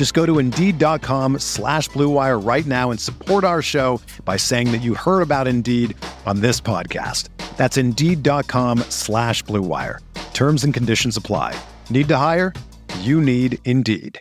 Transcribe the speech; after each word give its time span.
Just 0.00 0.14
go 0.14 0.24
to 0.24 0.38
Indeed.com 0.38 1.40
slash 1.40 1.90
BlueWire 1.90 2.42
right 2.42 2.64
now 2.64 2.90
and 2.90 2.98
support 2.98 3.44
our 3.44 3.60
show 3.60 4.00
by 4.24 4.38
saying 4.38 4.72
that 4.72 4.78
you 4.78 4.94
heard 4.94 5.20
about 5.20 5.46
Indeed 5.46 5.94
on 6.24 6.40
this 6.40 6.58
podcast. 6.58 7.28
That's 7.58 7.76
Indeed.com 7.76 8.78
slash 8.88 9.44
BlueWire. 9.44 9.98
Terms 10.32 10.64
and 10.64 10.72
conditions 10.72 11.18
apply. 11.18 11.54
Need 11.90 12.08
to 12.08 12.16
hire? 12.16 12.54
You 13.00 13.20
need 13.20 13.58
Indeed. 13.66 14.18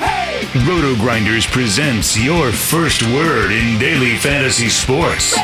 Roto 0.00 0.94
Grinders 0.96 1.46
presents 1.46 2.18
your 2.18 2.50
first 2.50 3.02
word 3.12 3.50
in 3.50 3.78
daily 3.78 4.16
fantasy 4.16 4.70
sports. 4.70 5.36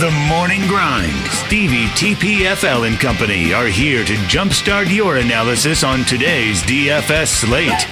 The 0.00 0.10
Morning 0.28 0.66
Grind. 0.66 1.12
Stevie 1.30 1.86
TPFL 1.88 2.88
and 2.88 2.98
company 2.98 3.52
are 3.52 3.66
here 3.66 4.04
to 4.04 4.14
jumpstart 4.14 4.92
your 4.92 5.18
analysis 5.18 5.84
on 5.84 6.04
today's 6.04 6.62
DFS 6.62 7.28
slate. 7.28 7.86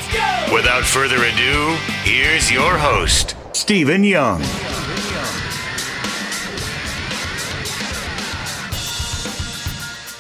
Without 0.53 0.83
further 0.83 1.17
ado, 1.17 1.77
here's 2.03 2.51
your 2.51 2.77
host, 2.79 3.37
Stephen 3.53 4.03
Young. 4.03 4.41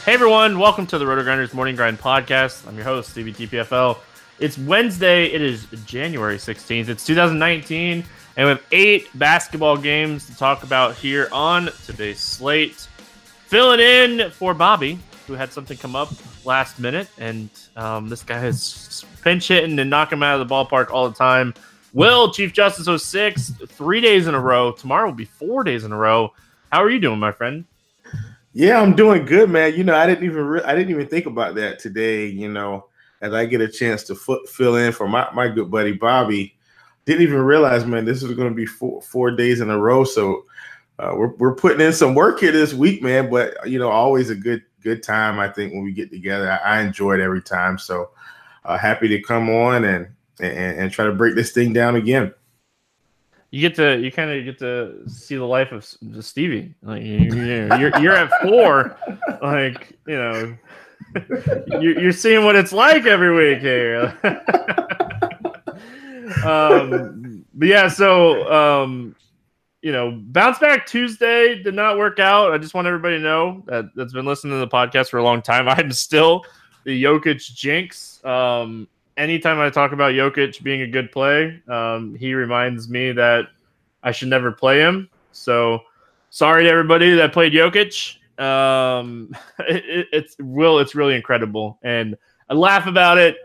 Hey 0.05 0.15
everyone, 0.15 0.59
welcome 0.59 0.87
to 0.89 0.99
the 0.99 1.07
Roto 1.07 1.23
Grinders 1.25 1.55
Morning 1.55 1.75
Grind 1.77 1.99
podcast. 1.99 2.69
I'm 2.69 2.77
your 2.77 2.85
host, 2.85 3.11
Stevie 3.11 3.33
TPFL. 3.33 3.99
It's 4.39 4.57
Wednesday. 4.57 5.27
It 5.27 5.41
is 5.43 5.67
January 5.87 6.37
16th. 6.37 6.89
It's 6.89 7.05
2019, 7.05 8.05
and 8.37 8.47
we 8.47 8.51
have 8.51 8.63
eight 8.73 9.09
basketball 9.19 9.77
games 9.77 10.27
to 10.27 10.37
talk 10.37 10.63
about 10.63 10.95
here 10.95 11.29
on 11.33 11.71
today's 11.85 12.21
slate. 12.21 12.89
Filling 13.47 13.81
in 13.81 14.31
for 14.31 14.55
Bobby, 14.55 14.99
who 15.27 15.35
had 15.35 15.53
something 15.53 15.77
come 15.77 15.97
up 15.97 16.11
last 16.45 16.79
minute, 16.79 17.09
and 17.19 17.51
um, 17.77 18.09
this 18.09 18.23
guy 18.23 18.45
is 18.47 19.05
pinch 19.23 19.49
hitting 19.49 19.79
and 19.79 19.91
knocking 19.91 20.19
him 20.19 20.23
out 20.23 20.41
of 20.41 20.49
the 20.49 20.55
ballpark 20.55 20.91
all 20.91 21.09
the 21.09 21.17
time. 21.17 21.55
Will 21.93 22.33
Chief 22.33 22.53
Justice 22.53 23.03
06, 23.03 23.53
three 23.67 24.01
days 24.01 24.29
in 24.29 24.35
a 24.35 24.41
row. 24.41 24.71
Tomorrow 24.73 25.09
will 25.09 25.17
be 25.17 25.25
four 25.25 25.65
days 25.65 25.85
in 25.85 25.91
a 25.91 25.97
row. 25.97 26.33
How 26.71 26.83
are 26.83 26.91
you 26.91 27.01
doing, 27.01 27.19
my 27.19 27.33
friend? 27.33 27.65
Yeah, 28.53 28.81
I'm 28.81 28.95
doing 28.95 29.25
good, 29.25 29.51
man. 29.51 29.75
You 29.75 29.85
know, 29.85 29.97
I 29.97 30.07
didn't 30.07 30.25
even 30.25 30.45
re- 30.45 30.63
I 30.63 30.75
didn't 30.75 30.91
even 30.91 31.07
think 31.09 31.27
about 31.27 31.55
that 31.57 31.79
today. 31.79 32.27
You 32.27 32.53
know, 32.53 32.87
as 33.21 33.33
I 33.33 33.47
get 33.47 33.61
a 33.61 33.69
chance 33.69 34.05
to 34.05 34.15
fill 34.15 34.77
in 34.77 34.93
for 34.93 35.09
my, 35.09 35.29
my 35.35 35.49
good 35.49 35.71
buddy 35.71 35.93
Bobby. 35.93 36.55
Didn't 37.11 37.23
even 37.23 37.41
realize, 37.41 37.85
man, 37.85 38.05
this 38.05 38.23
is 38.23 38.33
going 38.35 38.51
to 38.51 38.55
be 38.55 38.67
four 38.67 39.03
four 39.03 39.33
days 39.33 39.61
in 39.61 39.69
a 39.69 39.77
row. 39.77 40.05
So 40.05 40.45
uh, 41.01 41.13
we're 41.17 41.35
we're 41.39 41.57
putting 41.57 41.85
in 41.85 41.93
some 41.93 42.15
work 42.15 42.39
here 42.39 42.53
this 42.53 42.73
week, 42.73 43.03
man. 43.03 43.29
But 43.29 43.69
you 43.69 43.81
know, 43.81 43.91
always 43.91 44.31
a 44.31 44.35
good 44.37 44.63
good 44.81 45.03
time. 45.03 45.41
I 45.41 45.49
think 45.49 45.73
when 45.73 45.83
we 45.83 45.91
get 45.91 46.13
together, 46.13 46.53
I, 46.53 46.77
I 46.77 46.81
enjoy 46.83 47.15
it 47.15 47.21
every 47.21 47.43
time. 47.43 47.79
So 47.79 48.11
uh, 48.65 48.79
happy 48.79 49.09
to 49.09 49.21
come 49.23 49.51
on 49.51 49.83
and, 49.83 50.07
and 50.39 50.79
and 50.79 50.93
try 50.93 51.05
to 51.05 51.11
break 51.11 51.35
this 51.35 51.51
thing 51.51 51.73
down 51.73 51.97
again. 51.97 52.33
You 53.51 53.61
get 53.61 53.75
to 53.75 53.99
you 53.99 54.13
kind 54.13 54.31
of 54.31 54.45
get 54.45 54.61
to 54.61 55.03
see 55.09 55.35
the 55.35 55.45
life 55.45 55.73
of 55.73 55.85
Stevie. 56.25 56.77
Like 56.81 57.03
you, 57.03 57.35
you're 57.35 57.99
you're 57.99 58.15
at 58.15 58.31
four, 58.41 58.97
like 59.43 59.99
you 60.07 60.17
know 60.17 60.57
you're 61.81 62.13
seeing 62.13 62.45
what 62.45 62.55
it's 62.55 62.73
like 62.73 63.07
every 63.07 63.35
week 63.35 63.63
here. 63.63 64.17
um, 66.45 67.45
but 67.55 67.69
yeah, 67.69 67.89
so 67.89 68.51
um, 68.53 69.15
you 69.83 69.93
know, 69.93 70.19
bounce 70.27 70.59
back 70.59 70.87
Tuesday 70.87 71.63
did 71.63 71.75
not 71.75 71.99
work 71.99 72.19
out. 72.19 72.53
I 72.53 72.59
just 72.59 72.75
want 72.75 72.87
everybody 72.87 73.17
to 73.17 73.23
know 73.23 73.63
that 73.67 73.87
that's 73.95 74.13
been 74.13 74.27
listening 74.27 74.55
to 74.55 74.59
the 74.59 74.69
podcast 74.69 75.11
for 75.11 75.19
a 75.19 75.23
long 75.23 75.43
time. 75.43 75.69
I'm 75.69 75.93
still 75.93 76.45
the 76.85 77.03
Jokic 77.03 77.55
jinx. 77.55 78.25
Um, 78.25 78.89
anytime 79.17 79.59
I 79.61 79.71
talk 79.71 79.93
about 79.93 80.13
Jokic 80.13 80.63
being 80.63 80.83
a 80.83 80.87
good 80.87 81.13
play, 81.13 81.63
um, 81.69 82.15
he 82.15 82.35
reminds 82.35 82.89
me 82.89 83.13
that 83.13 83.47
I 84.03 84.13
should 84.13 84.29
never 84.29 84.53
play 84.53 84.79
him. 84.81 85.09
So 85.33 85.81
sorry 86.31 86.65
to 86.65 86.71
everybody 86.71 87.15
that 87.15 87.33
played 87.33 87.53
Jokic 87.53 88.17
um, 88.41 89.37
it, 89.61 90.09
it's 90.13 90.37
will 90.41 90.79
it's 90.79 90.95
really 90.95 91.15
incredible, 91.15 91.79
and 91.83 92.17
I 92.49 92.55
laugh 92.55 92.87
about 92.87 93.19
it. 93.19 93.37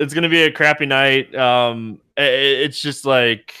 It's 0.00 0.12
gonna 0.12 0.28
be 0.28 0.42
a 0.42 0.50
crappy 0.50 0.86
night. 0.86 1.32
Um, 1.34 2.00
it, 2.16 2.22
it's 2.22 2.80
just 2.80 3.04
like, 3.04 3.54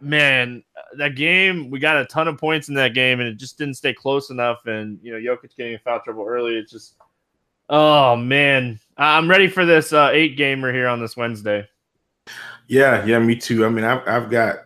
man, 0.00 0.64
that 0.98 1.14
game 1.14 1.70
we 1.70 1.78
got 1.78 1.98
a 1.98 2.06
ton 2.06 2.26
of 2.26 2.38
points 2.38 2.68
in 2.68 2.74
that 2.74 2.94
game, 2.94 3.20
and 3.20 3.28
it 3.28 3.36
just 3.36 3.58
didn't 3.58 3.74
stay 3.74 3.92
close 3.92 4.30
enough. 4.30 4.66
And 4.66 4.98
you 5.02 5.12
know, 5.12 5.18
Jokic 5.18 5.54
getting 5.56 5.74
in 5.74 5.78
foul 5.84 6.00
trouble 6.00 6.24
early. 6.26 6.56
It's 6.56 6.72
just, 6.72 6.96
oh 7.68 8.16
man, 8.16 8.80
I'm 8.96 9.28
ready 9.28 9.46
for 9.46 9.64
this 9.64 9.92
uh, 9.92 10.10
eight 10.12 10.36
gamer 10.36 10.72
here 10.72 10.88
on 10.88 11.00
this 11.00 11.16
Wednesday. 11.16 11.68
Yeah, 12.68 13.04
yeah, 13.04 13.18
me 13.20 13.36
too. 13.36 13.64
I 13.64 13.68
mean, 13.68 13.84
I've, 13.84 14.06
I've 14.08 14.30
got, 14.30 14.56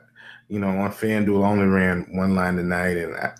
you 0.49 0.59
know, 0.59 0.69
on 0.69 0.91
FanDuel, 0.91 1.45
only 1.45 1.67
ran 1.67 2.07
one 2.13 2.35
line 2.35 2.57
tonight, 2.57 2.97
and 2.97 3.15
I, 3.15 3.33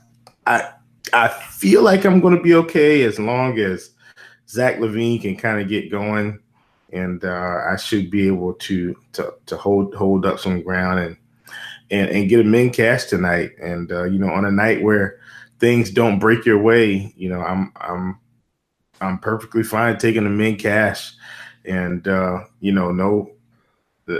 I 0.47 0.73
I 1.13 1.29
feel 1.29 1.83
like 1.83 2.05
I'm 2.05 2.21
going 2.21 2.37
to 2.37 2.43
be 2.43 2.55
okay 2.55 3.03
as 3.05 3.19
long 3.19 3.59
as 3.59 3.91
Zach 4.49 4.77
LaVine 4.77 5.23
can 5.23 5.37
kind 5.37 5.61
of 5.61 5.69
get 5.69 5.91
going, 5.91 6.41
and 6.93 7.25
uh, 7.25 7.63
I 7.71 7.77
should 7.77 8.11
be 8.11 8.27
able 8.27 8.55
to 8.55 8.97
to 9.13 9.35
to 9.47 9.57
hold 9.57 9.95
hold 9.95 10.27
up 10.27 10.39
some 10.39 10.63
ground 10.63 11.01
and 11.01 11.17
and 11.91 12.11
and 12.11 12.29
get 12.29 12.41
a 12.41 12.45
min 12.45 12.71
cash 12.71 13.05
tonight. 13.05 13.53
And 13.61 13.91
uh, 13.93 14.05
you 14.05 14.19
know, 14.19 14.31
on 14.31 14.45
a 14.45 14.51
night 14.51 14.83
where 14.83 15.19
things 15.59 15.91
don't 15.91 16.19
break 16.19 16.45
your 16.45 16.61
way, 16.61 17.13
you 17.17 17.29
know, 17.29 17.41
I'm 17.41 17.73
I'm 17.77 18.19
I'm 19.01 19.19
perfectly 19.19 19.63
fine 19.63 19.99
taking 19.99 20.27
a 20.27 20.31
min 20.31 20.57
cash, 20.57 21.13
and 21.65 22.07
uh, 22.07 22.45
you 22.61 22.73
know, 22.73 22.93
no. 22.93 23.33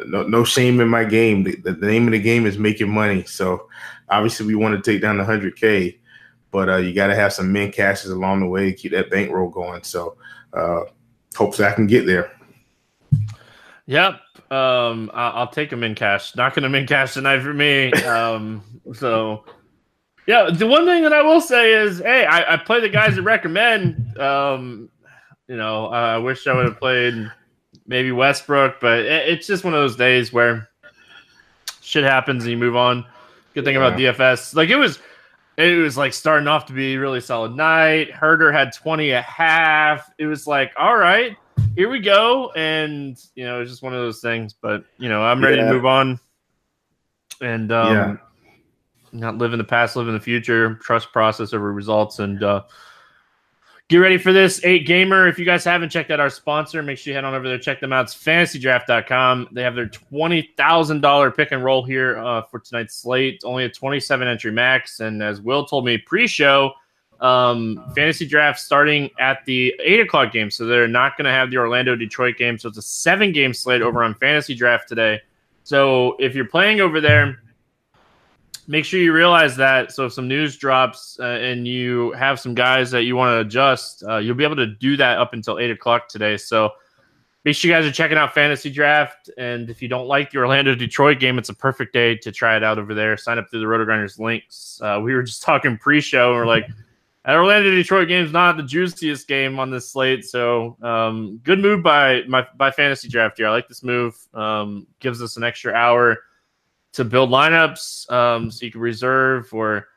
No, 0.07 0.23
no 0.23 0.45
shame 0.45 0.79
in 0.79 0.87
my 0.87 1.03
game. 1.03 1.43
The, 1.43 1.57
the 1.57 1.73
name 1.73 2.07
of 2.07 2.13
the 2.13 2.21
game 2.21 2.47
is 2.47 2.57
making 2.57 2.89
money. 2.89 3.25
So 3.25 3.67
obviously, 4.09 4.47
we 4.47 4.55
want 4.55 4.77
to 4.77 4.89
take 4.89 5.03
down 5.03 5.19
the 5.19 5.25
100K 5.25 5.99
but 6.51 6.69
uh, 6.69 6.77
you 6.77 6.93
got 6.93 7.09
to 7.09 7.15
have 7.15 7.33
some 7.33 7.53
min 7.53 7.73
cashes 7.73 8.11
along 8.11 8.41
the 8.41 8.47
way 8.47 8.71
to 8.71 8.77
keep 8.77 8.93
that 8.93 9.11
bankroll 9.11 9.49
going. 9.49 9.83
So 9.83 10.17
uh, 10.53 10.83
hopefully 11.37 11.69
I 11.69 11.73
can 11.73 11.87
get 11.87 12.07
there. 12.07 12.33
Yep. 13.91 14.21
Um, 14.53 15.11
I'll, 15.13 15.49
take 15.49 15.69
them 15.69 15.83
in 15.83 15.97
cash. 15.97 16.37
Not 16.37 16.55
going 16.55 16.63
to 16.63 16.69
min 16.69 16.87
cash 16.87 17.15
tonight 17.15 17.41
for 17.41 17.53
me. 17.53 17.93
Um, 17.93 18.63
so 18.95 19.45
yeah, 20.29 20.49
the 20.49 20.69
one 20.69 20.87
thing 20.87 21.03
that 21.03 21.13
I 21.13 21.23
will 21.23 21.41
say 21.41 21.73
is, 21.73 21.99
hey, 21.99 22.25
I, 22.25 22.55
I 22.55 22.57
play 22.57 22.79
the 22.79 22.89
guys 22.89 23.17
that 23.17 23.23
recommend. 23.23 24.17
Um, 24.17 24.91
you 25.49 25.57
know, 25.57 25.87
uh, 25.87 26.15
I 26.15 26.19
wish 26.19 26.47
I 26.47 26.55
would 26.55 26.67
have 26.67 26.79
played 26.79 27.33
maybe 27.85 28.13
Westbrook, 28.13 28.77
but 28.81 29.01
it, 29.01 29.29
it's 29.29 29.49
just 29.49 29.65
one 29.65 29.75
of 29.75 29.81
those 29.81 29.97
days 29.97 30.33
where 30.33 30.69
shit 31.81 32.05
happens 32.05 32.45
and 32.45 32.53
you 32.53 32.59
move 32.59 32.77
on. 32.77 33.05
Good 33.55 33.65
thing 33.65 33.75
yeah. 33.75 33.89
about 33.89 33.99
DFS, 33.99 34.55
like 34.55 34.69
it 34.69 34.77
was 34.77 35.01
it 35.57 35.83
was 35.83 35.97
like 35.97 36.13
starting 36.13 36.47
off 36.47 36.67
to 36.67 36.73
be 36.73 36.95
a 36.95 37.01
really 37.01 37.21
solid 37.21 37.57
night. 37.57 38.13
Herder 38.13 38.53
had 38.53 38.73
20 38.73 39.11
a 39.11 39.23
half. 39.23 40.09
It 40.17 40.27
was 40.27 40.47
like, 40.47 40.73
all 40.79 40.97
right, 40.97 41.37
here 41.77 41.89
we 41.89 42.01
go. 42.01 42.51
And, 42.53 43.19
you 43.35 43.45
know, 43.45 43.61
it's 43.61 43.71
just 43.71 43.83
one 43.83 43.95
of 43.95 44.01
those 44.01 44.21
things. 44.21 44.55
But, 44.55 44.85
you 44.99 45.09
know, 45.09 45.23
I'm 45.23 45.43
ready 45.43 45.57
yeah. 45.57 45.65
to 45.65 45.73
move 45.73 45.87
on 45.87 46.21
and 47.41 47.73
um, 47.73 47.93
yeah. 47.93 48.17
not 49.13 49.39
live 49.39 49.53
in 49.53 49.59
the 49.59 49.65
past, 49.65 49.97
live 49.97 50.09
in 50.09 50.15
the 50.15 50.21
future, 50.21 50.75
trust 50.77 51.13
process 51.13 51.53
over 51.53 51.73
results, 51.73 52.19
and 52.19 52.43
uh, 52.43 52.63
Get 53.91 53.97
ready 53.97 54.19
for 54.19 54.33
this 54.33 54.65
eight 54.65 54.87
gamer. 54.87 55.27
If 55.27 55.37
you 55.37 55.45
guys 55.45 55.65
haven't 55.65 55.91
checked 55.91 56.13
out 56.13 56.21
our 56.21 56.31
sponsor, 56.31 56.81
make 56.81 56.97
sure 56.97 57.11
you 57.11 57.17
head 57.17 57.25
on 57.25 57.35
over 57.35 57.49
there, 57.49 57.59
check 57.59 57.81
them 57.81 57.93
out. 57.93 58.05
It's 58.05 58.15
fantasydraft.com. 58.15 59.49
They 59.51 59.65
have 59.65 59.75
their 59.75 59.89
$20,000 59.89 61.37
pick 61.37 61.51
and 61.51 61.65
roll 61.65 61.83
here 61.83 62.17
uh, 62.19 62.43
for 62.43 62.61
tonight's 62.61 62.95
slate. 62.95 63.41
Only 63.43 63.65
a 63.65 63.69
27 63.69 64.29
entry 64.29 64.53
max. 64.53 65.01
And 65.01 65.21
as 65.21 65.41
Will 65.41 65.67
told 65.67 65.85
me 65.85 65.99
pre 65.99 66.29
show, 66.29 66.71
um, 67.21 67.85
fantasy 67.95 68.27
draft 68.27 68.59
starting 68.59 69.11
at 69.19 69.45
the 69.45 69.75
eight 69.83 70.01
o'clock 70.01 70.33
game. 70.33 70.51
So 70.51 70.67
they're 70.67 70.89
not 70.89 71.17
going 71.17 71.27
to 71.27 71.31
have 71.31 71.51
the 71.51 71.59
Orlando 71.59 71.95
Detroit 71.95 72.37
game. 72.37 72.59
So 72.59 72.69
it's 72.69 72.79
a 72.79 72.83
seven 72.83 73.33
game 73.33 73.53
slate 73.53 73.83
over 73.83 74.03
on 74.03 74.15
fantasy 74.15 74.55
draft 74.55 74.89
today. 74.89 75.21
So 75.63 76.17
if 76.19 76.35
you're 76.35 76.47
playing 76.47 76.81
over 76.81 77.01
there, 77.01 77.43
make 78.67 78.85
sure 78.85 79.01
you 79.01 79.13
realize 79.13 79.57
that. 79.57 79.93
So 79.93 80.07
if 80.07 80.13
some 80.13 80.29
news 80.29 80.57
drops 80.57 81.19
uh, 81.21 81.25
and 81.25 81.69
you 81.69 82.13
have 82.13 82.41
some 82.41 82.55
guys 82.55 82.91
that 82.93 83.03
you 83.03 83.17
want 83.17 83.35
to 83.35 83.41
adjust, 83.41 84.03
uh, 84.09 84.17
you'll 84.17 84.37
be 84.37 84.45
able 84.45 84.57
to 84.57 84.67
do 84.67 84.97
that 84.97 85.19
up 85.19 85.35
until 85.35 85.59
eight 85.59 85.71
o'clock 85.71 86.09
today. 86.09 86.39
So 86.39 86.71
make 87.45 87.55
sure 87.55 87.71
you 87.71 87.77
guys 87.77 87.85
are 87.85 87.93
checking 87.93 88.17
out 88.17 88.33
Fantasy 88.33 88.71
Draft. 88.71 89.29
And 89.37 89.69
if 89.69 89.83
you 89.83 89.89
don't 89.89 90.07
like 90.07 90.31
the 90.31 90.39
Orlando 90.39 90.75
Detroit 90.75 91.21
game, 91.21 91.39
it's 91.39 91.51
a 91.51 91.55
perfect 91.55 91.93
day 91.93 92.17
to 92.17 92.33
try 92.33 92.57
it 92.57 92.65
out 92.65 92.79
over 92.79 92.95
there. 92.95 93.17
Sign 93.19 93.39
up 93.39 93.51
through 93.51 93.61
the 93.61 93.67
RotoGrinders 93.67 94.19
links. 94.19 94.81
Uh, 94.83 95.01
we 95.03 95.15
were 95.15 95.23
just 95.23 95.43
talking 95.43 95.77
pre-show, 95.77 96.31
and 96.31 96.41
we're 96.41 96.47
like. 96.47 96.67
That 97.25 97.37
Orlando 97.37 97.71
Detroit 97.71 98.09
game 98.09 98.25
is 98.25 98.33
not 98.33 98.57
the 98.57 98.63
juiciest 98.63 99.29
game 99.29 99.59
on 99.59 99.71
this 99.71 99.93
slate, 99.93 100.25
so 100.25 100.79
um, 100.81 101.39
good 101.43 101.59
move 101.59 101.83
by 101.83 102.23
my 102.27 102.47
by 102.57 102.71
fantasy 102.71 103.09
draft 103.09 103.37
here. 103.37 103.47
I 103.47 103.51
like 103.51 103.69
this 103.69 103.83
move. 103.83 104.17
Um, 104.33 104.87
gives 105.01 105.21
us 105.21 105.37
an 105.37 105.45
extra 105.45 105.75
hour 105.75 106.19
to 106.93 107.05
build 107.05 107.31
lineups 107.31 108.11
um, 108.11 108.51
so 108.51 108.65
you 108.65 108.73
can 108.73 108.81
reserve 108.81 109.53
or 109.53 109.89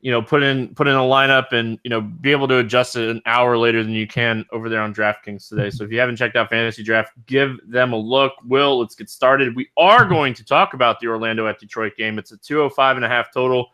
you 0.00 0.12
know 0.12 0.20
put 0.20 0.42
in 0.42 0.74
put 0.74 0.86
in 0.86 0.94
a 0.94 0.98
lineup 0.98 1.52
and 1.52 1.78
you 1.82 1.88
know 1.88 2.02
be 2.02 2.30
able 2.30 2.46
to 2.46 2.58
adjust 2.58 2.94
it 2.94 3.08
an 3.08 3.22
hour 3.24 3.56
later 3.56 3.82
than 3.82 3.92
you 3.92 4.06
can 4.06 4.44
over 4.52 4.68
there 4.68 4.82
on 4.82 4.94
DraftKings 4.94 5.48
today. 5.48 5.70
So 5.70 5.82
if 5.82 5.90
you 5.90 5.98
haven't 5.98 6.16
checked 6.16 6.36
out 6.36 6.50
Fantasy 6.50 6.82
Draft, 6.82 7.12
give 7.24 7.58
them 7.66 7.94
a 7.94 7.96
look. 7.96 8.34
Will, 8.44 8.80
let's 8.80 8.94
get 8.94 9.08
started. 9.08 9.56
We 9.56 9.70
are 9.78 10.04
going 10.04 10.34
to 10.34 10.44
talk 10.44 10.74
about 10.74 11.00
the 11.00 11.06
Orlando 11.06 11.46
at 11.46 11.58
Detroit 11.58 11.96
game. 11.96 12.18
It's 12.18 12.32
a 12.32 12.36
205 12.36 12.96
and 12.96 13.04
a 13.04 13.08
half 13.08 13.32
total. 13.32 13.68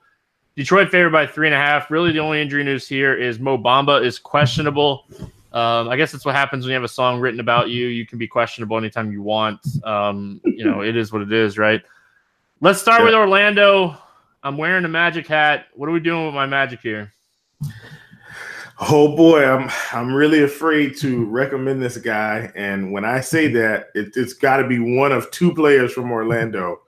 Detroit 0.56 0.90
favored 0.90 1.10
by 1.10 1.26
three 1.26 1.46
and 1.46 1.54
a 1.54 1.58
half. 1.58 1.90
Really, 1.90 2.12
the 2.12 2.19
only 2.19 2.40
injury 2.40 2.64
news 2.64 2.87
here 2.87 3.14
is 3.14 3.38
Mo 3.38 3.56
Bamba 3.56 4.04
is 4.04 4.19
questionable. 4.19 5.06
Um, 5.52 5.88
I 5.88 5.96
guess 5.96 6.12
that's 6.12 6.25
what 6.25 6.34
happens 6.34 6.64
when 6.64 6.70
you 6.70 6.75
have 6.75 6.84
a 6.84 6.88
song 6.88 7.20
written 7.20 7.40
about 7.40 7.69
you. 7.69 7.87
You 7.87 8.06
can 8.06 8.19
be 8.19 8.26
questionable 8.26 8.76
anytime 8.78 9.12
you 9.12 9.22
want. 9.22 9.60
Um, 9.84 10.40
you 10.44 10.64
know, 10.64 10.82
it 10.82 10.96
is 10.96 11.12
what 11.12 11.22
it 11.22 11.32
is, 11.32 11.58
right? 11.58 11.82
Let's 12.60 12.81
start 12.81 13.00
yeah. 13.00 13.06
with 13.06 13.14
Orlando. 13.14 13.96
I'm 14.43 14.56
wearing 14.56 14.84
a 14.84 14.88
magic 14.88 15.26
hat. 15.26 15.66
What 15.75 15.88
are 15.88 15.93
we 15.93 16.00
doing 16.00 16.26
with 16.26 16.34
my 16.34 16.46
magic 16.46 16.81
here? 16.81 17.12
Oh 18.81 19.14
boy, 19.14 19.44
I'm 19.44 19.70
I'm 19.93 20.12
really 20.12 20.43
afraid 20.43 20.96
to 20.98 21.25
recommend 21.26 21.82
this 21.82 21.98
guy. 21.98 22.50
And 22.56 22.93
when 22.93 23.05
I 23.05 23.20
say 23.20 23.46
that, 23.48 23.88
it, 23.94 24.14
has 24.16 24.32
got 24.32 24.56
to 24.56 24.66
be 24.66 24.78
one 24.78 25.12
of 25.12 25.31
two 25.31 25.55
players 25.55 25.93
from 25.93 26.10
Orlando, 26.10 26.81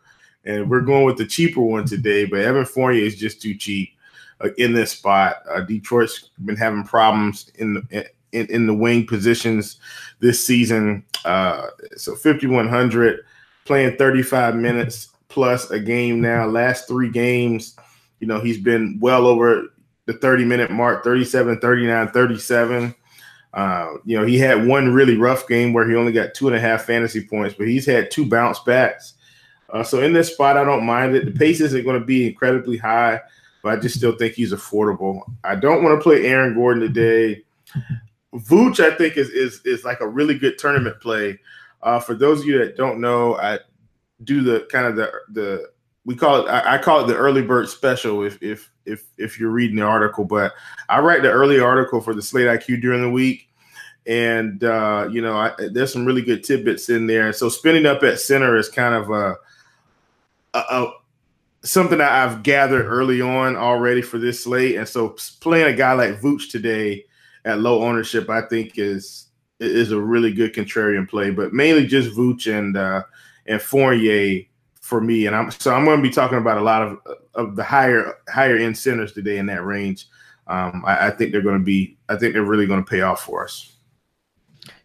and 0.44 0.70
we're 0.70 0.81
going 0.81 1.05
with 1.05 1.19
the 1.19 1.26
cheaper 1.26 1.61
one 1.61 1.85
today. 1.85 2.25
But 2.25 2.41
Evan 2.41 2.64
Fournier 2.64 3.05
is 3.05 3.17
just 3.17 3.41
too 3.41 3.55
cheap 3.55 3.91
uh, 4.41 4.50
in 4.58 4.73
this 4.73 4.93
spot. 4.93 5.37
Uh, 5.49 5.61
Detroit's 5.61 6.31
been 6.44 6.56
having 6.56 6.85
problems 6.85 7.50
in 7.56 7.75
the 7.75 8.06
in, 8.32 8.46
in 8.46 8.67
the 8.67 8.75
wing 8.75 9.06
positions 9.06 9.79
this 10.20 10.44
season. 10.44 11.05
Uh, 11.25 11.69
so 11.96 12.14
5100, 12.14 13.20
playing 13.64 13.96
35 13.96 14.56
minutes 14.56 15.08
plus 15.29 15.70
a 15.70 15.81
game 15.81 16.20
now. 16.20 16.46
Last 16.46 16.87
three 16.87 17.11
games, 17.11 17.76
you 18.20 18.26
know, 18.26 18.41
he's 18.41 18.58
been 18.58 18.99
well 19.00 19.26
over 19.26 19.69
the 20.06 20.12
30 20.12 20.44
minute 20.44 20.70
mark 20.70 21.05
37, 21.05 21.61
39, 21.61 22.08
37. 22.08 22.94
Uh, 23.55 23.93
you 24.05 24.19
know, 24.19 24.26
he 24.26 24.37
had 24.37 24.67
one 24.67 24.93
really 24.93 25.17
rough 25.17 25.46
game 25.46 25.73
where 25.73 25.88
he 25.88 25.94
only 25.94 26.12
got 26.12 26.35
two 26.35 26.49
and 26.49 26.56
a 26.56 26.61
half 26.61 26.85
fantasy 26.85 27.25
points, 27.25 27.55
but 27.56 27.69
he's 27.69 27.87
had 27.87 28.11
two 28.11 28.29
bounce 28.29 28.58
backs. 28.61 29.14
Uh, 29.74 29.82
so 29.82 30.00
in 30.00 30.12
this 30.12 30.32
spot, 30.32 30.56
I 30.56 30.64
don't 30.64 30.86
mind 30.86 31.16
it. 31.16 31.24
The 31.24 31.32
pace 31.32 31.60
isn't 31.60 31.84
going 31.84 31.98
to 31.98 32.06
be 32.06 32.28
incredibly 32.28 32.76
high, 32.76 33.20
but 33.62 33.76
I 33.76 33.80
just 33.80 33.96
still 33.96 34.16
think 34.16 34.34
he's 34.34 34.52
affordable. 34.52 35.22
I 35.42 35.56
don't 35.56 35.82
want 35.82 35.98
to 35.98 36.02
play 36.02 36.24
Aaron 36.26 36.54
Gordon 36.54 36.80
today. 36.80 37.42
Vooch, 38.32 38.78
I 38.78 38.96
think, 38.96 39.16
is 39.16 39.30
is 39.30 39.60
is 39.64 39.84
like 39.84 40.00
a 40.00 40.08
really 40.08 40.38
good 40.38 40.58
tournament 40.58 41.00
play. 41.00 41.40
Uh, 41.82 41.98
for 41.98 42.14
those 42.14 42.40
of 42.40 42.46
you 42.46 42.58
that 42.58 42.76
don't 42.76 43.00
know, 43.00 43.36
I 43.36 43.58
do 44.22 44.42
the 44.42 44.66
kind 44.70 44.86
of 44.86 44.94
the 44.94 45.12
the 45.30 45.68
we 46.04 46.14
call 46.14 46.46
it 46.46 46.48
I, 46.48 46.74
I, 46.74 46.78
call 46.78 47.02
it 47.02 47.06
the 47.08 47.16
early 47.16 47.42
bird 47.42 47.68
special 47.68 48.24
if 48.24 48.40
if 48.42 48.70
if 48.86 49.04
if 49.18 49.40
you're 49.40 49.50
reading 49.50 49.76
the 49.76 49.82
article 49.82 50.24
but 50.24 50.52
i 50.88 51.00
write 51.00 51.22
the 51.22 51.30
early 51.30 51.58
article 51.58 52.00
for 52.00 52.14
the 52.14 52.22
slate 52.22 52.46
iq 52.46 52.80
during 52.80 53.02
the 53.02 53.10
week 53.10 53.48
and 54.06 54.62
uh, 54.64 55.08
you 55.10 55.22
know 55.22 55.36
I, 55.36 55.52
there's 55.72 55.92
some 55.92 56.04
really 56.04 56.22
good 56.22 56.44
tidbits 56.44 56.90
in 56.90 57.06
there 57.06 57.32
so 57.32 57.48
spinning 57.48 57.86
up 57.86 58.02
at 58.02 58.20
center 58.20 58.56
is 58.56 58.68
kind 58.68 58.94
of 58.94 59.10
a, 59.10 59.36
a, 60.54 60.58
a 60.58 60.92
something 61.62 61.98
that 61.98 62.12
i've 62.12 62.42
gathered 62.42 62.86
early 62.86 63.20
on 63.20 63.56
already 63.56 64.02
for 64.02 64.18
this 64.18 64.44
slate 64.44 64.76
and 64.76 64.88
so 64.88 65.16
playing 65.40 65.66
a 65.66 65.76
guy 65.76 65.92
like 65.92 66.20
vooch 66.20 66.50
today 66.50 67.04
at 67.44 67.60
low 67.60 67.82
ownership 67.82 68.28
i 68.30 68.40
think 68.42 68.78
is 68.78 69.28
is 69.60 69.92
a 69.92 70.00
really 70.00 70.32
good 70.32 70.54
contrarian 70.54 71.08
play 71.08 71.30
but 71.30 71.52
mainly 71.52 71.86
just 71.86 72.16
vooch 72.16 72.52
and 72.52 72.76
uh, 72.76 73.02
and 73.46 73.60
Fournier 73.60 74.46
for 74.80 75.00
me. 75.00 75.26
And 75.26 75.34
I'm 75.34 75.50
so 75.50 75.74
I'm 75.74 75.84
going 75.84 75.98
to 75.98 76.02
be 76.02 76.14
talking 76.14 76.38
about 76.38 76.58
a 76.58 76.62
lot 76.62 76.82
of 76.82 76.98
of 77.34 77.56
the 77.56 77.64
higher 77.64 78.14
higher 78.28 78.56
end 78.56 78.76
centers 78.76 79.12
today 79.12 79.38
in 79.38 79.46
that 79.46 79.64
range. 79.64 80.08
Um, 80.46 80.82
I, 80.86 81.08
I 81.08 81.10
think 81.10 81.32
they're 81.32 81.42
going 81.42 81.58
to 81.58 81.64
be. 81.64 81.96
I 82.08 82.16
think 82.16 82.34
they're 82.34 82.44
really 82.44 82.66
going 82.66 82.84
to 82.84 82.90
pay 82.90 83.00
off 83.00 83.22
for 83.22 83.44
us. 83.44 83.73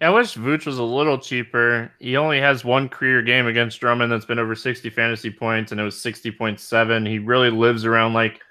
I 0.02 0.10
wish 0.10 0.36
Vooch 0.36 0.66
was 0.66 0.78
a 0.78 0.84
little 0.84 1.18
cheaper. 1.18 1.92
He 2.00 2.18
only 2.18 2.40
has 2.40 2.66
one 2.66 2.90
career 2.90 3.22
game 3.22 3.48
against 3.48 3.80
Drummond 3.80 4.12
that's 4.12 4.26
been 4.26 4.40
over 4.40 4.56
60 4.56 4.90
fantasy 4.90 5.30
points, 5.30 5.72
and 5.72 5.80
it 5.80 5.84
was 5.84 5.96
60.7. 5.96 7.08
He 7.08 7.20
really 7.20 7.50
lives 7.50 7.86
around 7.86 8.14
like 8.14 8.42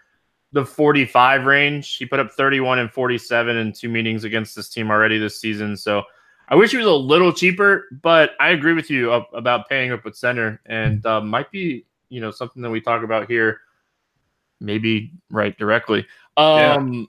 the 0.53 0.65
45 0.65 1.45
range. 1.45 1.97
He 1.97 2.07
put 2.07 2.21
up 2.21 2.33
31 2.33 2.79
and 2.79 2.91
47 2.91 3.57
in 3.57 3.73
two 3.73 3.89
meetings 3.89 4.25
against 4.25 4.57
this 4.57 4.69
team 4.69 4.91
already 4.91 5.19
this 5.19 5.41
season. 5.41 5.77
So 5.77 6.03
I 6.49 6.55
wish 6.55 6.71
he 6.71 6.79
was 6.79 6.87
a 6.87 6.93
little 6.93 7.33
cheaper, 7.33 7.87
but 8.03 8.31
I 8.41 8.51
agree 8.51 8.73
with 8.73 8.91
you 8.91 9.13
about 9.13 9.69
paying 9.69 9.93
up 9.93 10.05
with 10.05 10.17
center, 10.17 10.61
and 10.65 11.05
uh, 11.05 11.21
might 11.21 11.51
be 11.51 11.85
you 12.09 12.21
know 12.21 12.31
something 12.31 12.63
that 12.63 12.71
we 12.71 12.81
talk 12.81 13.03
about 13.03 13.31
here, 13.31 13.61
maybe 14.61 15.13
right 15.31 15.57
directly. 15.59 16.07
Um, 16.39 16.93
yeah. 16.93 17.05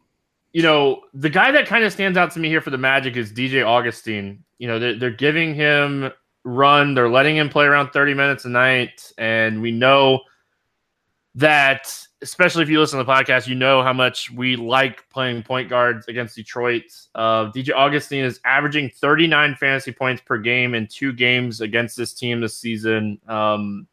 You 0.52 0.64
know, 0.64 1.02
the 1.14 1.30
guy 1.30 1.52
that 1.52 1.68
kind 1.68 1.84
of 1.84 1.94
stands 1.94 2.18
out 2.18 2.32
to 2.32 2.40
me 2.40 2.50
here 2.50 2.62
for 2.62 2.72
the 2.72 2.78
Magic 2.78 3.16
is 3.16 3.32
DJ 3.32 3.66
Augustin. 3.66 4.44
You 4.58 4.68
know, 4.68 4.80
they're, 4.80 4.98
they're 4.98 5.12
giving 5.12 5.54
him 5.54 6.12
run, 6.44 6.96
they're 6.96 7.10
letting 7.10 7.38
him 7.38 7.50
play 7.50 7.66
around 7.66 7.92
30 7.92 8.14
minutes 8.14 8.46
a 8.46 8.50
night, 8.50 9.12
and 9.18 9.62
we 9.62 9.72
know 9.72 10.22
that 11.36 11.88
especially 12.22 12.64
if 12.64 12.70
you 12.70 12.80
listen 12.80 13.00
to 13.00 13.06
the 13.06 13.12
podcast, 13.12 13.48
you 13.48 13.56
know 13.56 13.82
how 13.82 13.94
much 13.94 14.30
we 14.32 14.56
like 14.56 15.08
playing 15.10 15.42
point 15.44 15.70
guards 15.70 16.08
against 16.08 16.36
Detroit. 16.36 16.84
Uh, 17.16 17.52
DJ 17.52 17.74
Augustin 17.74 18.20
is 18.20 18.40
averaging 18.44 18.90
39 18.90 19.56
fantasy 19.56 19.92
points 19.92 20.22
per 20.26 20.38
game 20.38 20.76
in 20.76 20.88
two 20.88 21.14
games 21.14 21.62
against 21.62 21.96
this 21.96 22.14
team 22.14 22.42
this 22.42 22.58
season. 22.58 23.20
Um, 23.28 23.88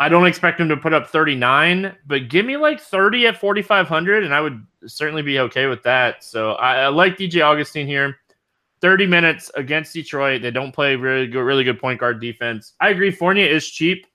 I 0.00 0.08
don't 0.08 0.26
expect 0.26 0.58
him 0.58 0.68
to 0.70 0.76
put 0.76 0.92
up 0.92 1.08
39, 1.08 1.94
but 2.06 2.28
give 2.28 2.44
me 2.44 2.56
like 2.56 2.80
30 2.80 3.28
at 3.28 3.36
4,500, 3.36 4.24
and 4.24 4.34
I 4.34 4.40
would 4.40 4.66
certainly 4.86 5.22
be 5.22 5.38
okay 5.38 5.66
with 5.66 5.82
that. 5.84 6.24
So 6.24 6.52
I, 6.52 6.80
I 6.82 6.88
like 6.88 7.16
DJ 7.16 7.42
Augustin 7.42 7.86
here. 7.86 8.16
30 8.80 9.06
minutes 9.06 9.50
against 9.56 9.92
Detroit. 9.92 10.40
They 10.40 10.50
don't 10.50 10.72
play 10.72 10.96
really 10.96 11.26
good, 11.26 11.42
really 11.42 11.64
good 11.64 11.78
point 11.78 12.00
guard 12.00 12.18
defense. 12.18 12.72
I 12.80 12.88
agree. 12.88 13.10
Fournier 13.10 13.46
is 13.46 13.68
cheap 13.68 14.06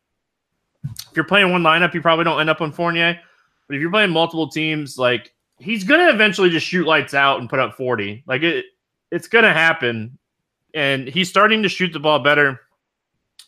if 1.09 1.15
you're 1.15 1.25
playing 1.25 1.51
one 1.51 1.63
lineup, 1.63 1.93
you 1.93 2.01
probably 2.01 2.25
don't 2.25 2.39
end 2.39 2.49
up 2.49 2.61
on 2.61 2.71
Fournier. 2.71 3.19
But 3.67 3.75
if 3.75 3.81
you're 3.81 3.91
playing 3.91 4.11
multiple 4.11 4.47
teams, 4.47 4.97
like 4.97 5.33
he's 5.59 5.83
gonna 5.83 6.09
eventually 6.09 6.49
just 6.49 6.65
shoot 6.65 6.85
lights 6.85 7.13
out 7.13 7.39
and 7.39 7.49
put 7.49 7.59
up 7.59 7.75
40. 7.75 8.23
Like 8.27 8.43
it, 8.43 8.65
it's 9.11 9.27
gonna 9.27 9.53
happen. 9.53 10.17
And 10.73 11.07
he's 11.07 11.29
starting 11.29 11.63
to 11.63 11.69
shoot 11.69 11.93
the 11.93 11.99
ball 11.99 12.19
better 12.19 12.61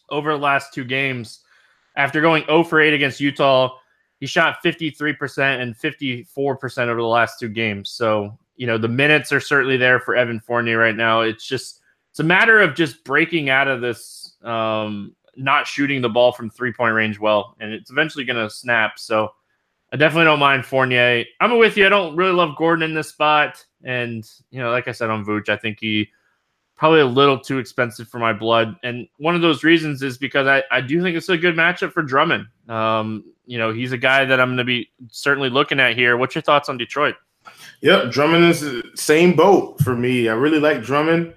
over 0.09 0.31
the 0.31 0.37
last 0.37 0.73
two 0.73 0.85
games. 0.85 1.41
After 1.97 2.21
going 2.21 2.45
0 2.45 2.63
for 2.63 2.79
8 2.79 2.93
against 2.93 3.19
Utah, 3.19 3.75
he 4.19 4.25
shot 4.25 4.63
53% 4.63 5.61
and 5.61 5.75
54% 5.75 6.87
over 6.87 7.01
the 7.01 7.07
last 7.07 7.39
two 7.39 7.49
games. 7.49 7.89
So, 7.89 8.37
you 8.55 8.65
know, 8.65 8.77
the 8.77 8.87
minutes 8.87 9.31
are 9.31 9.39
certainly 9.39 9.77
there 9.77 9.99
for 9.99 10.15
Evan 10.15 10.39
Fournier 10.39 10.77
right 10.77 10.95
now. 10.95 11.21
It's 11.21 11.45
just 11.45 11.81
it's 12.11 12.19
a 12.19 12.23
matter 12.23 12.61
of 12.61 12.75
just 12.75 13.03
breaking 13.03 13.49
out 13.49 13.67
of 13.67 13.81
this 13.81 14.35
um, 14.43 15.15
not 15.35 15.67
shooting 15.67 16.01
the 16.01 16.09
ball 16.09 16.31
from 16.31 16.49
three 16.49 16.73
point 16.73 16.95
range 16.95 17.19
well, 17.19 17.55
and 17.59 17.71
it's 17.71 17.91
eventually 17.91 18.25
to 18.25 18.49
snap. 18.49 18.97
So 18.97 19.33
I 19.93 19.97
definitely 19.97 20.25
don't 20.25 20.39
mind 20.39 20.65
Fournier. 20.65 21.25
I'm 21.39 21.57
with 21.57 21.77
you. 21.77 21.85
I 21.85 21.89
don't 21.89 22.15
really 22.15 22.33
love 22.33 22.57
Gordon 22.57 22.83
in 22.83 22.95
this 22.95 23.09
spot, 23.09 23.63
and 23.83 24.27
you 24.49 24.59
know, 24.59 24.71
like 24.71 24.87
I 24.87 24.91
said 24.91 25.09
on 25.09 25.25
Vooch, 25.25 25.49
I 25.49 25.57
think 25.57 25.77
he 25.79 26.09
probably 26.77 26.99
a 26.99 27.05
little 27.05 27.39
too 27.39 27.57
expensive 27.57 28.07
for 28.07 28.19
my 28.19 28.31
blood. 28.31 28.75
And 28.83 29.07
one 29.17 29.35
of 29.35 29.41
those 29.41 29.63
reasons 29.63 30.03
is 30.03 30.17
because 30.17 30.47
I, 30.47 30.63
I 30.71 30.79
do 30.79 31.01
think 31.01 31.17
it's 31.17 31.27
a 31.29 31.37
good 31.37 31.55
matchup 31.55 31.91
for 31.91 32.03
Drummond. 32.03 32.47
Um, 32.69 33.25
you 33.45 33.57
know, 33.57 33.73
he's 33.73 33.91
a 33.91 33.97
guy 33.97 34.25
that 34.25 34.39
I'm 34.39 34.49
going 34.49 34.57
to 34.57 34.63
be 34.63 34.89
certainly 35.09 35.49
looking 35.49 35.79
at 35.79 35.95
here. 35.95 36.17
What's 36.17 36.35
your 36.35 36.43
thoughts 36.43 36.69
on 36.69 36.77
Detroit? 36.77 37.15
Yep, 37.81 38.11
Drummond 38.11 38.45
is 38.45 38.61
the 38.61 38.83
same 38.95 39.35
boat 39.35 39.79
for 39.81 39.95
me. 39.95 40.29
I 40.29 40.33
really 40.33 40.59
like 40.59 40.83
Drummond. 40.83 41.33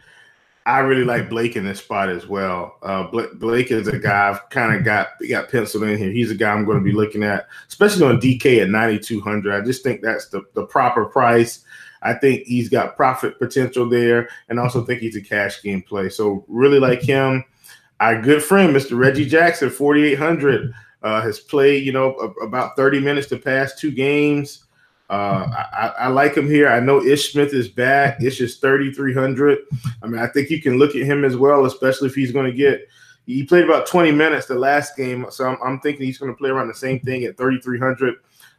I 0.66 0.80
really 0.80 1.04
like 1.04 1.30
Blake 1.30 1.56
in 1.56 1.64
this 1.64 1.78
spot 1.78 2.10
as 2.10 2.26
well. 2.26 2.76
Uh, 2.82 3.04
Blake 3.34 3.70
is 3.70 3.88
a 3.88 3.98
guy 3.98 4.28
I've 4.28 4.48
kind 4.50 4.76
of 4.76 4.84
got 4.84 5.08
got 5.28 5.50
penciled 5.50 5.84
in 5.84 5.96
here. 5.96 6.10
He's 6.10 6.30
a 6.30 6.34
guy 6.34 6.52
I'm 6.52 6.66
going 6.66 6.78
to 6.78 6.84
be 6.84 6.92
looking 6.92 7.22
at, 7.22 7.46
especially 7.68 8.04
on 8.06 8.20
DK 8.20 8.62
at 8.62 8.68
9,200. 8.68 9.54
I 9.54 9.64
just 9.64 9.82
think 9.82 10.02
that's 10.02 10.28
the, 10.28 10.42
the 10.54 10.66
proper 10.66 11.06
price. 11.06 11.64
I 12.02 12.14
think 12.14 12.44
he's 12.44 12.68
got 12.68 12.96
profit 12.96 13.38
potential 13.38 13.88
there, 13.88 14.28
and 14.48 14.58
also 14.58 14.84
think 14.84 15.00
he's 15.00 15.16
a 15.16 15.20
cash 15.20 15.62
game 15.62 15.82
play. 15.82 16.08
So 16.08 16.44
really 16.48 16.78
like 16.78 17.02
him. 17.02 17.44
Our 18.00 18.20
good 18.20 18.42
friend, 18.42 18.74
Mr. 18.74 18.98
Reggie 18.98 19.26
Jackson, 19.26 19.68
4,800, 19.68 20.72
uh, 21.02 21.20
has 21.22 21.40
played 21.40 21.84
you 21.84 21.92
know 21.92 22.14
about 22.42 22.76
30 22.76 23.00
minutes 23.00 23.28
the 23.28 23.36
past 23.36 23.78
two 23.78 23.90
games. 23.90 24.64
Uh, 25.10 25.64
I, 25.72 25.92
I, 25.98 26.06
like 26.06 26.36
him 26.36 26.46
here. 26.46 26.68
I 26.68 26.78
know 26.78 27.02
Ish 27.02 27.32
Smith 27.32 27.52
is 27.52 27.66
back. 27.66 28.22
Ish 28.22 28.40
is 28.40 28.58
3,300. 28.58 29.58
I 30.04 30.06
mean, 30.06 30.20
I 30.20 30.28
think 30.28 30.50
you 30.50 30.62
can 30.62 30.78
look 30.78 30.94
at 30.94 31.02
him 31.02 31.24
as 31.24 31.36
well, 31.36 31.64
especially 31.64 32.06
if 32.06 32.14
he's 32.14 32.30
going 32.30 32.46
to 32.46 32.56
get. 32.56 32.86
He 33.26 33.42
played 33.42 33.64
about 33.64 33.88
20 33.88 34.12
minutes 34.12 34.46
the 34.46 34.54
last 34.54 34.96
game, 34.96 35.26
so 35.30 35.48
I'm, 35.48 35.58
I'm 35.64 35.80
thinking 35.80 36.06
he's 36.06 36.18
going 36.18 36.32
to 36.32 36.38
play 36.38 36.50
around 36.50 36.68
the 36.68 36.74
same 36.74 37.00
thing 37.00 37.24
at 37.24 37.36
3,300 37.36 38.14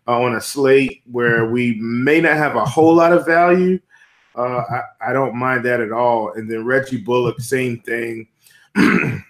uh, 0.08 0.22
on 0.22 0.36
a 0.36 0.42
slate 0.42 1.02
where 1.12 1.50
we 1.50 1.76
may 1.80 2.22
not 2.22 2.38
have 2.38 2.56
a 2.56 2.66
whole 2.66 2.96
lot 2.96 3.14
of 3.14 3.26
value. 3.26 3.80
Uh, 4.36 4.64
I, 4.70 5.10
I 5.10 5.14
don't 5.14 5.36
mind 5.36 5.66
that 5.66 5.82
at 5.82 5.92
all. 5.92 6.34
And 6.34 6.50
then 6.50 6.66
Reggie 6.66 7.02
Bullock, 7.02 7.40
same 7.40 7.80
thing. 7.82 8.28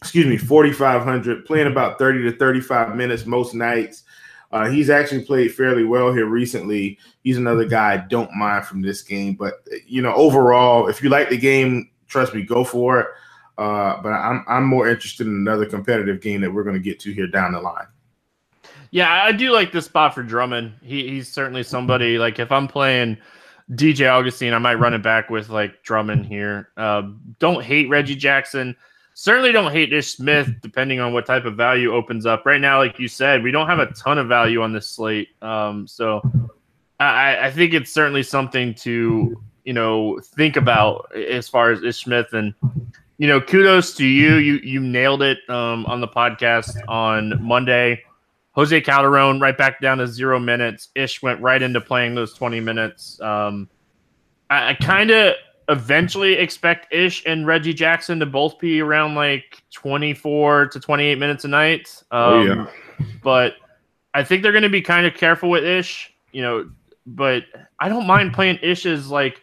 Excuse 0.00 0.26
me, 0.26 0.36
4,500, 0.36 1.44
playing 1.44 1.66
about 1.66 1.98
30 1.98 2.30
to 2.30 2.36
35 2.36 2.94
minutes 2.94 3.26
most 3.26 3.54
nights. 3.54 4.04
Uh, 4.50 4.68
he's 4.68 4.88
actually 4.88 5.24
played 5.24 5.54
fairly 5.54 5.84
well 5.84 6.12
here 6.12 6.26
recently. 6.26 6.98
He's 7.22 7.36
another 7.36 7.64
guy 7.64 7.94
I 7.94 7.96
don't 7.98 8.32
mind 8.34 8.64
from 8.64 8.80
this 8.80 9.02
game. 9.02 9.34
But 9.34 9.54
you 9.86 10.00
know, 10.00 10.14
overall, 10.14 10.88
if 10.88 11.02
you 11.02 11.10
like 11.10 11.28
the 11.28 11.36
game, 11.36 11.90
trust 12.06 12.34
me, 12.34 12.42
go 12.42 12.64
for 12.64 13.00
it. 13.00 13.06
Uh, 13.58 14.00
but 14.00 14.10
I'm 14.10 14.44
I'm 14.48 14.64
more 14.64 14.88
interested 14.88 15.26
in 15.26 15.34
another 15.34 15.66
competitive 15.66 16.20
game 16.20 16.40
that 16.42 16.52
we're 16.52 16.62
going 16.62 16.76
to 16.76 16.80
get 16.80 17.00
to 17.00 17.12
here 17.12 17.26
down 17.26 17.52
the 17.52 17.60
line. 17.60 17.88
Yeah, 18.90 19.12
I 19.12 19.32
do 19.32 19.52
like 19.52 19.72
this 19.72 19.84
spot 19.84 20.14
for 20.14 20.22
Drummond. 20.22 20.74
He, 20.82 21.08
he's 21.08 21.30
certainly 21.30 21.62
somebody 21.62 22.18
like 22.18 22.38
if 22.38 22.50
I'm 22.50 22.68
playing 22.68 23.18
DJ 23.72 24.10
Augustin, 24.10 24.54
I 24.54 24.58
might 24.58 24.76
run 24.76 24.94
it 24.94 25.02
back 25.02 25.28
with 25.28 25.50
like 25.50 25.82
Drummond 25.82 26.26
here. 26.26 26.70
Uh, 26.76 27.02
don't 27.38 27.62
hate 27.62 27.88
Reggie 27.88 28.16
Jackson. 28.16 28.74
Certainly 29.14 29.52
don't 29.52 29.72
hate 29.72 29.92
Ish 29.92 30.14
Smith, 30.14 30.48
depending 30.62 31.00
on 31.00 31.12
what 31.12 31.26
type 31.26 31.44
of 31.44 31.56
value 31.56 31.92
opens 31.92 32.24
up. 32.24 32.46
Right 32.46 32.60
now, 32.60 32.78
like 32.78 32.98
you 32.98 33.08
said, 33.08 33.42
we 33.42 33.50
don't 33.50 33.66
have 33.66 33.80
a 33.80 33.92
ton 33.92 34.16
of 34.16 34.28
value 34.28 34.62
on 34.62 34.72
this 34.72 34.88
slate. 34.88 35.28
Um, 35.42 35.86
so 35.88 36.22
I, 37.00 37.46
I 37.46 37.50
think 37.50 37.74
it's 37.74 37.92
certainly 37.92 38.22
something 38.22 38.74
to, 38.76 39.42
you 39.64 39.72
know, 39.72 40.20
think 40.20 40.56
about 40.56 41.12
as 41.14 41.48
far 41.48 41.72
as 41.72 41.82
Ish 41.82 42.04
Smith. 42.04 42.32
And, 42.32 42.54
you 43.18 43.26
know, 43.26 43.40
kudos 43.40 43.94
to 43.96 44.06
you. 44.06 44.36
You 44.36 44.60
you 44.62 44.80
nailed 44.80 45.22
it 45.22 45.38
um, 45.50 45.84
on 45.86 46.00
the 46.00 46.08
podcast 46.08 46.76
on 46.86 47.42
Monday. 47.42 48.04
Jose 48.58 48.80
Calderon 48.80 49.38
right 49.38 49.56
back 49.56 49.80
down 49.80 49.98
to 49.98 50.06
zero 50.08 50.40
minutes. 50.40 50.88
Ish 50.96 51.22
went 51.22 51.40
right 51.40 51.62
into 51.62 51.80
playing 51.80 52.16
those 52.16 52.34
20 52.34 52.58
minutes. 52.58 53.20
Um, 53.20 53.68
I, 54.50 54.70
I 54.70 54.74
kind 54.74 55.12
of 55.12 55.34
eventually 55.68 56.32
expect 56.32 56.92
Ish 56.92 57.22
and 57.24 57.46
Reggie 57.46 57.72
Jackson 57.72 58.18
to 58.18 58.26
both 58.26 58.58
be 58.58 58.80
around 58.80 59.14
like 59.14 59.62
24 59.72 60.70
to 60.70 60.80
28 60.80 61.18
minutes 61.20 61.44
a 61.44 61.48
night. 61.48 62.02
Oh, 62.10 62.40
um, 62.40 62.48
oh, 62.50 62.68
yeah. 62.98 63.06
But 63.22 63.54
I 64.14 64.24
think 64.24 64.42
they're 64.42 64.50
going 64.50 64.62
to 64.62 64.68
be 64.68 64.82
kind 64.82 65.06
of 65.06 65.14
careful 65.14 65.50
with 65.50 65.62
Ish, 65.62 66.12
you 66.32 66.42
know, 66.42 66.68
but 67.06 67.44
I 67.78 67.88
don't 67.88 68.08
mind 68.08 68.32
playing 68.32 68.58
Ish 68.60 68.86
as 68.86 69.08
like 69.08 69.40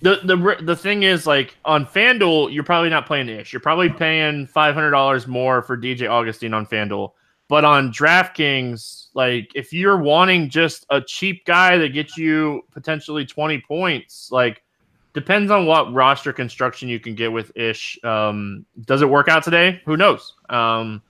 the 0.00 0.18
the 0.24 0.56
the 0.60 0.74
thing 0.74 1.04
is 1.04 1.28
like 1.28 1.56
on 1.64 1.86
FanDuel, 1.86 2.52
you're 2.52 2.64
probably 2.64 2.90
not 2.90 3.06
playing 3.06 3.28
Ish. 3.28 3.52
You're 3.52 3.60
probably 3.60 3.88
paying 3.88 4.48
$500 4.48 5.26
more 5.28 5.62
for 5.62 5.78
DJ 5.78 6.10
Augustin 6.10 6.52
on 6.54 6.66
FanDuel. 6.66 7.12
But 7.48 7.64
on 7.64 7.92
DraftKings, 7.92 9.08
like 9.14 9.50
if 9.54 9.72
you're 9.72 9.98
wanting 9.98 10.48
just 10.48 10.86
a 10.90 11.00
cheap 11.00 11.44
guy 11.44 11.76
that 11.78 11.90
gets 11.90 12.16
you 12.16 12.64
potentially 12.70 13.26
20 13.26 13.60
points, 13.60 14.30
like 14.32 14.62
depends 15.12 15.50
on 15.50 15.66
what 15.66 15.92
roster 15.92 16.32
construction 16.32 16.88
you 16.88 16.98
can 16.98 17.14
get 17.14 17.30
with 17.30 17.54
Ish. 17.56 18.02
Um, 18.04 18.64
does 18.86 19.02
it 19.02 19.08
work 19.08 19.28
out 19.28 19.42
today? 19.42 19.82
Who 19.84 19.96
knows? 19.96 20.34
Um, 20.48 21.02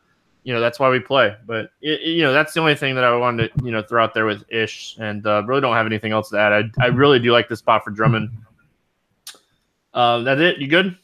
you 0.44 0.52
know, 0.52 0.60
that's 0.60 0.80
why 0.80 0.90
we 0.90 0.98
play. 0.98 1.36
But 1.46 1.70
it, 1.80 2.00
it, 2.00 2.08
you 2.08 2.22
know, 2.22 2.32
that's 2.32 2.52
the 2.52 2.60
only 2.60 2.74
thing 2.74 2.94
that 2.96 3.04
I 3.04 3.16
wanted 3.16 3.52
to 3.56 3.64
you 3.64 3.70
know 3.70 3.82
throw 3.82 4.02
out 4.02 4.14
there 4.14 4.26
with 4.26 4.42
Ish, 4.50 4.96
and 4.98 5.24
uh, 5.26 5.42
really 5.46 5.60
don't 5.60 5.74
have 5.74 5.86
anything 5.86 6.12
else 6.12 6.30
to 6.30 6.38
add. 6.38 6.52
I 6.52 6.84
I 6.84 6.86
really 6.88 7.18
do 7.18 7.32
like 7.32 7.48
this 7.48 7.60
spot 7.60 7.84
for 7.84 7.90
Drummond. 7.90 8.30
Uh, 9.94 10.20
that's 10.20 10.40
it. 10.40 10.58
You 10.58 10.68
good? 10.68 10.96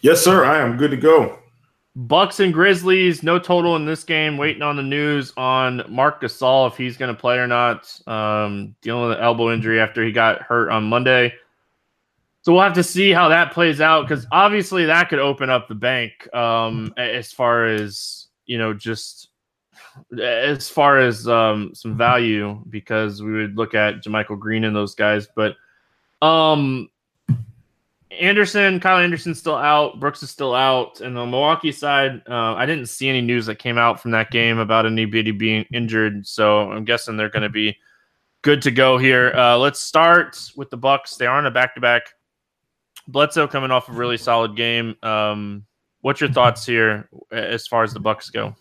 Yes, 0.00 0.22
sir. 0.22 0.44
I 0.44 0.58
am 0.58 0.76
good 0.76 0.90
to 0.90 0.96
go. 0.96 1.38
Bucks 1.94 2.40
and 2.40 2.54
Grizzlies, 2.54 3.22
no 3.22 3.38
total 3.38 3.76
in 3.76 3.84
this 3.84 4.02
game. 4.02 4.38
Waiting 4.38 4.62
on 4.62 4.76
the 4.76 4.82
news 4.82 5.32
on 5.36 5.82
Marc 5.88 6.22
Gasol 6.22 6.70
if 6.70 6.76
he's 6.76 6.96
going 6.96 7.14
to 7.14 7.20
play 7.20 7.36
or 7.36 7.46
not. 7.46 8.00
Um, 8.06 8.74
dealing 8.80 9.08
with 9.08 9.18
an 9.18 9.24
elbow 9.24 9.52
injury 9.52 9.78
after 9.78 10.02
he 10.02 10.10
got 10.10 10.42
hurt 10.42 10.70
on 10.70 10.84
Monday. 10.84 11.34
So 12.40 12.52
we'll 12.52 12.62
have 12.62 12.72
to 12.74 12.82
see 12.82 13.12
how 13.12 13.28
that 13.28 13.52
plays 13.52 13.80
out 13.80 14.08
because 14.08 14.26
obviously 14.32 14.86
that 14.86 15.08
could 15.08 15.20
open 15.20 15.48
up 15.50 15.68
the 15.68 15.74
bank 15.74 16.34
um, 16.34 16.92
as 16.96 17.30
far 17.30 17.66
as 17.66 18.26
you 18.46 18.58
know, 18.58 18.74
just 18.74 19.28
as 20.20 20.68
far 20.68 20.98
as 20.98 21.28
um, 21.28 21.74
some 21.74 21.96
value 21.96 22.60
because 22.68 23.22
we 23.22 23.32
would 23.32 23.56
look 23.56 23.74
at 23.74 24.02
JaMychal 24.02 24.38
Green 24.38 24.64
and 24.64 24.74
those 24.74 24.94
guys, 24.94 25.28
but 25.34 25.56
um, 26.20 26.88
Anderson, 28.20 28.80
Kyle 28.80 28.98
Anderson's 28.98 29.38
still 29.38 29.56
out. 29.56 29.98
Brooks 29.98 30.22
is 30.22 30.30
still 30.30 30.54
out. 30.54 31.00
And 31.00 31.16
on 31.18 31.26
the 31.26 31.30
Milwaukee 31.30 31.72
side, 31.72 32.22
uh, 32.28 32.54
I 32.54 32.66
didn't 32.66 32.86
see 32.86 33.08
any 33.08 33.20
news 33.20 33.46
that 33.46 33.56
came 33.56 33.78
out 33.78 34.00
from 34.00 34.10
that 34.12 34.30
game 34.30 34.58
about 34.58 34.86
anybody 34.86 35.30
being 35.30 35.64
injured. 35.72 36.26
So 36.26 36.70
I'm 36.70 36.84
guessing 36.84 37.16
they're 37.16 37.30
going 37.30 37.42
to 37.42 37.48
be 37.48 37.76
good 38.42 38.62
to 38.62 38.70
go 38.70 38.98
here. 38.98 39.32
Uh, 39.34 39.56
let's 39.56 39.80
start 39.80 40.50
with 40.56 40.70
the 40.70 40.76
Bucks. 40.76 41.16
They 41.16 41.26
are 41.26 41.38
on 41.38 41.46
a 41.46 41.50
back 41.50 41.74
to 41.74 41.80
back. 41.80 42.02
Bledsoe 43.08 43.48
coming 43.48 43.70
off 43.70 43.88
a 43.88 43.92
really 43.92 44.18
solid 44.18 44.56
game. 44.56 44.96
Um, 45.02 45.64
what's 46.02 46.20
your 46.20 46.30
thoughts 46.30 46.64
here 46.64 47.08
as 47.30 47.66
far 47.66 47.82
as 47.82 47.92
the 47.92 48.00
Bucks 48.00 48.30
go? 48.30 48.54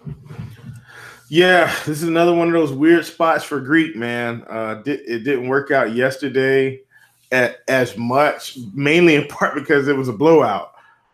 Yeah, 1.30 1.68
this 1.86 2.02
is 2.02 2.04
another 2.04 2.34
one 2.34 2.48
of 2.48 2.54
those 2.54 2.74
weird 2.74 3.06
spots 3.06 3.44
for 3.44 3.60
Greek, 3.60 3.96
man. 3.96 4.44
Uh, 4.50 4.82
it 4.86 5.24
didn't 5.24 5.48
work 5.48 5.72
out 5.72 5.94
yesterday 5.94 6.82
as 7.32 7.98
much, 7.98 8.58
mainly 8.74 9.16
in 9.16 9.28
part 9.28 9.56
because 9.56 9.88
it 9.88 9.96
was 9.96 10.08
a 10.08 10.14
blowout. 10.14 10.74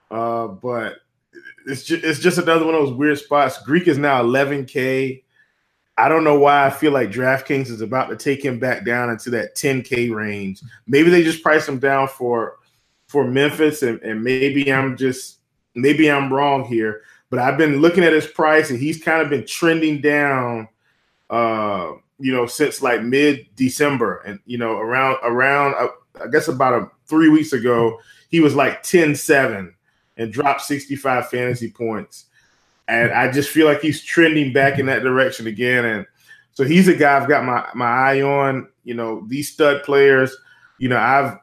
Uh, 0.10 0.48
but 0.48 0.98
it's 1.66 1.84
just, 1.84 2.04
it's 2.04 2.20
just 2.20 2.38
another 2.38 2.66
one 2.66 2.76
of 2.76 2.82
those 2.82 2.94
weird 2.94 3.18
spots. 3.18 3.62
Greek 3.64 3.88
is 3.88 3.98
now 3.98 4.24
11K. 4.24 5.24
I 6.00 6.10
don't 6.10 6.24
know 6.24 6.38
why 6.40 6.66
I 6.66 6.70
feel 6.70 6.92
like 6.92 7.10
DraftKings 7.10 7.70
is 7.70 7.82
about 7.82 8.10
to 8.10 8.16
take 8.16 8.44
him 8.44 8.60
back 8.60 8.86
down 8.86 9.10
into 9.10 9.32
that 9.32 9.56
10K 9.56 10.14
range. 10.14 10.62
Maybe 10.86 11.10
they 11.10 11.24
just 11.24 11.42
price 11.42 11.68
him 11.68 11.80
down 11.80 12.08
for 12.08 12.58
for 13.08 13.26
Memphis, 13.26 13.84
and, 13.84 14.02
and 14.02 14.22
maybe 14.22 14.72
I'm 14.72 14.98
just 14.98 15.40
maybe 15.76 16.12
I'm 16.12 16.32
wrong 16.32 16.66
here, 16.66 17.04
but 17.30 17.40
I've 17.40 17.58
been 17.58 17.78
looking 17.78 18.04
at 18.04 18.14
his 18.14 18.28
price, 18.28 18.70
and 18.70 18.78
he's 18.78 19.02
kind 19.02 19.22
of 19.22 19.30
been 19.30 19.46
trending 19.46 20.02
down. 20.02 20.68
Uh, 21.30 21.94
you 22.20 22.34
know, 22.34 22.46
since 22.46 22.82
like 22.82 23.04
mid 23.04 23.48
December, 23.56 24.22
and 24.26 24.40
you 24.46 24.58
know, 24.58 24.78
around 24.78 25.18
around 25.24 25.76
uh, 25.76 25.88
I 26.22 26.28
guess 26.28 26.48
about 26.48 26.74
a 26.74 26.92
three 27.08 27.30
weeks 27.30 27.54
ago, 27.54 28.00
he 28.30 28.40
was 28.40 28.56
like 28.56 28.84
10-7 28.84 29.74
and 30.18 30.34
dropped 30.34 30.62
65 30.62 31.30
fantasy 31.30 31.72
points. 31.72 32.26
And 32.88 33.12
I 33.12 33.32
just 33.32 33.50
feel 33.50 33.68
like 33.68 33.82
he's 33.82 34.04
trending 34.04 34.54
back 34.54 34.80
in 34.80 34.86
that 34.88 35.04
direction 35.04 35.48
again. 35.48 35.86
And 35.86 36.06
so 36.54 36.64
he's 36.64 36.88
a 36.88 36.96
guy 36.96 37.18
I've 37.18 37.28
got 37.28 37.46
my, 37.46 37.68
my 37.76 37.86
eye 37.86 38.22
on. 38.22 38.70
You 38.84 38.94
know, 38.94 39.26
these 39.28 39.52
stud 39.52 39.84
players, 39.84 40.36
you 40.80 40.90
know, 40.90 40.98
I've 40.98 41.38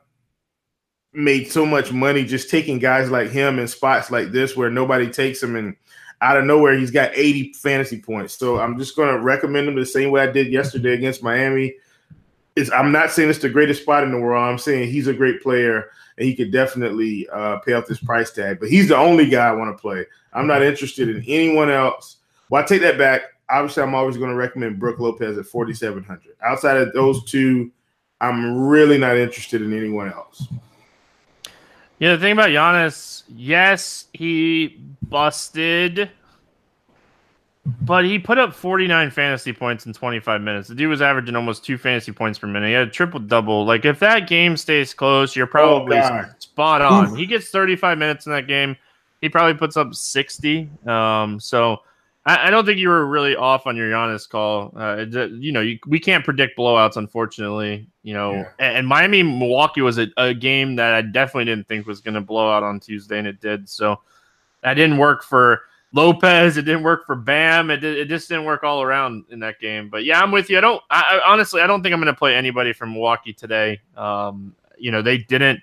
made 1.13 1.51
so 1.51 1.65
much 1.65 1.93
money 1.93 2.25
just 2.25 2.51
taking 2.51 2.79
guys 2.79 3.11
like 3.11 3.31
him 3.31 3.59
in 3.59 3.69
spots 3.69 4.11
like 4.11 4.33
this 4.33 4.57
where 4.57 4.71
nobody 4.71 5.09
takes 5.09 5.43
him 5.43 5.55
and 5.55 5.77
out 6.21 6.37
of 6.37 6.45
nowhere 6.45 6.77
he's 6.77 6.91
got 6.91 7.13
80 7.15 7.53
fantasy 7.53 8.01
points. 8.01 8.35
So 8.37 8.59
I'm 8.59 8.79
just 8.79 8.97
going 8.97 9.15
to 9.15 9.21
recommend 9.21 9.69
him 9.69 9.77
the 9.77 9.87
same 9.87 10.11
way 10.11 10.23
I 10.23 10.31
did 10.31 10.53
yesterday 10.53 10.95
against 10.95 11.23
Miami. 11.23 11.75
It's, 12.57 12.71
I'm 12.71 12.93
not 12.93 13.11
saying 13.11 13.31
it's 13.31 13.39
the 13.41 13.49
greatest 13.49 13.83
spot 13.83 14.05
in 14.05 14.13
the 14.13 14.19
world. 14.19 14.43
I'm 14.43 14.59
saying 14.59 14.91
he's 14.91 15.09
a 15.09 15.13
great 15.13 15.43
player 15.43 15.91
and 16.19 16.27
he 16.27 16.35
could 16.35 16.53
definitely 16.53 17.29
uh, 17.31 17.59
pay 17.59 17.73
off 17.73 17.87
this 17.87 17.99
price 17.99 18.31
tag. 18.31 18.61
But 18.61 18.71
he's 18.71 18.89
the 18.89 18.97
only 18.97 19.29
guy 19.29 19.49
I 19.49 19.53
want 19.53 19.77
to 19.77 19.81
play. 19.81 20.07
I'm 20.33 20.47
not 20.47 20.63
interested 20.63 21.09
in 21.09 21.25
anyone 21.27 21.71
else. 21.71 22.19
Well, 22.51 22.63
I 22.63 22.67
take 22.67 22.83
that 22.83 22.99
back. 22.99 23.23
Obviously, 23.51 23.83
I'm 23.83 23.95
always 23.95 24.17
going 24.17 24.31
to 24.31 24.37
recommend 24.37 24.79
Brook 24.79 25.01
Lopez 25.01 25.37
at 25.37 25.47
4,700. 25.47 26.37
Outside 26.43 26.77
of 26.77 26.93
those 26.93 27.25
two, 27.25 27.71
I'm 28.21 28.67
really 28.67 28.99
not 28.99 29.17
interested 29.17 29.61
in 29.61 29.77
anyone 29.77 30.11
else. 30.13 30.47
Yeah, 31.99 32.17
the 32.17 32.19
thing 32.19 32.33
about 32.33 32.51
Giannis, 32.51 33.23
yes, 33.29 34.07
he 34.13 34.81
busted 35.03 36.11
but 37.67 38.05
he 38.05 38.19
put 38.19 38.37
up 38.37 38.55
49 38.55 39.11
fantasy 39.11 39.53
points 39.53 39.87
in 39.87 39.95
25 39.95 40.43
minutes. 40.43 40.69
The 40.69 40.75
dude 40.75 40.91
was 40.91 41.01
averaging 41.01 41.35
almost 41.35 41.65
two 41.65 41.79
fantasy 41.79 42.13
points 42.13 42.39
per 42.39 42.47
minute. 42.47 42.67
He 42.67 42.73
had 42.75 42.89
a 42.89 42.91
triple 42.91 43.21
double. 43.21 43.65
Like 43.65 43.87
if 43.87 43.99
that 44.01 44.29
game 44.29 44.57
stays 44.57 44.93
close, 44.93 45.35
you're 45.35 45.47
probably 45.47 45.97
oh, 45.97 46.27
spot 46.39 46.83
on. 46.83 47.13
Oof. 47.13 47.17
He 47.17 47.25
gets 47.25 47.49
35 47.49 47.97
minutes 47.97 48.27
in 48.27 48.33
that 48.33 48.47
game. 48.47 48.77
He 49.23 49.31
probably 49.31 49.55
puts 49.55 49.79
up 49.79 49.95
60. 49.95 50.69
Um, 50.87 51.41
so 51.41 51.79
I, 52.27 52.49
I, 52.49 52.51
don't 52.51 52.67
think 52.67 52.79
you 52.79 52.91
were 52.91 53.07
really 53.07 53.35
off 53.35 53.67
on 53.67 53.77
your 53.77 53.91
Giannis 53.91 54.29
call. 54.29 54.73
Uh, 54.77 55.07
you 55.39 55.53
know, 55.53 55.63
you, 55.63 55.79
we 55.87 55.99
can't 55.99 56.23
predict 56.23 56.59
blowouts, 56.59 56.99
unfortunately. 56.99 57.87
You 58.03 58.13
know, 58.13 58.33
yeah. 58.35 58.49
and, 58.59 58.77
and, 58.79 58.87
Miami 58.87 59.23
Milwaukee 59.23 59.81
was 59.81 59.99
a, 59.99 60.09
a, 60.19 60.35
game 60.35 60.77
that 60.77 60.93
I 60.93 61.01
definitely 61.01 61.47
didn't 61.47 61.69
think 61.69 61.87
was 61.87 62.03
going 62.03 62.15
to 62.15 62.21
blow 62.21 62.51
out 62.51 62.63
on 62.63 62.81
Tuesday, 62.81 63.19
and 63.19 63.27
it 63.27 63.41
did. 63.41 63.69
So 63.71 64.01
that 64.63 64.75
didn't 64.75 64.99
work 64.99 65.23
for 65.23 65.63
Lopez. 65.95 66.57
It 66.57 66.63
didn't 66.63 66.83
work 66.83 67.07
for 67.07 67.15
Bam. 67.15 67.71
It, 67.71 67.85
it 67.85 68.09
just 68.09 68.29
didn't 68.29 68.45
work 68.45 68.65
all 68.65 68.83
around 68.83 69.25
in 69.31 69.39
that 69.41 69.61
game. 69.61 69.89
But 69.89 70.05
yeah, 70.05 70.21
I'm 70.21 70.33
with 70.33 70.51
you. 70.51 70.59
I 70.59 70.61
don't. 70.61 70.83
I, 70.91 71.21
I 71.21 71.33
honestly, 71.33 71.63
I 71.63 71.67
don't 71.67 71.83
think 71.83 71.95
I'm 71.95 72.01
going 72.01 72.13
to 72.13 72.19
play 72.19 72.35
anybody 72.35 72.73
from 72.73 72.93
Milwaukee 72.93 73.33
today. 73.33 73.81
Um, 73.97 74.55
you 74.77 74.91
know, 74.91 75.03
they 75.03 75.19
didn't 75.19 75.61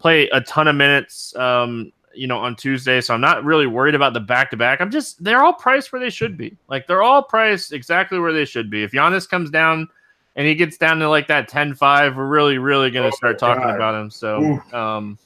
play 0.00 0.28
a 0.30 0.40
ton 0.40 0.66
of 0.66 0.74
minutes. 0.74 1.34
Um, 1.36 1.92
you 2.12 2.26
know, 2.26 2.38
on 2.38 2.56
Tuesday, 2.56 3.00
so 3.00 3.14
I'm 3.14 3.20
not 3.20 3.44
really 3.44 3.68
worried 3.68 3.94
about 3.94 4.12
the 4.14 4.20
back 4.20 4.50
to 4.50 4.56
back. 4.56 4.80
I'm 4.80 4.90
just 4.90 5.22
they're 5.22 5.44
all 5.44 5.52
priced 5.52 5.92
where 5.92 6.00
they 6.00 6.10
should 6.10 6.36
be. 6.36 6.56
Like 6.66 6.88
they're 6.88 7.04
all 7.04 7.22
priced 7.22 7.72
exactly 7.72 8.18
where 8.18 8.32
they 8.32 8.44
should 8.44 8.68
be. 8.68 8.82
If 8.82 8.90
Giannis 8.90 9.28
comes 9.28 9.48
down 9.48 9.88
and 10.34 10.44
he 10.44 10.56
gets 10.56 10.76
down 10.76 10.98
to 10.98 11.08
like 11.08 11.28
that 11.28 11.48
10-5, 11.48 12.16
we're 12.16 12.26
really, 12.26 12.58
really 12.58 12.90
going 12.90 13.08
to 13.08 13.14
oh 13.14 13.16
start 13.16 13.38
talking 13.38 13.62
God. 13.62 13.76
about 13.76 13.94
him. 13.94 14.10
So, 14.10 14.60
um, 14.72 15.18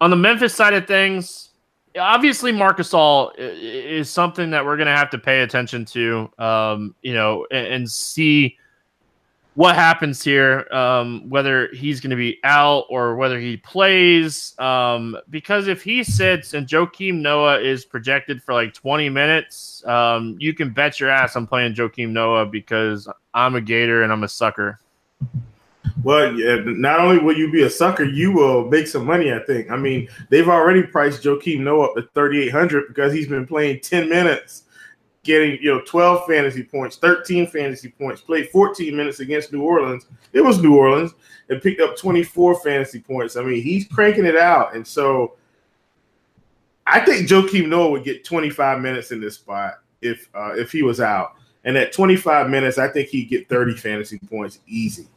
on 0.00 0.08
the 0.08 0.16
Memphis 0.16 0.54
side 0.54 0.72
of 0.72 0.86
things, 0.86 1.50
obviously 1.98 2.52
Marc 2.52 2.78
Gasol 2.78 3.32
is 3.36 4.10
something 4.10 4.50
that 4.50 4.64
we're 4.64 4.76
going 4.76 4.86
to 4.86 4.96
have 4.96 5.10
to 5.10 5.18
pay 5.18 5.42
attention 5.42 5.84
to, 5.86 6.30
um, 6.38 6.94
you 7.02 7.14
know, 7.14 7.46
and, 7.50 7.66
and, 7.66 7.90
see 7.90 8.56
what 9.54 9.74
happens 9.74 10.22
here, 10.22 10.66
um, 10.70 11.28
whether 11.30 11.68
he's 11.72 12.00
going 12.00 12.10
to 12.10 12.16
be 12.16 12.38
out 12.44 12.84
or 12.90 13.16
whether 13.16 13.40
he 13.40 13.56
plays. 13.56 14.54
Um, 14.58 15.16
because 15.30 15.66
if 15.66 15.82
he 15.82 16.04
sits 16.04 16.52
and 16.52 16.66
Joakim 16.66 17.20
Noah 17.20 17.60
is 17.60 17.84
projected 17.84 18.42
for 18.42 18.52
like 18.52 18.74
20 18.74 19.08
minutes, 19.08 19.84
um, 19.86 20.36
you 20.38 20.52
can 20.52 20.70
bet 20.70 21.00
your 21.00 21.08
ass 21.08 21.36
I'm 21.36 21.46
playing 21.46 21.74
Joakim 21.74 22.10
Noah 22.10 22.46
because 22.46 23.08
I'm 23.32 23.54
a 23.54 23.60
Gator 23.60 24.02
and 24.02 24.12
I'm 24.12 24.24
a 24.24 24.28
sucker. 24.28 24.78
Well, 26.02 26.34
yeah, 26.34 26.56
not 26.64 27.00
only 27.00 27.18
will 27.18 27.36
you 27.36 27.50
be 27.50 27.62
a 27.62 27.70
sucker, 27.70 28.04
you 28.04 28.30
will 28.30 28.68
make 28.68 28.86
some 28.86 29.06
money. 29.06 29.32
I 29.32 29.38
think. 29.40 29.70
I 29.70 29.76
mean, 29.76 30.08
they've 30.28 30.48
already 30.48 30.82
priced 30.82 31.22
Joakim 31.22 31.60
Noah 31.60 31.86
up 31.86 31.94
to 31.94 32.02
thirty 32.14 32.42
eight 32.42 32.52
hundred 32.52 32.88
because 32.88 33.12
he's 33.12 33.28
been 33.28 33.46
playing 33.46 33.80
ten 33.80 34.08
minutes, 34.08 34.64
getting 35.22 35.58
you 35.62 35.74
know 35.74 35.80
twelve 35.82 36.26
fantasy 36.26 36.62
points, 36.62 36.96
thirteen 36.96 37.46
fantasy 37.46 37.88
points, 37.88 38.20
played 38.20 38.50
fourteen 38.50 38.94
minutes 38.94 39.20
against 39.20 39.52
New 39.52 39.62
Orleans. 39.62 40.06
It 40.32 40.42
was 40.42 40.60
New 40.60 40.76
Orleans 40.76 41.14
and 41.48 41.62
picked 41.62 41.80
up 41.80 41.96
twenty 41.96 42.22
four 42.22 42.60
fantasy 42.60 43.00
points. 43.00 43.36
I 43.36 43.42
mean, 43.42 43.62
he's 43.62 43.88
cranking 43.88 44.26
it 44.26 44.36
out, 44.36 44.74
and 44.74 44.86
so 44.86 45.36
I 46.86 47.00
think 47.00 47.26
Joakim 47.26 47.68
Noah 47.68 47.90
would 47.90 48.04
get 48.04 48.22
twenty 48.22 48.50
five 48.50 48.80
minutes 48.80 49.12
in 49.12 49.20
this 49.20 49.36
spot 49.36 49.80
if 50.02 50.28
uh, 50.34 50.52
if 50.54 50.72
he 50.72 50.82
was 50.82 51.00
out. 51.00 51.36
And 51.64 51.76
at 51.76 51.92
25 51.92 52.48
minutes, 52.48 52.78
I 52.78 52.86
think 52.86 53.08
he'd 53.08 53.24
get 53.24 53.48
30 53.48 53.74
fantasy 53.74 54.20
points 54.30 54.60
easy. 54.68 55.08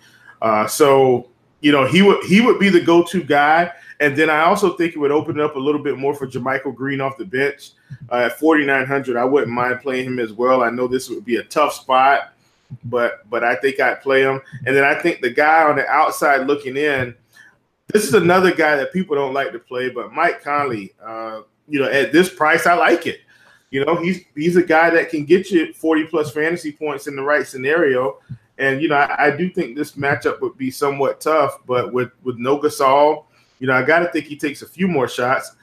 Uh, 0.41 0.67
so 0.67 1.27
you 1.61 1.71
know 1.71 1.85
he 1.85 2.01
would 2.01 2.23
he 2.25 2.41
would 2.41 2.59
be 2.59 2.69
the 2.69 2.81
go-to 2.81 3.23
guy, 3.23 3.71
and 3.99 4.15
then 4.15 4.29
I 4.29 4.41
also 4.43 4.75
think 4.75 4.95
it 4.95 4.99
would 4.99 5.11
open 5.11 5.39
it 5.39 5.43
up 5.43 5.55
a 5.55 5.59
little 5.59 5.81
bit 5.81 5.97
more 5.97 6.13
for 6.13 6.27
JaMychal 6.27 6.75
Green 6.75 7.01
off 7.01 7.17
the 7.17 7.25
bench 7.25 7.71
uh, 8.11 8.27
at 8.27 8.39
4900. 8.39 9.17
I 9.17 9.25
wouldn't 9.25 9.51
mind 9.51 9.81
playing 9.81 10.05
him 10.05 10.19
as 10.19 10.31
well. 10.31 10.63
I 10.63 10.69
know 10.69 10.87
this 10.87 11.09
would 11.09 11.25
be 11.25 11.37
a 11.37 11.43
tough 11.43 11.73
spot, 11.73 12.33
but 12.85 13.29
but 13.29 13.43
I 13.43 13.55
think 13.55 13.79
I'd 13.79 14.01
play 14.01 14.21
him. 14.21 14.41
And 14.65 14.75
then 14.75 14.83
I 14.83 14.95
think 14.95 15.21
the 15.21 15.31
guy 15.31 15.63
on 15.63 15.75
the 15.75 15.87
outside 15.87 16.47
looking 16.47 16.77
in, 16.77 17.15
this 17.87 18.05
is 18.05 18.13
another 18.13 18.53
guy 18.53 18.75
that 18.75 18.93
people 18.93 19.15
don't 19.15 19.33
like 19.33 19.51
to 19.51 19.59
play, 19.59 19.89
but 19.89 20.13
Mike 20.13 20.43
Conley, 20.43 20.93
uh, 21.03 21.41
you 21.67 21.79
know, 21.79 21.89
at 21.89 22.11
this 22.11 22.33
price, 22.33 22.65
I 22.67 22.73
like 22.75 23.07
it. 23.07 23.21
You 23.71 23.85
know, 23.85 23.95
he's 23.97 24.23
he's 24.35 24.55
a 24.55 24.63
guy 24.63 24.89
that 24.91 25.09
can 25.09 25.25
get 25.25 25.51
you 25.51 25.73
40 25.73 26.05
plus 26.05 26.31
fantasy 26.31 26.71
points 26.71 27.07
in 27.07 27.15
the 27.15 27.21
right 27.21 27.45
scenario. 27.45 28.19
And 28.59 28.81
you 28.81 28.89
know, 28.89 28.95
I, 28.95 29.27
I, 29.27 29.31
do 29.31 29.49
think 29.49 29.75
this 29.77 29.93
matchup 29.93 30.41
would 30.41 30.57
be 30.57 30.69
somewhat 30.69 31.21
tough, 31.21 31.59
but 31.65 31.93
with 31.93 32.11
with 32.23 32.37
no 32.37 32.59
Gasol, 32.59 33.25
you 33.59 33.67
know, 33.67 33.73
I 33.73 33.83
got 33.83 33.99
to 33.99 34.11
think 34.11 34.25
he 34.25 34.35
takes 34.35 34.61
a 34.61 34.67
few 34.67 34.87
more 34.87 35.07
shots. 35.07 35.55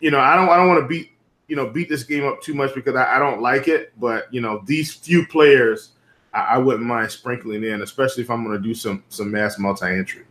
You 0.00 0.10
know, 0.10 0.18
I 0.18 0.34
don't 0.34 0.48
I 0.48 0.56
don't 0.56 0.68
want 0.68 0.82
to 0.82 0.88
beat 0.88 1.12
you 1.46 1.54
know 1.54 1.68
beat 1.68 1.88
this 1.88 2.02
game 2.02 2.26
up 2.26 2.42
too 2.42 2.52
much 2.52 2.74
because 2.74 2.96
I, 2.96 3.16
I 3.16 3.18
don't 3.20 3.40
like 3.40 3.68
it, 3.68 3.92
but 3.98 4.32
you 4.34 4.40
know, 4.40 4.62
these 4.66 4.92
few 4.92 5.26
players 5.26 5.90
I, 6.34 6.40
I 6.40 6.58
wouldn't 6.58 6.84
mind 6.84 7.10
sprinkling 7.10 7.64
in, 7.64 7.82
especially 7.82 8.22
if 8.24 8.30
I'm 8.30 8.44
going 8.44 8.60
to 8.60 8.62
do 8.62 8.74
some 8.74 9.04
some 9.08 9.30
mass 9.30 9.58
multi 9.58 9.86
entry. 9.86 10.24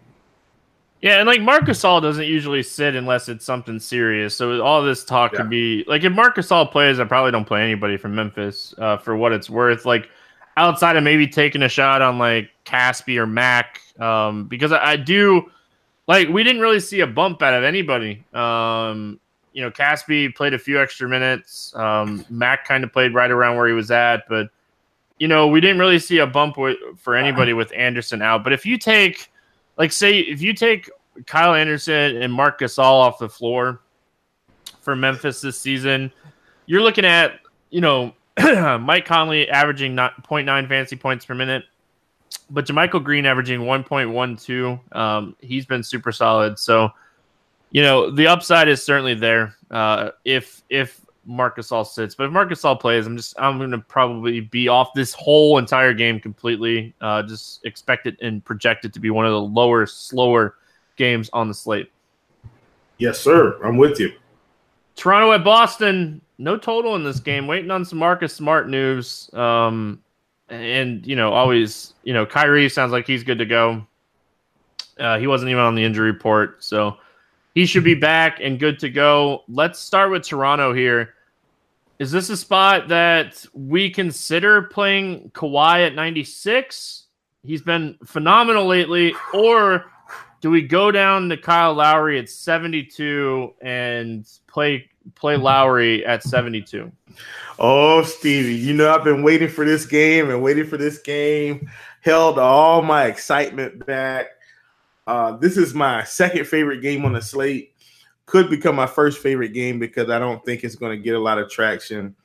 Yeah, 1.02 1.20
and 1.20 1.28
like 1.28 1.42
Marc 1.42 1.66
Gasol 1.66 2.02
doesn't 2.02 2.26
usually 2.26 2.64
sit 2.64 2.96
unless 2.96 3.30
it's 3.30 3.46
something 3.46 3.80
serious. 3.80 4.36
So 4.36 4.62
all 4.62 4.82
this 4.82 5.06
talk 5.06 5.34
yeah. 5.34 5.42
could 5.42 5.50
be 5.50 5.84
like 5.88 6.04
if 6.04 6.14
Marc 6.14 6.36
Gasol 6.36 6.72
plays, 6.72 7.00
I 7.00 7.06
probably 7.06 7.32
don't 7.32 7.46
play 7.46 7.62
anybody 7.62 7.98
from 7.98 8.16
Memphis 8.16 8.74
uh, 8.78 8.98
for 8.98 9.16
what 9.16 9.32
it's 9.32 9.50
worth. 9.50 9.86
Like 9.86 10.10
outside 10.58 10.96
of 10.96 11.04
maybe 11.04 11.28
taking 11.28 11.64
a 11.64 11.70
shot 11.70 12.02
on 12.02 12.18
like 12.18 12.50
Casspi 12.66 13.18
or 13.18 13.28
Mack, 13.28 13.82
um, 14.00 14.46
because 14.46 14.72
I, 14.72 14.92
I, 14.92 14.96
do 14.96 15.52
like 16.08 16.30
we 16.30 16.44
didn't 16.44 16.62
really 16.62 16.80
see 16.80 17.02
a 17.02 17.08
bump 17.08 17.42
out 17.42 17.54
of 17.54 17.64
anybody. 17.64 18.24
Um, 18.34 19.20
you 19.54 19.62
know, 19.62 19.72
Casspi 19.72 20.34
played 20.36 20.54
a 20.54 20.60
few 20.60 20.82
extra 20.82 21.08
minutes. 21.08 21.74
Um, 21.76 22.26
Mack 22.30 22.68
kind 22.68 22.84
of 22.84 22.92
played 22.92 23.14
right 23.14 23.32
around 23.32 23.56
where 23.56 23.68
he 23.68 23.74
was 23.74 23.92
at, 23.92 24.28
but 24.28 24.50
you 25.18 25.28
know, 25.28 25.48
we 25.48 25.62
didn't 25.62 25.80
really 25.80 26.00
see 26.00 26.20
a 26.20 26.28
bump 26.28 26.58
with, 26.58 26.78
for 26.98 27.16
anybody 27.16 27.54
with 27.54 27.72
Anderson 27.74 28.22
out. 28.22 28.44
But 28.44 28.54
if 28.54 28.66
you 28.66 28.78
take, 28.78 29.32
like, 29.78 29.92
say, 29.92 30.20
if 30.20 30.42
you 30.42 30.54
take 30.54 30.90
Kyle 31.26 31.54
Anderson 31.54 32.22
and 32.22 32.34
Marc 32.34 32.60
Gasol 32.60 32.80
off 32.80 33.20
the 33.20 33.30
floor 33.30 33.82
for 34.82 34.96
Memphis 34.96 35.42
this 35.42 35.60
season, 35.60 36.12
you're 36.66 36.82
looking 36.82 37.06
at, 37.06 37.40
you 37.70 37.80
know, 37.80 38.14
Mike 38.82 39.06
Conley 39.06 39.50
averaging 39.50 39.96
0.9 39.96 40.68
fantasy 40.68 40.96
points 40.96 41.26
per 41.26 41.36
minute, 41.36 41.64
but 42.50 42.66
JaMychal 42.66 43.04
Green 43.04 43.26
averaging 43.26 43.62
1.12. 43.62 44.96
Um, 44.96 45.36
he's 45.40 45.66
been 45.66 45.84
super 45.84 46.12
solid. 46.12 46.60
So, 46.60 46.90
you 47.72 47.82
know, 47.82 48.12
the 48.12 48.28
upside 48.28 48.68
is 48.68 48.84
certainly 48.84 49.14
there 49.14 49.56
uh, 49.72 50.12
if 50.26 50.64
if 50.70 51.06
Marc 51.26 51.58
Gasol 51.58 51.86
sits. 51.86 52.16
But 52.16 52.26
if 52.26 52.32
Marc 52.32 52.50
Gasol 52.50 52.80
plays, 52.80 53.06
I'm 53.06 53.18
just 53.18 53.40
I'm 53.40 53.58
going 53.58 53.72
to 53.72 53.80
probably 53.80 54.42
be 54.42 54.68
off 54.68 54.94
this 54.94 55.14
whole 55.14 55.58
entire 55.58 55.94
game 55.94 56.20
completely. 56.20 56.94
Uh, 57.02 57.24
just 57.24 57.66
expect 57.66 58.08
it 58.08 58.18
and 58.22 58.44
project 58.44 58.86
it 58.86 58.94
to 58.94 59.00
be 59.00 59.10
one 59.10 59.26
of 59.26 59.32
the 59.32 59.42
lower, 59.42 59.86
slower 59.86 60.56
games 60.96 61.30
on 61.34 61.48
the 61.48 61.54
slate. 61.54 61.92
Yes, 62.98 63.20
sir. 63.20 63.60
I'm 63.64 63.78
with 63.78 64.00
you. 64.00 64.14
Toronto 64.96 65.32
at 65.34 65.44
Boston 65.44 66.22
no 66.38 66.58
total 66.58 66.96
in 66.96 67.04
this 67.04 67.20
game. 67.20 67.48
Waiting 67.48 67.72
on 67.72 67.86
some 67.86 68.00
Marcus 68.00 68.34
Smart 68.34 68.70
news. 68.70 69.30
Um, 69.34 70.02
and 70.50 71.06
you 71.06 71.16
know, 71.16 71.32
always, 71.34 71.94
you 72.04 72.14
know, 72.14 72.26
Kyrie 72.26 72.70
sounds 72.70 72.92
like 72.92 73.08
he's 73.08 73.24
good 73.24 73.40
to 73.40 73.46
go. 73.46 73.86
Uh, 75.00 75.18
he 75.18 75.28
wasn't 75.28 75.50
even 75.50 75.64
on 75.64 75.76
the 75.76 75.84
injury 75.84 76.12
report, 76.12 76.64
so 76.64 76.98
he 77.54 77.66
should 77.66 77.84
be 77.84 77.96
back 77.96 78.40
and 78.42 78.60
good 78.60 78.80
to 78.80 78.90
go. 78.90 79.44
Let's 79.48 79.80
start 79.80 80.12
with 80.12 80.24
Toronto 80.24 80.74
here. 80.74 81.16
Is 82.00 82.12
this 82.12 82.30
a 82.30 82.38
spot 82.38 82.90
that 82.90 83.46
we 83.54 83.90
consider 83.90 84.64
playing 84.64 85.32
Kawhi 85.34 85.88
at 85.88 85.96
96? 85.96 87.06
He's 87.44 87.62
been 87.62 87.98
phenomenal 88.06 88.66
lately, 88.66 89.14
or 89.34 89.86
do 90.42 90.50
we 90.50 90.62
go 90.62 90.92
down 90.92 91.30
to 91.30 91.38
Kyle 91.38 91.74
Lowry 91.74 92.20
at 92.20 92.30
72 92.30 93.54
and 93.62 94.28
play 94.48 94.90
play 95.16 95.38
Lowry 95.38 96.06
at 96.06 96.24
72? 96.24 96.92
Oh, 97.60 98.04
Stevie, 98.04 98.56
you 98.56 98.74
know 98.74 98.94
I've 98.94 99.04
been 99.04 99.24
waiting 99.24 99.48
for 99.48 99.66
this 99.66 99.86
game 99.86 100.30
and 100.30 100.42
waiting 100.42 100.66
for 100.66 100.78
this 100.78 101.00
game. 101.00 101.70
Held 102.02 102.38
all 102.38 102.82
my 102.82 103.06
excitement 103.06 103.86
back. 103.86 104.28
Uh, 105.08 105.38
this 105.38 105.58
is 105.58 105.74
my 105.74 106.04
second 106.04 106.46
favorite 106.48 106.82
game 106.82 107.06
on 107.06 107.14
the 107.14 107.22
slate. 107.22 107.74
Could 108.26 108.50
become 108.50 108.76
my 108.76 108.88
first 108.88 109.20
favorite 109.20 109.54
game 109.54 109.80
because 109.80 110.10
I 110.10 110.18
don't 110.18 110.44
think 110.44 110.64
it's 110.64 110.76
going 110.76 110.98
to 110.98 111.04
get 111.04 111.16
a 111.16 111.20
lot 111.20 111.38
of 111.38 111.50
traction. 111.50 112.16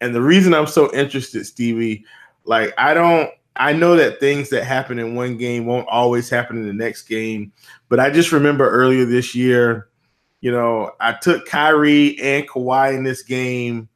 And 0.00 0.14
the 0.14 0.20
reason 0.20 0.52
I'm 0.52 0.66
so 0.66 0.92
interested, 0.92 1.46
Stevie, 1.46 2.04
like 2.44 2.74
I 2.76 2.92
don't 2.94 3.30
I 3.58 3.72
know 3.72 3.96
that 3.96 4.20
things 4.20 4.50
that 4.50 4.64
happen 4.64 4.98
in 4.98 5.14
one 5.14 5.36
game 5.36 5.66
won't 5.66 5.88
always 5.88 6.28
happen 6.30 6.56
in 6.58 6.66
the 6.66 6.72
next 6.72 7.02
game, 7.02 7.52
but 7.88 8.00
I 8.00 8.10
just 8.10 8.32
remember 8.32 8.68
earlier 8.68 9.04
this 9.04 9.34
year 9.34 9.88
you 10.40 10.52
know, 10.52 10.92
I 11.00 11.12
took 11.12 11.46
Kyrie 11.46 12.20
and 12.20 12.48
Kawhi 12.48 12.94
in 12.94 13.02
this 13.02 13.22
game 13.22 13.88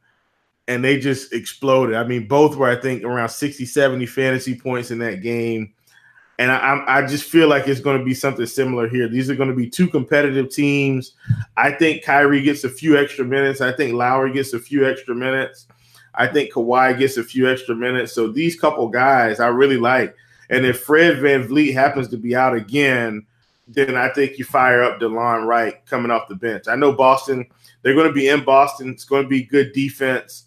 and 0.69 0.85
they 0.85 0.99
just 0.99 1.33
exploded. 1.33 1.97
I 1.97 2.05
mean, 2.05 2.27
both 2.27 2.57
were, 2.57 2.69
I 2.69 2.75
think, 2.75 3.05
around 3.05 3.29
60, 3.29 3.65
70 3.65 4.07
fantasy 4.07 4.59
points 4.59 4.91
in 4.91 4.99
that 4.99 5.23
game. 5.23 5.75
And 6.39 6.51
I, 6.51 6.83
I 6.87 7.07
just 7.07 7.31
feel 7.31 7.49
like 7.49 7.69
it's 7.69 7.81
going 7.81 7.99
to 7.99 8.05
be 8.05 8.15
something 8.15 8.47
similar 8.47 8.89
here. 8.89 9.09
These 9.09 9.29
are 9.29 9.35
going 9.35 9.51
to 9.51 9.55
be 9.55 9.69
two 9.69 9.87
competitive 9.87 10.51
teams. 10.51 11.13
I 11.57 11.71
think 11.71 12.03
Kyrie 12.03 12.43
gets 12.43 12.65
a 12.65 12.69
few 12.71 12.97
extra 12.97 13.25
minutes. 13.25 13.61
I 13.61 13.71
think 13.71 13.93
Lowry 13.93 14.33
gets 14.33 14.55
a 14.55 14.59
few 14.59 14.89
extra 14.89 15.15
minutes. 15.15 15.69
I 16.15 16.27
think 16.27 16.53
Kawhi 16.53 16.99
gets 16.99 17.17
a 17.17 17.25
few 17.25 17.51
extra 17.51 17.75
minutes. 17.75 18.13
So 18.13 18.29
these 18.29 18.59
couple 18.59 18.89
guys 18.89 19.41
I 19.41 19.49
really 19.49 19.77
like. 19.77 20.15
And 20.49 20.67
if 20.67 20.81
Fred 20.81 21.19
VanVleet 21.19 21.73
happens 21.73 22.09
to 22.09 22.17
be 22.17 22.35
out 22.35 22.55
again, 22.55 23.25
then 23.69 23.97
I 23.97 24.09
think 24.09 24.37
you 24.37 24.45
fire 24.45 24.83
up 24.83 25.01
DeLon 25.01 25.47
Wright 25.47 25.85
coming 25.87 26.11
off 26.11 26.29
the 26.29 26.35
bench. 26.35 26.67
I 26.67 26.75
know 26.75 26.93
Boston, 26.93 27.47
they're 27.83 27.95
going 27.95 28.09
to 28.09 28.13
be 28.13 28.29
in 28.29 28.45
Boston. 28.45 28.91
It's 28.91 29.05
going 29.05 29.23
to 29.23 29.29
be 29.29 29.45
good 29.45 29.73
defense, 29.73 30.47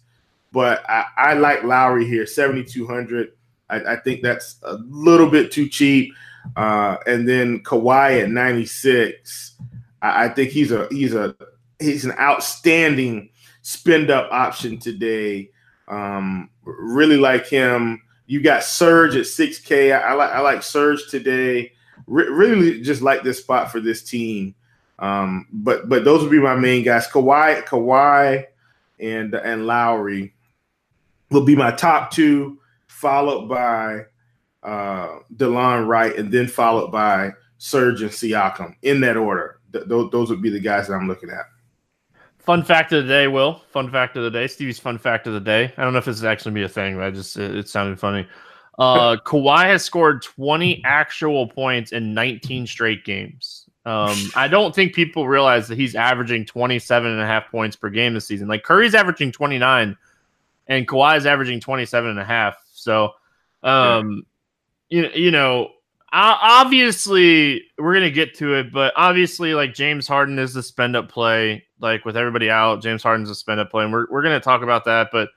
but 0.52 0.88
I, 0.88 1.06
I 1.16 1.34
like 1.34 1.64
Lowry 1.64 2.06
here, 2.06 2.26
7,200. 2.26 3.32
I, 3.70 3.76
I, 3.76 3.96
think 3.96 4.22
that's 4.22 4.56
a 4.62 4.74
little 4.74 5.30
bit 5.30 5.50
too 5.50 5.68
cheap. 5.68 6.12
Uh, 6.54 6.98
and 7.06 7.26
then 7.26 7.60
Kawhi 7.60 8.22
at 8.22 8.30
96. 8.30 9.54
I, 10.02 10.24
I 10.24 10.28
think 10.28 10.50
he's 10.50 10.70
a 10.70 10.86
he's 10.90 11.14
a 11.14 11.34
he's 11.78 12.04
an 12.04 12.12
outstanding 12.12 13.30
spend 13.62 14.10
up 14.10 14.30
option 14.30 14.78
today. 14.78 15.50
Um, 15.88 16.50
really 16.64 17.16
like 17.16 17.46
him. 17.46 18.02
You 18.26 18.40
got 18.40 18.64
Serge 18.64 19.16
at 19.16 19.24
6K. 19.24 19.94
I, 19.94 20.00
I 20.00 20.12
like 20.14 20.30
I 20.30 20.40
like 20.40 20.62
Serge 20.62 21.08
today. 21.10 21.72
Re- 22.06 22.28
really 22.28 22.80
just 22.80 23.02
like 23.02 23.22
this 23.22 23.38
spot 23.38 23.70
for 23.70 23.80
this 23.80 24.02
team. 24.02 24.54
Um, 24.98 25.46
but 25.52 25.88
but 25.88 26.04
those 26.04 26.22
would 26.22 26.30
be 26.30 26.40
my 26.40 26.54
main 26.54 26.84
guys. 26.84 27.06
Kawhi, 27.08 27.64
Kawhi, 27.64 28.44
and 28.98 29.34
and 29.34 29.66
Lowry 29.66 30.34
will 31.30 31.44
be 31.44 31.56
my 31.56 31.72
top 31.72 32.10
two, 32.10 32.58
followed 32.86 33.48
by 33.48 34.04
uh 34.62 35.18
DeLon 35.36 35.86
Wright, 35.86 36.16
and 36.16 36.32
then 36.32 36.46
followed 36.46 36.90
by 36.90 37.32
Serge 37.58 38.02
and 38.02 38.10
Siakam 38.10 38.74
in 38.82 39.00
that 39.00 39.16
order. 39.16 39.60
Th- 39.72 39.84
those 39.86 40.30
would 40.30 40.42
be 40.42 40.50
the 40.50 40.60
guys 40.60 40.88
that 40.88 40.94
I'm 40.94 41.08
looking 41.08 41.30
at. 41.30 41.46
Fun 42.44 42.62
fact 42.62 42.92
of 42.92 43.04
the 43.04 43.08
day, 43.08 43.26
Will. 43.26 43.62
Fun 43.70 43.90
fact 43.90 44.16
of 44.16 44.22
the 44.22 44.30
day. 44.30 44.46
Stevie's 44.46 44.78
fun 44.78 44.98
fact 44.98 45.26
of 45.26 45.32
the 45.32 45.40
day. 45.40 45.72
I 45.76 45.82
don't 45.82 45.92
know 45.94 45.98
if 45.98 46.04
this 46.04 46.16
is 46.16 46.24
actually 46.24 46.52
be 46.52 46.62
a 46.62 46.68
thing, 46.68 46.96
but 46.96 47.04
I 47.04 47.10
just 47.10 47.38
it, 47.38 47.56
it 47.56 47.68
sounded 47.68 47.98
funny. 47.98 48.26
Uh, 48.78 49.16
Kawhi 49.24 49.64
has 49.64 49.82
scored 49.82 50.22
20 50.22 50.82
actual 50.84 51.48
points 51.48 51.92
in 51.92 52.12
19 52.12 52.66
straight 52.66 53.04
games. 53.04 53.64
Um, 53.86 54.30
I 54.34 54.48
don't 54.48 54.74
think 54.74 54.94
people 54.94 55.26
realize 55.26 55.68
that 55.68 55.78
he's 55.78 55.94
averaging 55.94 56.44
27 56.44 57.10
and 57.10 57.20
a 57.20 57.26
half 57.26 57.50
points 57.50 57.76
per 57.76 57.88
game 57.88 58.14
this 58.14 58.26
season. 58.26 58.48
Like 58.48 58.62
Curry's 58.62 58.94
averaging 58.94 59.32
29 59.32 59.96
and 60.66 60.88
Kawhi's 60.88 61.26
averaging 61.26 61.60
27 61.60 62.10
and 62.10 62.18
a 62.18 62.24
half. 62.24 62.56
So, 62.72 63.12
um, 63.62 64.24
yeah. 64.88 65.02
you, 65.02 65.24
you 65.24 65.30
know, 65.30 65.70
obviously 66.14 67.62
we're 67.78 67.94
to 68.04 68.10
get 68.10 68.34
to 68.36 68.54
it, 68.54 68.72
but 68.72 68.92
obviously 68.96 69.54
like 69.54 69.74
James 69.74 70.06
Harden 70.06 70.38
is 70.38 70.54
the 70.54 70.62
spend 70.62 70.96
up 70.96 71.08
play, 71.08 71.64
like 71.80 72.04
with 72.04 72.16
everybody 72.16 72.50
out, 72.50 72.82
James 72.82 73.02
Harden's 73.02 73.30
a 73.30 73.34
spend 73.34 73.60
up 73.60 73.70
play. 73.70 73.84
And 73.84 73.92
we're, 73.92 74.06
we're 74.10 74.22
to 74.38 74.44
talk 74.44 74.62
about 74.62 74.84
that, 74.84 75.08
but 75.12 75.30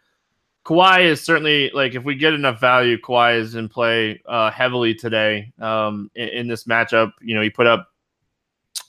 Kawhi 0.65 1.05
is 1.05 1.21
certainly 1.21 1.71
like 1.73 1.95
if 1.95 2.03
we 2.03 2.15
get 2.15 2.33
enough 2.33 2.59
value, 2.59 2.97
Kawhi 2.97 3.39
is 3.39 3.55
in 3.55 3.69
play 3.69 4.21
uh, 4.27 4.51
heavily 4.51 4.93
today 4.93 5.51
um, 5.59 6.11
in, 6.13 6.27
in, 6.29 6.47
this 6.47 6.65
matchup. 6.65 7.13
You 7.21 7.35
know, 7.35 7.41
he 7.41 7.49
put 7.49 7.67
up 7.67 7.87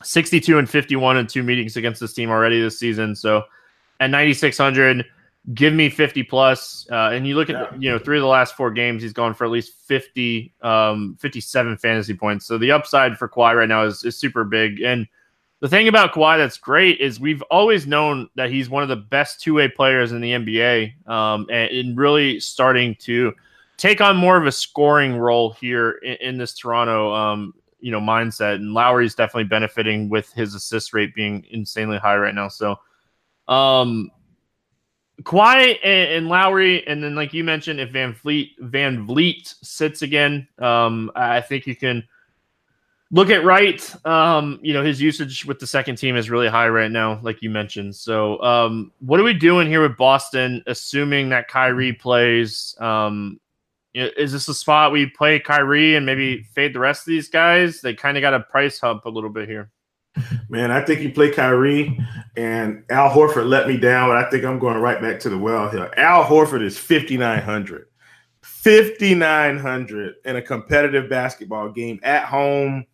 62 0.03 0.59
and 0.59 0.69
51 0.69 1.17
in 1.17 1.27
two 1.29 1.45
meetings 1.45 1.77
against 1.77 2.01
this 2.01 2.13
team 2.13 2.31
already 2.31 2.61
this 2.61 2.79
season. 2.79 3.15
So 3.15 3.45
at 4.01 4.11
9600, 4.11 5.07
give 5.55 5.73
me 5.75 5.89
50 5.89 6.23
plus. 6.25 6.87
Uh, 6.91 7.11
and 7.13 7.27
you 7.27 7.35
look 7.35 7.51
at 7.51 7.73
yeah. 7.73 7.79
you 7.79 7.91
know 7.91 7.99
three 7.99 8.19
of 8.19 8.23
the 8.23 8.29
last 8.29 8.57
four 8.57 8.71
games, 8.71 9.03
he's 9.03 9.13
gone 9.13 9.35
for 9.35 9.45
at 9.45 9.51
least 9.51 9.73
50, 9.87 10.53
um, 10.63 11.17
57 11.21 11.77
fantasy 11.79 12.15
points. 12.15 12.47
So 12.47 12.59
the 12.59 12.73
upside 12.73 13.19
for 13.19 13.29
Kawhi 13.29 13.57
right 13.57 13.69
now 13.69 13.85
is, 13.85 14.05
is 14.05 14.17
super 14.17 14.45
big 14.45 14.81
and 14.81 15.07
the 15.61 15.69
thing 15.69 15.89
about 15.89 16.13
Kawhi 16.13 16.39
that's 16.39 16.57
great 16.57 17.01
is 17.01 17.19
we've 17.19 17.43
always 17.43 17.87
known 17.87 18.29
that 18.37 18.51
he's 18.51 18.71
one 18.71 18.83
of 18.83 18.89
the 18.89 18.97
best 18.97 19.41
two 19.41 19.55
way 19.55 19.69
players 19.69 20.13
in 20.13 20.21
the 20.21 20.33
NBA, 20.33 21.09
um, 21.09 21.47
and, 21.51 21.71
and, 21.71 21.99
really 21.99 22.39
starting 22.39 22.95
to 23.01 23.33
take 23.77 24.01
on 24.01 24.17
more 24.17 24.37
of 24.37 24.47
a 24.47 24.53
scoring 24.53 25.17
role 25.17 25.53
here 25.53 25.93
in, 26.05 26.17
in 26.21 26.39
this 26.39 26.55
Toronto, 26.55 27.13
um, 27.13 27.55
you 27.81 27.91
know, 27.91 28.01
mindset. 28.01 28.57
And 28.57 28.73
Lowry's 28.73 29.17
definitely 29.17 29.45
benefiting 29.45 30.09
with 30.09 30.33
his 30.33 30.55
assist 30.55 30.93
rate 30.93 31.13
being 31.15 31.45
insanely 31.51 31.99
high 31.99 32.17
right 32.17 32.35
now. 32.35 32.49
So, 32.49 32.77
um, 33.49 34.11
Kawhi 35.23 35.79
and, 35.83 36.11
and 36.13 36.29
Lowry, 36.29 36.87
and 36.87 37.03
then 37.03 37.15
like 37.15 37.33
you 37.33 37.43
mentioned, 37.45 37.81
if 37.81 37.91
Van 37.91 38.15
Fleet 38.15 38.57
Van 38.61 39.07
Vleet 39.07 39.55
sits 39.63 40.03
again, 40.03 40.47
um, 40.59 41.11
I 41.17 41.41
think 41.41 41.67
you 41.67 41.75
can 41.75 42.07
look 43.11 43.31
at 43.31 43.45
Wright. 43.45 43.95
Um, 44.07 44.61
you 44.63 44.73
know, 44.73 44.85
his 44.85 45.01
usage 45.01 45.45
with 45.45 45.59
the 45.59 45.67
second 45.67 45.97
team 45.97 46.17
is 46.17 46.31
really 46.31 46.49
high 46.49 46.69
right 46.69 46.91
now, 46.91 47.21
like 47.23 47.43
you 47.43 47.51
mentioned. 47.51 47.97
So, 47.97 48.41
um, 48.43 48.93
what 49.01 49.19
are 49.19 49.25
we 49.25 49.35
doing 49.35 49.67
here 49.67 49.83
with 49.83 49.97
Boston, 49.97 50.63
assuming 50.67 51.31
that 51.31 51.49
Kyrie 51.49 51.93
plays? 51.93 52.77
Um, 52.79 53.41
is 53.95 54.33
this 54.33 54.47
a 54.47 54.55
spot 54.55 54.93
we 54.93 55.07
play 55.07 55.41
Kyrie 55.41 55.97
and 55.97 56.07
maybe 56.07 56.45
fade 56.55 56.75
the 56.75 56.79
rest 56.79 57.03
of 57.03 57.11
these 57.11 57.29
guys? 57.29 57.81
They 57.81 57.95
kind 57.95 58.17
of 58.17 58.21
got 58.21 58.35
a 58.35 58.41
price 58.41 58.79
hump 58.79 59.07
a 59.07 59.11
little 59.11 59.31
bit 59.31 59.49
here. 59.49 59.71
Man, 60.49 60.71
I 60.71 60.85
think 60.85 61.01
you 61.01 61.13
play 61.13 61.31
Kyrie 61.31 61.99
and 62.37 62.85
Al 62.91 63.11
Horford 63.11 63.49
let 63.49 63.69
me 63.69 63.77
down, 63.77 64.09
but 64.09 64.17
I 64.17 64.29
think 64.31 64.45
I'm 64.45 64.59
going 64.59 64.79
right 64.79 65.01
back 65.01 65.21
to 65.21 65.29
the 65.29 65.39
well 65.39 65.69
here. 65.69 65.93
Al 65.97 66.25
Horford 66.25 66.63
is 66.63 66.77
5,900. 66.79 67.87
5,900 68.43 70.15
in 70.25 70.37
a 70.37 70.43
competitive 70.43 71.09
basketball 71.09 71.69
game 71.71 72.01
at 72.03 72.25
home 72.25 72.87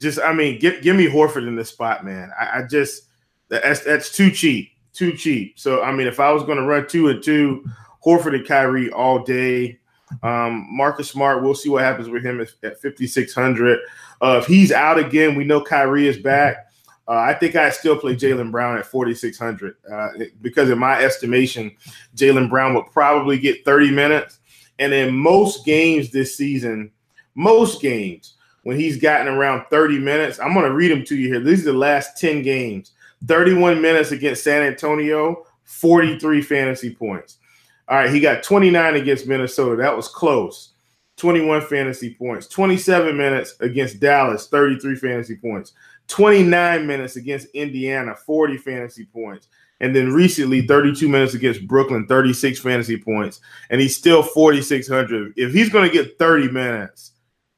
just 0.00 0.20
I 0.20 0.32
mean, 0.32 0.58
give 0.58 0.82
give 0.82 0.96
me 0.96 1.06
Horford 1.06 1.48
in 1.48 1.56
this 1.56 1.70
spot, 1.70 2.04
man. 2.04 2.30
I, 2.38 2.58
I 2.58 2.62
just 2.66 3.08
that's 3.48 3.80
that's 3.80 4.14
too 4.14 4.30
cheap, 4.30 4.70
too 4.92 5.12
cheap. 5.12 5.58
So 5.58 5.82
I 5.82 5.92
mean, 5.92 6.06
if 6.06 6.20
I 6.20 6.32
was 6.32 6.42
going 6.42 6.58
to 6.58 6.64
run 6.64 6.86
two 6.86 7.08
and 7.08 7.22
two, 7.22 7.64
Horford 8.04 8.34
and 8.34 8.46
Kyrie 8.46 8.90
all 8.92 9.22
day. 9.22 9.78
Um, 10.22 10.68
Marcus 10.70 11.10
Smart, 11.10 11.42
we'll 11.42 11.56
see 11.56 11.68
what 11.68 11.82
happens 11.82 12.08
with 12.08 12.24
him 12.24 12.40
at, 12.40 12.50
at 12.62 12.80
5600. 12.80 13.80
Uh, 14.22 14.38
if 14.42 14.46
he's 14.46 14.72
out 14.72 14.98
again, 14.98 15.34
we 15.34 15.44
know 15.44 15.62
Kyrie 15.62 16.08
is 16.08 16.18
back. 16.18 16.66
Uh, 17.08 17.14
I 17.14 17.34
think 17.34 17.54
I 17.54 17.70
still 17.70 17.96
play 17.96 18.16
Jaylen 18.16 18.50
Brown 18.50 18.78
at 18.78 18.86
4,600 18.86 19.76
uh, 19.92 20.08
because, 20.42 20.70
in 20.70 20.78
my 20.78 21.00
estimation, 21.00 21.70
Jaylen 22.16 22.50
Brown 22.50 22.74
will 22.74 22.82
probably 22.82 23.38
get 23.38 23.64
30 23.64 23.92
minutes. 23.92 24.40
And 24.78 24.92
in 24.92 25.14
most 25.14 25.64
games 25.64 26.10
this 26.10 26.36
season, 26.36 26.90
most 27.34 27.80
games, 27.80 28.36
when 28.66 28.76
he's 28.76 28.96
gotten 28.96 29.28
around 29.28 29.64
30 29.70 30.00
minutes. 30.00 30.40
I'm 30.40 30.52
going 30.52 30.66
to 30.66 30.74
read 30.74 30.90
them 30.90 31.04
to 31.04 31.16
you 31.16 31.28
here. 31.28 31.38
These 31.38 31.62
are 31.68 31.70
the 31.70 31.78
last 31.78 32.18
10 32.18 32.42
games 32.42 32.90
31 33.24 33.80
minutes 33.80 34.10
against 34.10 34.42
San 34.42 34.64
Antonio, 34.64 35.44
43 35.62 36.42
fantasy 36.42 36.92
points. 36.92 37.38
All 37.86 37.96
right, 37.96 38.10
he 38.10 38.18
got 38.18 38.42
29 38.42 38.96
against 38.96 39.28
Minnesota. 39.28 39.76
That 39.76 39.96
was 39.96 40.08
close. 40.08 40.72
21 41.16 41.62
fantasy 41.62 42.14
points. 42.14 42.46
27 42.46 43.16
minutes 43.16 43.54
against 43.60 44.00
Dallas, 44.00 44.48
33 44.48 44.96
fantasy 44.96 45.36
points. 45.36 45.72
29 46.08 46.86
minutes 46.86 47.16
against 47.16 47.48
Indiana, 47.48 48.14
40 48.14 48.58
fantasy 48.58 49.04
points. 49.06 49.48
And 49.80 49.94
then 49.94 50.12
recently, 50.12 50.66
32 50.66 51.08
minutes 51.08 51.34
against 51.34 51.66
Brooklyn, 51.66 52.06
36 52.06 52.60
fantasy 52.60 52.96
points. 52.96 53.40
And 53.70 53.80
he's 53.80 53.96
still 53.96 54.22
4,600. 54.22 55.34
If 55.36 55.52
he's 55.52 55.68
going 55.68 55.88
to 55.88 55.92
get 55.92 56.18
30 56.18 56.50
minutes, 56.50 57.12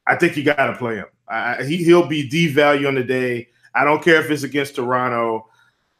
I 0.07 0.15
think 0.15 0.35
you 0.35 0.43
got 0.43 0.65
to 0.65 0.75
play 0.75 0.95
him. 0.95 1.05
I, 1.29 1.63
he 1.63 1.77
he'll 1.77 2.07
be 2.07 2.27
D 2.27 2.47
value 2.51 2.87
on 2.87 2.95
the 2.95 3.03
day. 3.03 3.49
I 3.75 3.83
don't 3.83 4.03
care 4.03 4.19
if 4.19 4.31
it's 4.31 4.43
against 4.43 4.75
Toronto. 4.75 5.47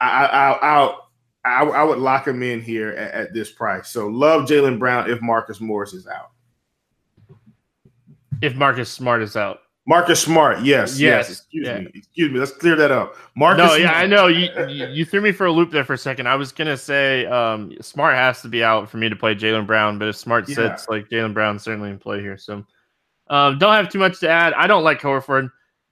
I 0.01 0.25
I 0.25 0.51
I, 0.51 0.97
I, 1.45 1.63
I 1.63 1.83
would 1.83 1.99
lock 1.99 2.27
him 2.27 2.41
in 2.41 2.61
here 2.61 2.89
at, 2.89 3.13
at 3.13 3.33
this 3.33 3.51
price. 3.51 3.89
So 3.89 4.07
love 4.07 4.47
Jaylen 4.47 4.79
Brown 4.79 5.09
if 5.09 5.21
Marcus 5.21 5.61
Morris 5.61 5.93
is 5.93 6.07
out. 6.07 6.31
If 8.41 8.55
Marcus 8.55 8.89
Smart 8.89 9.21
is 9.21 9.35
out. 9.35 9.61
Marcus 9.89 10.21
Smart, 10.21 10.61
yes, 10.61 10.99
yes. 10.99 10.99
yes. 10.99 11.29
Excuse 11.31 11.67
yeah. 11.67 11.79
me, 11.79 11.91
excuse 11.95 12.31
me. 12.31 12.37
Let's 12.39 12.51
clear 12.51 12.75
that 12.75 12.91
up. 12.91 13.15
Marcus. 13.35 13.65
No, 13.65 13.73
yeah, 13.73 13.89
Smart. 13.89 13.97
I 13.97 14.05
know 14.05 14.27
you, 14.27 14.85
you 14.93 15.03
threw 15.03 15.19
me 15.19 15.31
for 15.31 15.47
a 15.47 15.51
loop 15.51 15.71
there 15.71 15.83
for 15.83 15.93
a 15.93 15.97
second. 15.97 16.27
I 16.27 16.35
was 16.35 16.51
gonna 16.51 16.77
say 16.77 17.25
um, 17.25 17.73
Smart 17.81 18.15
has 18.15 18.41
to 18.43 18.49
be 18.49 18.63
out 18.63 18.87
for 18.87 18.97
me 18.97 19.09
to 19.09 19.15
play 19.15 19.33
Jaylen 19.33 19.65
Brown, 19.65 19.97
but 19.97 20.07
if 20.07 20.15
Smart 20.15 20.47
yeah. 20.47 20.55
sits, 20.55 20.87
like 20.89 21.09
Jaylen 21.09 21.33
Brown 21.33 21.57
certainly 21.57 21.89
in 21.89 21.97
play 21.97 22.21
here. 22.21 22.37
So 22.37 22.63
um, 23.29 23.57
don't 23.57 23.73
have 23.73 23.89
too 23.89 23.97
much 23.97 24.19
to 24.19 24.29
add. 24.29 24.53
I 24.53 24.67
don't 24.67 24.83
like 24.83 25.01
Horford. 25.01 25.49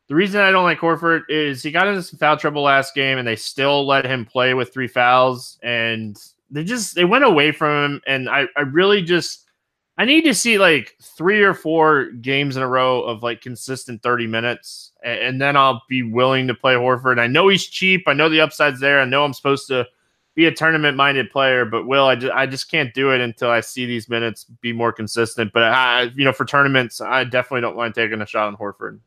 The 0.09 0.15
reason 0.15 0.41
I 0.41 0.51
don't 0.51 0.63
like 0.63 0.79
Horford 0.79 1.23
is 1.27 1.63
he 1.63 1.71
got 1.71 1.87
into 1.87 2.03
some 2.03 2.19
foul 2.19 2.37
trouble 2.37 2.61
last 2.61 2.93
game, 2.93 3.17
and 3.17 3.27
they 3.27 3.35
still 3.35 3.85
let 3.85 4.05
him 4.05 4.25
play 4.25 4.53
with 4.53 4.71
three 4.71 4.87
fouls, 4.87 5.57
and 5.63 6.17
they 6.51 6.63
just 6.63 6.93
they 6.93 7.03
went 7.03 7.23
away 7.23 7.51
from 7.51 7.93
him. 7.93 8.01
And 8.05 8.29
I 8.29 8.45
I 8.55 8.61
really 8.61 9.01
just 9.01 9.46
I 9.97 10.05
need 10.05 10.23
to 10.25 10.33
see 10.35 10.59
like 10.59 10.95
three 11.01 11.41
or 11.41 11.53
four 11.53 12.11
games 12.11 12.55
in 12.55 12.63
a 12.63 12.67
row 12.67 13.01
of 13.01 13.23
like 13.23 13.41
consistent 13.41 14.03
thirty 14.03 14.27
minutes, 14.27 14.91
and, 15.03 15.19
and 15.19 15.41
then 15.41 15.57
I'll 15.57 15.81
be 15.89 16.03
willing 16.03 16.47
to 16.47 16.53
play 16.53 16.75
Horford. 16.75 17.19
I 17.19 17.27
know 17.27 17.47
he's 17.47 17.65
cheap. 17.65 18.03
I 18.07 18.13
know 18.13 18.29
the 18.29 18.41
upside's 18.41 18.79
there. 18.79 19.01
I 19.01 19.05
know 19.05 19.25
I'm 19.25 19.33
supposed 19.33 19.67
to 19.69 19.87
be 20.35 20.45
a 20.45 20.51
tournament 20.51 20.95
minded 20.95 21.31
player, 21.31 21.65
but 21.65 21.87
Will, 21.87 22.05
I 22.05 22.15
just, 22.15 22.31
I 22.31 22.45
just 22.45 22.69
can't 22.69 22.93
do 22.93 23.09
it 23.09 23.21
until 23.21 23.49
I 23.49 23.59
see 23.59 23.87
these 23.87 24.07
minutes 24.07 24.43
be 24.61 24.71
more 24.71 24.93
consistent. 24.93 25.51
But 25.51 25.63
I, 25.63 26.03
you 26.15 26.23
know, 26.23 26.31
for 26.31 26.45
tournaments, 26.45 27.01
I 27.01 27.23
definitely 27.23 27.61
don't 27.61 27.75
mind 27.75 27.95
taking 27.95 28.21
a 28.21 28.25
shot 28.27 28.47
on 28.47 28.55
Horford. 28.55 28.99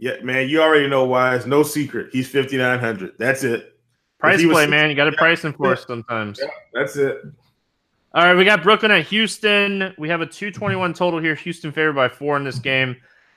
Yeah, 0.00 0.20
man, 0.24 0.48
you 0.48 0.60
already 0.60 0.88
know 0.88 1.04
why. 1.04 1.36
It's 1.36 1.46
no 1.46 1.62
secret. 1.62 2.08
He's 2.10 2.28
fifty 2.28 2.56
nine 2.56 2.80
hundred. 2.80 3.12
That's 3.16 3.44
it. 3.44 3.78
Price 4.18 4.38
play, 4.38 4.46
was, 4.46 4.68
man. 4.68 4.90
You 4.90 4.96
got 4.96 5.04
to 5.04 5.12
yeah, 5.12 5.18
price 5.18 5.44
him 5.44 5.52
for 5.52 5.68
yeah, 5.68 5.74
sometimes. 5.76 6.40
Yeah, 6.42 6.48
that's 6.72 6.96
it. 6.96 7.22
All 8.14 8.22
right, 8.22 8.34
we 8.34 8.44
got 8.44 8.62
Brooklyn 8.62 8.90
at 8.90 9.06
Houston. 9.06 9.94
We 9.96 10.06
have 10.10 10.20
a 10.20 10.26
221 10.26 10.92
total 10.92 11.18
here. 11.18 11.34
Houston 11.34 11.72
favored 11.72 11.94
by 11.94 12.10
four 12.10 12.36
in 12.36 12.44
this 12.44 12.58
game. 12.58 12.94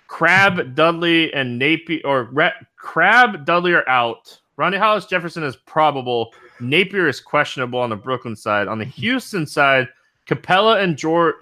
Crabbe, 0.07 0.75
Dudley, 0.75 1.33
and 1.33 1.57
Napier, 1.57 2.01
or 2.03 2.23
Re- 2.23 2.51
Crabbe, 2.75 3.45
Dudley 3.45 3.71
are 3.71 3.87
out. 3.87 4.37
Rondae 4.57 4.77
Hollis 4.77 5.05
Jefferson 5.05 5.43
is 5.43 5.55
probable. 5.55 6.33
Napier 6.59 7.07
is 7.07 7.21
questionable 7.21 7.79
on 7.79 7.89
the 7.89 7.95
Brooklyn 7.95 8.35
side. 8.35 8.67
On 8.67 8.77
the 8.77 8.83
Houston 8.83 9.47
side, 9.47 9.87
Capela 10.27 10.83
and 10.83 10.97
George, 10.97 11.35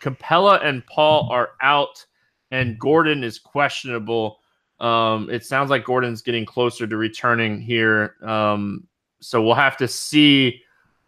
Capela 0.00 0.64
and 0.64 0.86
Paul 0.86 1.28
are 1.32 1.54
out, 1.60 2.06
and 2.52 2.78
Gordon 2.78 3.24
is 3.24 3.40
questionable. 3.40 4.38
Um, 4.78 5.28
it 5.28 5.44
sounds 5.44 5.70
like 5.70 5.84
Gordon's 5.84 6.22
getting 6.22 6.46
closer 6.46 6.86
to 6.86 6.96
returning 6.96 7.60
here. 7.60 8.14
Um, 8.22 8.86
so 9.18 9.42
we'll 9.42 9.54
have 9.54 9.76
to 9.78 9.88
see 9.88 10.60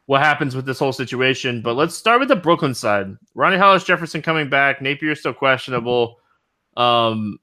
what 0.06 0.22
happens 0.22 0.56
with 0.56 0.64
this 0.64 0.78
whole 0.78 0.92
situation. 0.92 1.60
But 1.60 1.74
let's 1.74 1.94
start 1.94 2.20
with 2.20 2.28
the 2.28 2.36
Brooklyn 2.36 2.74
side. 2.74 3.16
Rondae 3.36 3.58
Hollis 3.58 3.84
Jefferson 3.84 4.22
coming 4.22 4.48
back. 4.48 4.80
Napier 4.80 5.14
still 5.14 5.34
questionable. 5.34 6.20
Um, 6.76 7.38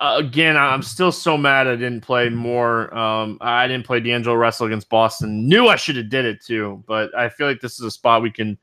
again, 0.00 0.56
I'm 0.56 0.82
still 0.82 1.12
so 1.12 1.36
mad 1.36 1.66
I 1.66 1.76
didn't 1.76 2.00
play 2.00 2.28
more. 2.28 2.92
Um, 2.96 3.38
I 3.40 3.68
didn't 3.68 3.86
play 3.86 4.00
D'Angelo 4.00 4.34
Russell 4.34 4.66
against 4.66 4.88
Boston. 4.88 5.48
Knew 5.48 5.68
I 5.68 5.76
should 5.76 5.96
have 5.96 6.08
did 6.08 6.24
it 6.24 6.44
too, 6.44 6.82
but 6.86 7.16
I 7.16 7.28
feel 7.28 7.46
like 7.46 7.60
this 7.60 7.74
is 7.74 7.86
a 7.86 7.90
spot 7.90 8.22
we 8.22 8.30
can, 8.30 8.58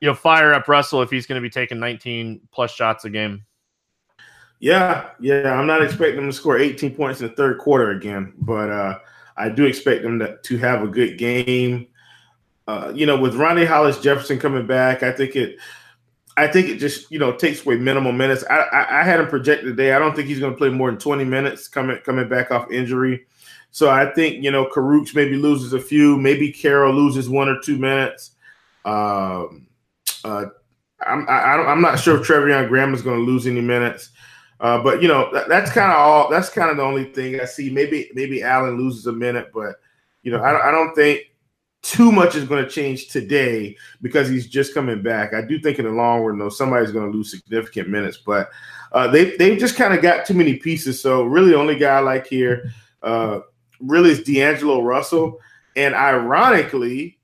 you 0.00 0.08
know, 0.08 0.14
fire 0.14 0.52
up 0.52 0.68
Russell 0.68 1.02
if 1.02 1.10
he's 1.10 1.26
going 1.26 1.40
to 1.40 1.46
be 1.46 1.50
taking 1.50 1.78
19 1.78 2.40
plus 2.52 2.72
shots 2.72 3.04
a 3.04 3.10
game. 3.10 3.44
Yeah, 4.60 5.10
yeah, 5.20 5.52
I'm 5.52 5.68
not 5.68 5.82
expecting 5.82 6.18
him 6.18 6.26
to 6.26 6.32
score 6.32 6.58
18 6.58 6.96
points 6.96 7.20
in 7.20 7.28
the 7.28 7.34
third 7.34 7.58
quarter 7.58 7.92
again, 7.92 8.32
but 8.38 8.68
uh, 8.68 8.98
I 9.36 9.50
do 9.50 9.64
expect 9.64 10.04
him 10.04 10.18
to, 10.18 10.36
to 10.36 10.58
have 10.58 10.82
a 10.82 10.88
good 10.88 11.16
game. 11.16 11.86
Uh, 12.68 12.92
you 12.94 13.06
know, 13.06 13.18
with 13.18 13.32
Rondae 13.32 13.66
Hollis 13.66 13.98
Jefferson 13.98 14.38
coming 14.38 14.66
back, 14.66 15.02
I 15.02 15.10
think 15.10 15.34
it, 15.34 15.56
I 16.36 16.46
think 16.46 16.68
it 16.68 16.76
just 16.76 17.10
you 17.10 17.18
know 17.18 17.32
takes 17.32 17.64
away 17.64 17.78
minimal 17.78 18.12
minutes. 18.12 18.44
I, 18.50 18.58
I, 18.58 19.00
I 19.00 19.02
had 19.04 19.20
him 19.20 19.26
projected 19.26 19.64
today. 19.68 19.94
I 19.94 19.98
don't 19.98 20.14
think 20.14 20.28
he's 20.28 20.38
going 20.38 20.52
to 20.52 20.58
play 20.58 20.68
more 20.68 20.90
than 20.90 21.00
20 21.00 21.24
minutes 21.24 21.66
coming 21.66 21.96
coming 22.04 22.28
back 22.28 22.50
off 22.50 22.70
injury. 22.70 23.26
So 23.70 23.88
I 23.88 24.12
think 24.12 24.44
you 24.44 24.50
know 24.50 24.66
Kurucs 24.66 25.14
maybe 25.14 25.36
loses 25.36 25.72
a 25.72 25.80
few, 25.80 26.18
maybe 26.18 26.52
Carroll 26.52 26.92
loses 26.92 27.26
one 27.26 27.48
or 27.48 27.58
two 27.58 27.78
minutes. 27.78 28.32
Um, 28.84 29.66
uh, 30.22 30.44
I'm 31.06 31.26
I, 31.26 31.54
I'm 31.54 31.80
not 31.80 31.98
sure 31.98 32.20
if 32.20 32.28
Treveon 32.28 32.68
Graham 32.68 32.92
is 32.92 33.00
going 33.00 33.18
to 33.18 33.24
lose 33.24 33.46
any 33.46 33.62
minutes. 33.62 34.10
Uh, 34.60 34.82
but 34.82 35.00
you 35.00 35.08
know 35.08 35.30
that, 35.32 35.48
that's 35.48 35.72
kind 35.72 35.90
of 35.90 35.96
all. 35.96 36.28
That's 36.28 36.50
kind 36.50 36.70
of 36.70 36.76
the 36.76 36.82
only 36.82 37.04
thing 37.04 37.40
I 37.40 37.46
see. 37.46 37.70
Maybe 37.70 38.10
maybe 38.12 38.42
Allen 38.42 38.76
loses 38.76 39.06
a 39.06 39.12
minute, 39.12 39.52
but 39.54 39.76
you 40.22 40.32
know 40.32 40.42
I, 40.42 40.68
I 40.68 40.70
don't 40.70 40.94
think 40.94 41.22
too 41.82 42.10
much 42.10 42.34
is 42.34 42.44
going 42.44 42.64
to 42.64 42.70
change 42.70 43.08
today 43.08 43.76
because 44.02 44.28
he's 44.28 44.48
just 44.48 44.74
coming 44.74 45.02
back. 45.02 45.32
I 45.32 45.42
do 45.42 45.58
think 45.60 45.78
in 45.78 45.84
the 45.84 45.92
long 45.92 46.22
run 46.22 46.38
though 46.38 46.48
somebody's 46.48 46.90
going 46.90 47.10
to 47.10 47.16
lose 47.16 47.30
significant 47.30 47.88
minutes, 47.88 48.18
but 48.18 48.50
uh, 48.92 49.08
they 49.08 49.36
they've 49.36 49.58
just 49.58 49.76
kind 49.76 49.94
of 49.94 50.02
got 50.02 50.26
too 50.26 50.34
many 50.34 50.56
pieces. 50.56 51.00
So 51.00 51.22
really, 51.22 51.54
only 51.54 51.76
guy 51.76 51.96
I 51.96 52.00
like 52.00 52.26
here 52.26 52.72
uh, 53.02 53.40
really 53.80 54.10
is 54.10 54.22
D'Angelo 54.22 54.82
Russell, 54.82 55.38
and 55.76 55.94
ironically, 55.94 57.18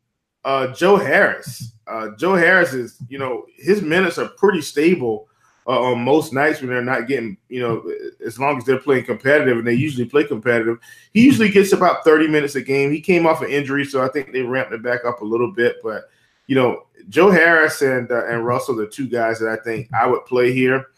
uh, 0.44 0.68
Joe 0.68 0.96
Harris. 0.96 1.72
Uh, 1.86 2.10
Joe 2.18 2.34
Harris 2.34 2.72
is 2.72 2.98
you 3.08 3.18
know 3.18 3.44
his 3.56 3.82
minutes 3.82 4.18
are 4.18 4.28
pretty 4.28 4.60
stable 4.60 5.28
uh, 5.66 5.80
on 5.80 6.04
most 6.04 6.32
nights 6.32 6.60
when 6.60 6.68
they're 6.68 6.82
not 6.82 7.08
getting, 7.08 7.36
you 7.48 7.60
know, 7.60 7.90
as 8.24 8.38
long 8.38 8.58
as 8.58 8.64
they're 8.64 8.78
playing 8.78 9.04
competitive 9.04 9.58
and 9.58 9.66
they 9.66 9.72
usually 9.74 10.04
play 10.04 10.24
competitive, 10.24 10.78
he 11.12 11.24
usually 11.24 11.48
gets 11.48 11.72
about 11.72 12.04
30 12.04 12.28
minutes 12.28 12.54
a 12.54 12.62
game. 12.62 12.92
He 12.92 13.00
came 13.00 13.26
off 13.26 13.42
an 13.42 13.50
injury, 13.50 13.84
so 13.84 14.04
I 14.04 14.08
think 14.08 14.32
they 14.32 14.42
ramped 14.42 14.72
it 14.72 14.82
back 14.82 15.04
up 15.04 15.22
a 15.22 15.24
little 15.24 15.50
bit. 15.50 15.76
But, 15.82 16.04
you 16.46 16.54
know, 16.54 16.86
Joe 17.08 17.30
Harris 17.30 17.80
and 17.82 18.10
uh, 18.10 18.26
and 18.26 18.44
Russell, 18.44 18.76
the 18.76 18.86
two 18.86 19.08
guys 19.08 19.38
that 19.40 19.48
I 19.48 19.62
think 19.62 19.88
I 19.92 20.06
would 20.06 20.26
play 20.26 20.52
here. 20.52 20.88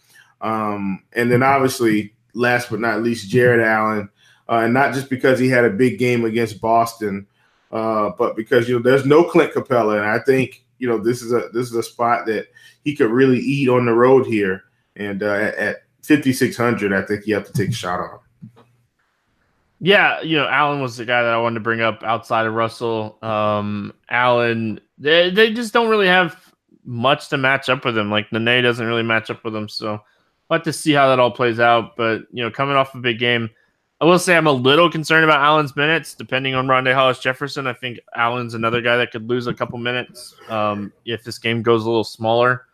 Um, 0.40 1.05
and 1.12 1.31
then 1.31 1.42
obviously, 1.42 2.14
last 2.35 2.70
but 2.70 2.81
not 2.81 3.02
least, 3.02 3.31
Jarrett 3.31 3.64
Allen. 3.66 4.11
Uh, 4.48 4.61
and 4.61 4.74
not 4.74 4.94
just 4.94 5.11
because 5.11 5.40
he 5.40 5.48
had 5.48 5.64
a 5.64 5.70
big 5.70 5.98
game 5.98 6.24
against 6.24 6.61
Boston, 6.61 7.26
uh, 7.72 8.11
but 8.16 8.37
because 8.37 8.68
you 8.68 8.76
know 8.76 8.83
there's 8.83 9.05
no 9.05 9.24
Clint 9.24 9.52
Capela, 9.52 9.98
and 9.98 10.07
I 10.07 10.20
think 10.20 10.64
you 10.79 10.89
know 10.89 10.99
this 10.99 11.23
is 11.23 11.33
a 11.33 11.49
this 11.53 11.67
is 11.67 11.75
a 11.75 11.83
spot 11.83 12.27
that 12.27 12.49
he 12.85 12.95
could 12.95 13.11
really 13.11 13.39
eat 13.39 13.69
on 13.69 13.87
the 13.87 13.93
road 13.93 14.27
here. 14.27 14.65
And 14.97 15.23
uh, 15.23 15.33
at, 15.33 15.55
at 15.57 15.77
5600, 16.03 16.93
I 16.93 17.03
think 17.03 17.27
you 17.27 17.35
have 17.35 17.47
to 17.47 17.53
take 17.53 17.71
a 17.71 17.73
shot 17.73 18.01
on. 18.01 18.19
Yeah, 19.81 20.23
you 20.23 20.37
know, 20.37 20.49
Allen 20.49 20.81
was 20.81 20.97
the 20.97 21.05
guy 21.05 21.23
that 21.23 21.33
I 21.33 21.39
wanted 21.39 21.55
to 21.55 21.61
bring 21.61 21.81
up 21.81 22.03
outside 22.03 22.47
of 22.47 22.55
Russell. 22.55 23.19
Um, 23.23 23.93
Allen, 24.09 24.81
they, 24.97 25.31
they 25.31 25.53
just 25.53 25.75
don't 25.75 25.91
really 25.91 26.07
have 26.07 26.55
much 26.85 27.29
to 27.29 27.37
match 27.37 27.69
up 27.69 27.85
with 27.85 27.99
him. 27.99 28.11
Like 28.11 28.33
Nene 28.33 28.62
doesn't 28.62 28.87
really 28.87 29.03
match 29.03 29.31
up 29.31 29.45
with 29.45 29.55
him. 29.55 29.69
So 29.69 30.01
we'll 30.49 30.59
have 30.59 30.62
to 30.62 30.73
see 30.73 30.93
how 30.93 31.09
that 31.09 31.19
all 31.19 31.31
plays 31.31 31.61
out. 31.61 31.97
But, 31.97 32.23
you 32.33 32.43
know, 32.43 32.51
coming 32.51 32.77
off 32.77 32.95
a 32.95 32.99
big 32.99 33.19
game, 33.19 33.51
I 34.00 34.04
will 34.04 34.18
say 34.18 34.37
I'm 34.37 34.46
a 34.46 34.52
little 34.52 34.90
concerned 34.90 35.24
about 35.24 35.40
Allen's 35.40 35.74
minutes, 35.74 36.14
depending 36.14 36.54
on 36.54 36.66
Rondae 36.66 36.94
Hollis 36.94 37.18
Jefferson. 37.18 37.66
I 37.66 37.72
think 37.72 37.98
Allen's 38.14 38.54
another 38.54 38.82
guy 38.82 38.96
that 38.98 39.11
could 39.11 39.28
lose 39.28 39.46
a 39.46 39.54
couple 39.54 39.78
minutes 39.78 40.35
um, 40.48 40.92
if 41.06 41.24
this 41.24 41.38
game 41.38 41.62
goes 41.62 41.85
a 41.85 41.88
little 41.88 42.04
smaller 42.04 42.66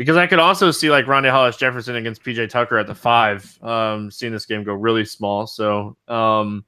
because 0.00 0.16
I 0.16 0.26
could 0.26 0.38
also 0.38 0.70
see 0.70 0.90
like 0.90 1.04
Rondae 1.04 1.30
Hollis 1.30 1.58
Jefferson 1.58 1.96
against 1.96 2.24
PJ 2.24 2.48
Tucker 2.48 2.78
at 2.78 2.86
the 2.86 2.94
five, 2.94 3.62
um, 3.62 4.10
seeing 4.10 4.32
this 4.32 4.46
game 4.46 4.64
go 4.64 4.72
really 4.72 5.04
small. 5.04 5.46
So 5.46 5.94
um, 6.08 6.64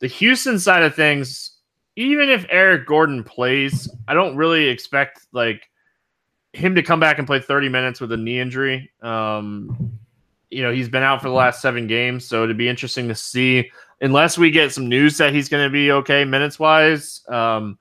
the 0.00 0.06
Houston 0.06 0.58
side 0.58 0.82
of 0.82 0.94
things, 0.94 1.56
even 1.96 2.28
if 2.28 2.44
Eric 2.50 2.86
Gordon 2.86 3.24
plays, 3.24 3.90
I 4.06 4.12
don't 4.12 4.36
really 4.36 4.68
expect 4.68 5.28
like 5.32 5.70
him 6.52 6.74
to 6.74 6.82
come 6.82 7.00
back 7.00 7.16
and 7.16 7.26
play 7.26 7.40
30 7.40 7.70
minutes 7.70 8.02
with 8.02 8.12
a 8.12 8.18
knee 8.18 8.38
injury. 8.38 8.90
Um, 9.00 9.98
you 10.50 10.62
know, 10.62 10.72
he's 10.72 10.88
been 10.88 11.02
out 11.02 11.20
for 11.20 11.28
the 11.28 11.34
last 11.34 11.60
seven 11.60 11.86
games, 11.86 12.24
so 12.24 12.44
it'd 12.44 12.56
be 12.56 12.68
interesting 12.68 13.08
to 13.08 13.14
see. 13.14 13.70
Unless 14.00 14.38
we 14.38 14.50
get 14.50 14.72
some 14.72 14.88
news 14.88 15.18
that 15.18 15.34
he's 15.34 15.48
going 15.48 15.64
to 15.64 15.70
be 15.70 15.90
okay 15.90 16.24
minutes 16.24 16.58
wise, 16.58 17.22
um, 17.28 17.78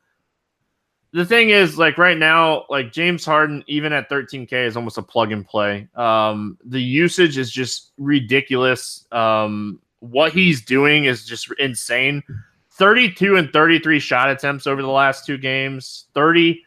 the 1.14 1.26
thing 1.26 1.52
is, 1.52 1.78
like 1.78 1.98
right 1.98 2.18
now, 2.18 2.66
like 2.70 2.92
James 2.92 3.24
Harden, 3.24 3.64
even 3.68 3.94
at 3.94 4.10
13K, 4.10 4.66
is 4.66 4.76
almost 4.76 4.98
a 4.98 5.02
plug 5.02 5.32
and 5.32 5.46
play. 5.46 5.88
Um, 5.96 6.58
the 6.66 6.82
usage 6.82 7.38
is 7.38 7.52
just 7.52 7.92
ridiculous. 7.98 9.06
Um, 9.12 9.80
what 10.00 10.34
he's 10.34 10.64
doing 10.64 11.06
is 11.06 11.26
just 11.26 11.52
insane. 11.60 12.24
32 12.72 13.38
and 13.38 13.52
33 13.52 14.00
shot 14.00 14.30
attempts 14.30 14.68
over 14.68 14.82
the 14.82 14.88
last 14.88 15.26
two 15.26 15.38
games, 15.38 16.06
30 16.14 16.64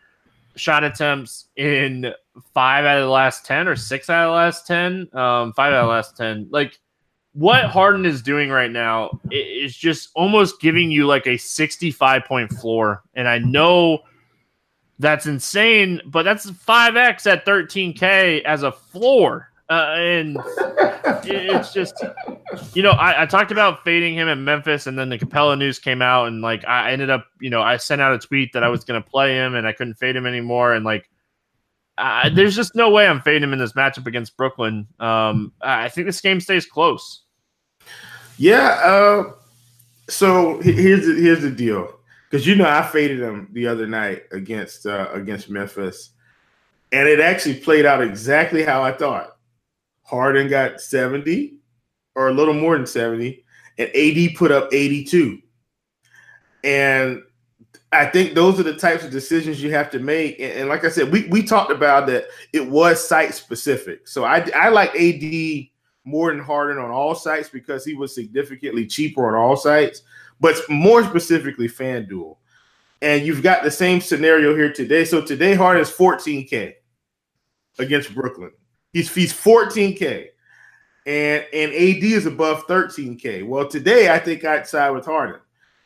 shot 0.56 0.84
attempts 0.84 1.46
in 1.56 2.12
five 2.54 2.84
out 2.84 2.98
of 2.98 3.04
the 3.04 3.10
last 3.10 3.44
10 3.46 3.68
or 3.68 3.76
six 3.76 4.10
out 4.10 4.26
of 4.26 4.30
the 4.30 4.36
last 4.36 4.66
10, 4.66 5.08
um, 5.12 5.52
five 5.52 5.72
out 5.72 5.80
of 5.80 5.86
the 5.86 5.92
last 5.92 6.16
10. 6.16 6.48
Like 6.50 6.78
what 7.32 7.66
Harden 7.66 8.04
is 8.04 8.22
doing 8.22 8.50
right 8.50 8.70
now 8.70 9.20
is 9.30 9.76
just 9.76 10.10
almost 10.14 10.60
giving 10.60 10.90
you 10.90 11.06
like 11.06 11.26
a 11.26 11.36
65 11.36 12.24
point 12.24 12.52
floor. 12.52 13.02
And 13.14 13.28
I 13.28 13.38
know 13.38 14.00
that's 14.98 15.26
insane, 15.26 16.00
but 16.06 16.24
that's 16.24 16.50
5x 16.50 17.30
at 17.30 17.46
13K 17.46 18.42
as 18.42 18.62
a 18.62 18.72
floor. 18.72 19.49
Uh, 19.70 19.94
and 19.96 20.36
it's 21.24 21.72
just, 21.72 21.94
you 22.74 22.82
know, 22.82 22.90
I, 22.90 23.22
I, 23.22 23.26
talked 23.26 23.52
about 23.52 23.84
fading 23.84 24.14
him 24.14 24.28
at 24.28 24.36
Memphis, 24.36 24.88
and 24.88 24.98
then 24.98 25.10
the 25.10 25.18
Capela 25.18 25.56
news 25.56 25.78
came 25.78 26.02
out, 26.02 26.26
and 26.26 26.42
like 26.42 26.66
I 26.66 26.90
ended 26.90 27.08
up, 27.08 27.24
you 27.40 27.50
know, 27.50 27.62
I 27.62 27.76
sent 27.76 28.00
out 28.00 28.12
a 28.12 28.18
tweet 28.18 28.52
that 28.52 28.64
I 28.64 28.68
was 28.68 28.82
going 28.82 29.00
to 29.00 29.08
play 29.08 29.36
him, 29.36 29.54
and 29.54 29.68
I 29.68 29.72
couldn't 29.72 29.94
fade 29.94 30.16
him 30.16 30.26
anymore, 30.26 30.74
and 30.74 30.84
like, 30.84 31.08
uh, 31.98 32.28
there's 32.30 32.56
just 32.56 32.74
no 32.74 32.90
way 32.90 33.06
I'm 33.06 33.20
fading 33.20 33.44
him 33.44 33.52
in 33.52 33.60
this 33.60 33.74
matchup 33.74 34.06
against 34.06 34.36
Brooklyn. 34.36 34.88
Um, 34.98 35.52
I 35.60 35.88
think 35.88 36.08
this 36.08 36.20
game 36.20 36.40
stays 36.40 36.66
close. 36.66 37.22
Yeah. 38.38 38.80
Uh, 38.82 39.32
so 40.08 40.60
here's 40.62 41.06
the, 41.06 41.14
here's 41.14 41.42
the 41.42 41.50
deal 41.50 41.94
because 42.28 42.44
you 42.44 42.56
know 42.56 42.68
I 42.68 42.82
faded 42.82 43.20
him 43.20 43.48
the 43.52 43.68
other 43.68 43.86
night 43.86 44.24
against 44.32 44.86
uh, 44.86 45.08
against 45.12 45.48
Memphis, 45.48 46.10
and 46.90 47.08
it 47.08 47.20
actually 47.20 47.54
played 47.60 47.86
out 47.86 48.02
exactly 48.02 48.64
how 48.64 48.82
I 48.82 48.90
thought. 48.90 49.36
Harden 50.10 50.48
got 50.48 50.80
seventy, 50.80 51.54
or 52.14 52.28
a 52.28 52.34
little 52.34 52.54
more 52.54 52.76
than 52.76 52.86
seventy, 52.86 53.44
and 53.78 53.88
AD 53.94 54.34
put 54.36 54.50
up 54.50 54.72
eighty-two. 54.72 55.40
And 56.64 57.22
I 57.92 58.06
think 58.06 58.34
those 58.34 58.60
are 58.60 58.64
the 58.64 58.76
types 58.76 59.04
of 59.04 59.10
decisions 59.10 59.62
you 59.62 59.72
have 59.72 59.90
to 59.90 59.98
make. 59.98 60.38
And, 60.38 60.52
and 60.52 60.68
like 60.68 60.84
I 60.84 60.90
said, 60.90 61.10
we 61.12 61.26
we 61.28 61.42
talked 61.42 61.72
about 61.72 62.06
that 62.08 62.26
it 62.52 62.66
was 62.66 63.06
site 63.06 63.34
specific. 63.34 64.08
So 64.08 64.24
I 64.24 64.48
I 64.54 64.68
like 64.68 64.94
AD 64.96 65.68
more 66.04 66.32
than 66.32 66.42
Harden 66.42 66.82
on 66.82 66.90
all 66.90 67.14
sites 67.14 67.48
because 67.48 67.84
he 67.84 67.94
was 67.94 68.14
significantly 68.14 68.86
cheaper 68.86 69.28
on 69.28 69.34
all 69.34 69.56
sites 69.56 70.02
but 70.40 70.56
more 70.68 71.04
specifically 71.04 71.68
FanDuel. 71.68 72.36
And 73.02 73.24
you've 73.24 73.42
got 73.42 73.62
the 73.62 73.70
same 73.70 74.00
scenario 74.00 74.54
here 74.54 74.72
today. 74.72 75.04
So 75.04 75.22
today 75.22 75.54
Harden 75.54 75.82
is 75.82 75.90
14K 75.90 76.74
against 77.78 78.14
Brooklyn. 78.14 78.50
He's 78.92 79.12
he's 79.14 79.32
14K. 79.32 80.28
And 81.06 81.44
and 81.52 81.72
AD 81.72 82.04
is 82.04 82.26
above 82.26 82.66
13K. 82.66 83.46
Well, 83.46 83.68
today 83.68 84.12
I 84.12 84.18
think 84.18 84.44
I'd 84.44 84.66
side 84.66 84.90
with 84.90 85.06
Harden. 85.06 85.40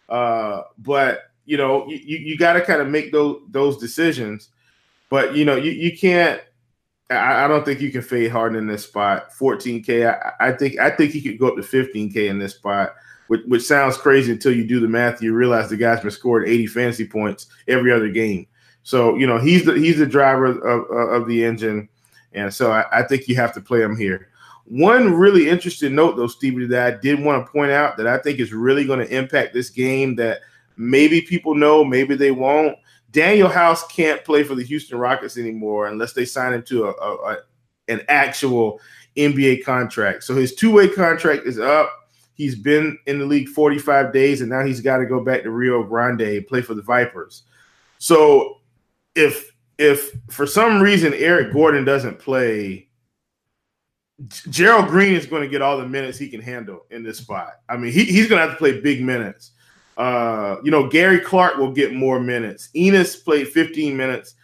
Uh, 0.09 0.63
but 0.79 1.31
you 1.47 1.57
know, 1.57 1.87
you, 1.89 2.19
you 2.19 2.39
got 2.39 2.55
to 2.55 2.61
kind 2.61 2.81
of 2.81 2.89
make 2.89 3.13
those 3.13 3.41
those 3.51 3.79
decisions. 3.79 4.49
but 5.11 5.35
you 5.37 5.45
know, 5.45 5.57
you, 5.57 5.71
you 5.71 5.97
can't. 5.97 6.41
I, 7.11 7.45
I 7.45 7.49
don't 7.49 7.65
think 7.65 7.81
you 7.81 7.93
can 7.93 8.03
fade 8.03 8.31
Harden 8.31 8.59
in 8.59 8.67
this 8.67 8.85
spot. 8.85 9.31
14k. 9.39 10.11
I, 10.11 10.49
I 10.49 10.53
think 10.53 10.79
I 10.79 10.91
think 10.91 11.13
he 11.13 11.23
could 11.23 11.39
go 11.39 11.49
up 11.49 11.57
to 11.57 11.63
15k 11.63 12.17
in 12.29 12.39
this 12.39 12.55
spot, 12.55 12.95
which, 13.29 13.43
which 13.47 13.63
sounds 13.63 13.97
crazy 13.97 14.33
until 14.33 14.55
you 14.55 14.67
do 14.67 14.81
the 14.81 14.89
math. 14.89 15.23
You 15.23 15.35
realize 15.35 15.69
the 15.69 15.77
guy's 15.77 16.01
been 16.01 16.11
scored 16.11 16.49
80 16.49 16.67
fantasy 16.69 17.07
points 17.07 17.47
every 17.69 17.93
other 17.93 18.09
game. 18.09 18.47
So 18.83 19.17
you 19.17 19.27
know 19.27 19.39
he's 19.39 19.65
the 19.65 19.75
he's 19.75 19.99
the 19.99 20.07
driver 20.07 20.47
of, 20.47 20.91
of 20.91 21.29
the 21.29 21.45
engine, 21.45 21.89
and 22.35 22.53
so 22.53 22.73
I, 22.73 22.85
I 22.93 23.03
think 23.03 23.29
you 23.29 23.37
have 23.37 23.55
to 23.55 23.61
play 23.61 23.81
him 23.81 23.97
here. 23.97 24.29
One 24.67 25.13
really 25.13 25.49
interesting 25.49 25.95
note, 25.95 26.17
though, 26.17 26.27
Stevie, 26.27 26.67
that 26.67 26.95
I 26.95 26.97
did 26.99 27.23
want 27.23 27.45
to 27.45 27.53
point 27.53 27.71
out 27.71 27.97
that 27.99 28.07
I 28.07 28.19
think 28.19 28.39
is 28.39 28.53
really 28.53 28.87
going 28.87 28.99
to 28.99 29.17
impact 29.17 29.53
this 29.53 29.71
game 29.71 30.17
that 30.17 30.41
maybe 30.77 31.21
people 31.21 31.55
know, 31.55 31.85
maybe 31.85 32.15
they 32.15 32.31
won't. 32.31 32.77
Danuel 33.13 33.53
House 33.53 33.87
can't 33.89 34.25
play 34.25 34.43
for 34.43 34.55
the 34.55 34.65
Houston 34.65 34.99
Rockets 34.99 35.39
anymore 35.39 35.87
unless 35.87 36.15
they 36.15 36.25
sign 36.25 36.53
him 36.53 36.63
to 36.65 36.87
a, 36.87 36.91
a, 36.93 37.15
a 37.33 37.37
an 37.89 38.01
actual 38.09 38.81
NBA 39.17 39.65
contract. 39.65 40.25
So 40.25 40.35
his 40.35 40.55
two 40.55 40.73
way 40.73 40.89
contract 40.89 41.47
is 41.47 41.59
up. 41.59 41.93
He's 42.35 42.57
been 42.57 42.99
in 43.07 43.21
the 43.21 43.27
league 43.27 43.49
45 43.49 44.13
days, 44.13 44.41
and 44.41 44.51
now 44.51 44.65
he's 44.65 44.81
got 44.81 44.99
to 44.99 45.07
go 45.07 45.23
back 45.23 45.43
to 45.45 45.51
Rio 45.51 45.85
Grande 45.85 46.23
and 46.23 46.47
play 46.47 46.63
for 46.63 46.75
the 46.75 46.83
Vipers. 46.83 47.45
So 47.99 48.61
if 49.15 49.54
if 49.79 50.13
for 50.31 50.47
some 50.47 50.81
reason 50.81 51.15
Eric 51.15 51.53
Gordon 51.53 51.85
doesn't 51.85 52.19
play, 52.19 52.89
Gerald 54.49 54.89
Green 54.89 55.15
is 55.15 55.27
going 55.27 55.43
to 55.43 55.49
get 55.49 55.63
all 55.63 55.79
the 55.79 55.89
minutes 55.89 56.19
he 56.19 56.29
can 56.29 56.41
handle 56.41 56.87
in 56.91 57.03
this 57.03 57.19
spot. 57.19 57.55
I 57.69 57.77
mean, 57.77 57.93
he, 57.93 58.05
he's 58.05 58.29
going 58.29 58.41
to 58.41 58.47
have 58.47 58.57
to 58.57 58.59
play 58.59 58.81
big 58.81 59.03
minutes. 59.03 59.53
Uh, 59.97 60.57
you 60.63 60.71
know, 60.71 60.89
Gary 60.89 61.21
Clark 61.21 61.57
will 61.57 61.73
get 61.73 61.95
more 61.95 62.21
minutes. 62.21 62.69
Enes 62.75 63.23
played 63.23 63.49
15 63.49 63.97
minutes. 63.97 64.35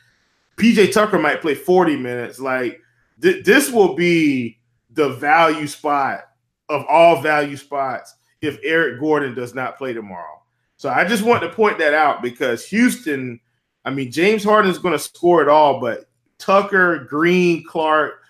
PJ 0.57 0.93
Tucker 0.93 1.19
might 1.19 1.40
play 1.40 1.55
40 1.55 1.97
minutes. 1.97 2.38
Like 2.38 2.81
th- 3.21 3.45
this 3.45 3.71
will 3.71 3.95
be 3.95 4.59
the 4.90 5.11
value 5.11 5.66
spot 5.66 6.21
of 6.69 6.85
all 6.88 7.21
value 7.21 7.57
spots 7.57 8.14
if 8.40 8.59
Eric 8.62 9.01
Gordon 9.01 9.35
does 9.35 9.55
not 9.55 9.79
play 9.79 9.93
tomorrow. 9.93 10.40
So 10.77 10.88
I 10.88 11.05
just 11.05 11.25
want 11.25 11.43
to 11.43 11.49
point 11.51 11.79
that 11.79 11.95
out 11.95 12.23
because 12.23 12.64
Houston, 12.66 13.40
I 13.85 13.90
mean, 13.90 14.11
James 14.11 14.45
Harden 14.45 14.71
is 14.71 14.79
going 14.79 14.93
to 14.93 14.99
score 14.99 15.43
it 15.43 15.49
all, 15.49 15.81
but 15.81 16.09
Tucker, 16.38 17.07
Green, 17.09 17.64
Clark, 17.64 18.23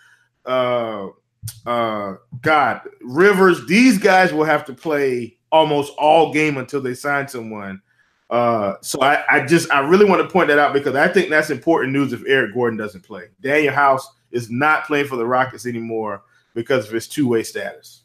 uh, 0.46 1.08
uh, 1.66 2.14
God, 2.40 2.82
Rivers, 3.02 3.66
these 3.66 3.98
guys 3.98 4.32
will 4.32 4.44
have 4.44 4.64
to 4.66 4.72
play 4.72 5.38
almost 5.50 5.92
all 5.98 6.32
game 6.32 6.56
until 6.56 6.80
they 6.80 6.94
sign 6.94 7.28
someone. 7.28 7.80
Uh, 8.28 8.76
so 8.80 9.00
I, 9.02 9.24
I 9.28 9.46
just 9.46 9.70
I 9.72 9.80
really 9.80 10.04
want 10.04 10.22
to 10.22 10.28
point 10.28 10.48
that 10.48 10.58
out 10.58 10.72
because 10.72 10.94
I 10.94 11.08
think 11.08 11.30
that's 11.30 11.50
important 11.50 11.92
news 11.92 12.12
if 12.12 12.22
Eric 12.26 12.54
Gordon 12.54 12.78
doesn't 12.78 13.02
play. 13.02 13.28
Danuel 13.42 13.74
House 13.74 14.08
is 14.30 14.50
not 14.50 14.86
playing 14.86 15.06
for 15.06 15.16
the 15.16 15.26
Rockets 15.26 15.66
anymore 15.66 16.22
because 16.54 16.86
of 16.86 16.92
his 16.92 17.08
two 17.08 17.26
way 17.26 17.42
status. 17.42 18.02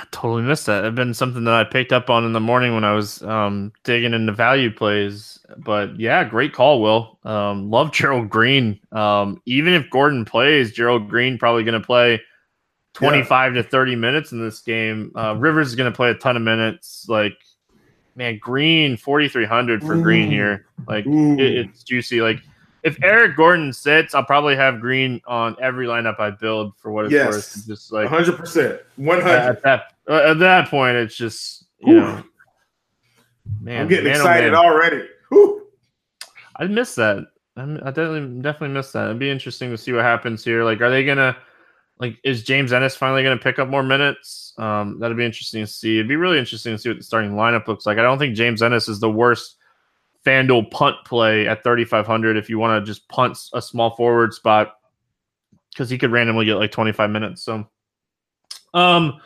I 0.00 0.04
totally 0.12 0.42
missed 0.42 0.64
that. 0.64 0.82
It's 0.86 0.96
been 0.96 1.12
something 1.12 1.44
that 1.44 1.52
I 1.52 1.62
picked 1.64 1.92
up 1.92 2.08
on 2.08 2.24
in 2.24 2.32
the 2.32 2.40
morning 2.40 2.74
when 2.74 2.84
I 2.84 2.94
was 2.94 3.22
um, 3.22 3.70
digging 3.84 4.14
into 4.14 4.32
value 4.32 4.70
plays. 4.70 5.44
But 5.58 6.00
yeah, 6.00 6.24
great 6.24 6.54
call, 6.54 6.80
Will. 6.80 7.18
Um, 7.22 7.70
love 7.70 7.92
Gerald 7.92 8.30
Green. 8.30 8.80
Um, 8.92 9.42
even 9.44 9.74
if 9.74 9.90
Gordon 9.90 10.24
plays, 10.24 10.72
Gerald 10.72 11.10
Green 11.10 11.36
probably 11.36 11.64
going 11.64 11.78
to 11.78 11.86
play 11.86 12.22
25 12.94 13.54
yeah. 13.54 13.62
to 13.62 13.68
30 13.68 13.96
minutes 13.96 14.32
in 14.32 14.42
this 14.42 14.60
game. 14.62 15.12
Uh, 15.14 15.34
Rivers 15.36 15.68
is 15.68 15.74
going 15.74 15.92
to 15.92 15.94
play 15.94 16.08
a 16.08 16.14
ton 16.14 16.34
of 16.34 16.42
minutes. 16.42 17.04
Like, 17.06 17.36
man, 18.16 18.38
Green 18.38 18.96
4,300 18.96 19.82
for 19.82 19.96
Ooh. 19.96 20.02
Green 20.02 20.30
here. 20.30 20.64
Like, 20.88 21.04
it, 21.04 21.40
it's 21.40 21.82
juicy. 21.82 22.22
Like, 22.22 22.40
if 22.82 22.98
Eric 23.02 23.36
Gordon 23.36 23.72
sits, 23.72 24.14
I'll 24.14 24.24
probably 24.24 24.56
have 24.56 24.80
Green 24.80 25.20
on 25.26 25.56
every 25.60 25.86
lineup 25.86 26.18
I 26.18 26.30
build 26.30 26.76
for 26.76 26.90
what 26.90 27.06
it's 27.06 27.12
yes. 27.12 27.28
worth. 27.28 27.66
Just 27.66 27.92
like 27.92 28.10
100, 28.10 28.36
percent 28.36 28.80
100. 28.96 29.28
At 29.30 29.62
that 29.62 29.92
at 30.08 30.38
that 30.38 30.68
point, 30.68 30.96
it's 30.96 31.16
just 31.16 31.64
you 31.78 31.94
Ooh. 31.94 32.00
know, 32.00 32.22
man, 33.60 33.82
I'm 33.82 33.88
getting 33.88 34.04
man, 34.04 34.16
oh, 34.16 34.20
excited 34.20 34.54
oh 34.54 34.58
already. 34.58 35.08
Ooh. 35.32 35.66
I 36.56 36.66
missed 36.66 36.96
that. 36.96 37.26
I 37.56 37.64
definitely 37.64 38.40
definitely 38.40 38.74
missed 38.74 38.92
that. 38.94 39.06
It'd 39.06 39.18
be 39.18 39.30
interesting 39.30 39.70
to 39.70 39.78
see 39.78 39.92
what 39.92 40.02
happens 40.02 40.44
here. 40.44 40.64
Like, 40.64 40.80
are 40.80 40.90
they 40.90 41.04
gonna 41.04 41.36
like 41.98 42.18
is 42.24 42.42
James 42.42 42.72
Ennis 42.72 42.96
finally 42.96 43.22
gonna 43.22 43.36
pick 43.36 43.58
up 43.58 43.68
more 43.68 43.82
minutes? 43.82 44.54
Um, 44.58 44.98
that'd 44.98 45.16
be 45.16 45.24
interesting 45.24 45.64
to 45.64 45.70
see. 45.70 45.98
It'd 45.98 46.08
be 46.08 46.16
really 46.16 46.38
interesting 46.38 46.74
to 46.74 46.78
see 46.78 46.88
what 46.88 46.98
the 46.98 47.04
starting 47.04 47.32
lineup 47.32 47.66
looks 47.66 47.86
like. 47.86 47.98
I 47.98 48.02
don't 48.02 48.18
think 48.18 48.34
James 48.34 48.62
Ennis 48.62 48.88
is 48.88 49.00
the 49.00 49.10
worst 49.10 49.56
FanDuel 50.24 50.70
punt 50.70 50.96
play 51.04 51.48
at 51.48 51.64
3,500 51.64 52.36
if 52.36 52.50
you 52.50 52.58
want 52.58 52.80
to 52.80 52.90
just 52.90 53.08
punt 53.08 53.38
a 53.54 53.62
small 53.62 53.90
forward 53.96 54.34
spot 54.34 54.76
because 55.70 55.88
he 55.88 55.98
could 55.98 56.10
randomly 56.10 56.44
get 56.44 56.56
like 56.56 56.72
25 56.72 57.10
minutes. 57.10 57.42
So, 57.42 57.66
um, 58.74 59.20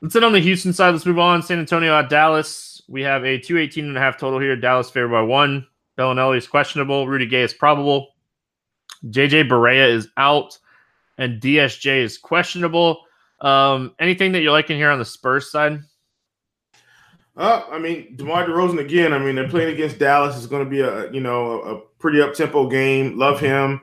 let's 0.00 0.14
sit 0.14 0.24
on 0.24 0.32
the 0.32 0.40
Houston 0.40 0.72
side. 0.72 0.90
Let's 0.90 1.06
move 1.06 1.18
on. 1.18 1.42
San 1.42 1.58
Antonio 1.58 1.98
at 1.98 2.08
Dallas. 2.08 2.82
We 2.88 3.02
have 3.02 3.24
a 3.24 3.38
218 3.38 3.86
and 3.86 3.96
a 3.96 4.00
half 4.00 4.18
total 4.18 4.38
here. 4.38 4.56
Dallas 4.56 4.90
favored 4.90 5.08
by 5.08 5.22
one. 5.22 5.66
Belinelli 5.98 6.38
is 6.38 6.46
questionable. 6.46 7.06
Rudy 7.06 7.26
Gay 7.26 7.42
is 7.42 7.52
probable. 7.52 8.08
JJ 9.06 9.48
Barea 9.48 9.88
is 9.88 10.08
out, 10.16 10.58
and 11.18 11.40
DSJ 11.40 12.02
is 12.02 12.18
questionable. 12.18 13.04
Um, 13.40 13.94
anything 13.98 14.32
that 14.32 14.42
you're 14.42 14.52
liking 14.52 14.76
here 14.76 14.90
on 14.90 14.98
the 14.98 15.04
Spurs 15.04 15.50
side? 15.50 15.80
Uh, 17.36 17.62
I 17.70 17.78
mean, 17.78 18.14
DeMar 18.16 18.46
DeRozan 18.46 18.78
again. 18.78 19.12
I 19.12 19.18
mean, 19.18 19.34
they're 19.34 19.48
playing 19.48 19.72
against 19.72 19.98
Dallas. 19.98 20.36
It's 20.36 20.46
going 20.46 20.64
to 20.64 20.70
be 20.70 20.80
a 20.80 21.10
you 21.12 21.20
know 21.20 21.62
a, 21.62 21.80
pretty 21.98 22.20
up 22.20 22.34
tempo 22.34 22.68
game. 22.68 23.16
Love 23.16 23.40
him. 23.40 23.80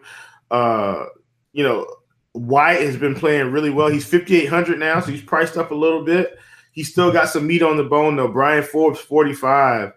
Uh, 0.51 1.05
you 1.53 1.63
know, 1.63 1.87
White 2.33 2.81
has 2.81 2.97
been 2.97 3.15
playing 3.15 3.51
really 3.51 3.69
well. 3.69 3.87
He's 3.87 4.05
5,800 4.05 4.77
now, 4.77 4.99
so 4.99 5.11
he's 5.11 5.21
priced 5.21 5.57
up 5.57 5.71
a 5.71 5.75
little 5.75 6.03
bit. 6.03 6.37
He's 6.73 6.91
still 6.91 7.11
got 7.11 7.29
some 7.29 7.47
meat 7.47 7.63
on 7.63 7.77
the 7.77 7.83
bone 7.83 8.15
though. 8.15 8.27
Bryn 8.27 8.63
Forbes 8.63 8.99
45. 8.99 9.93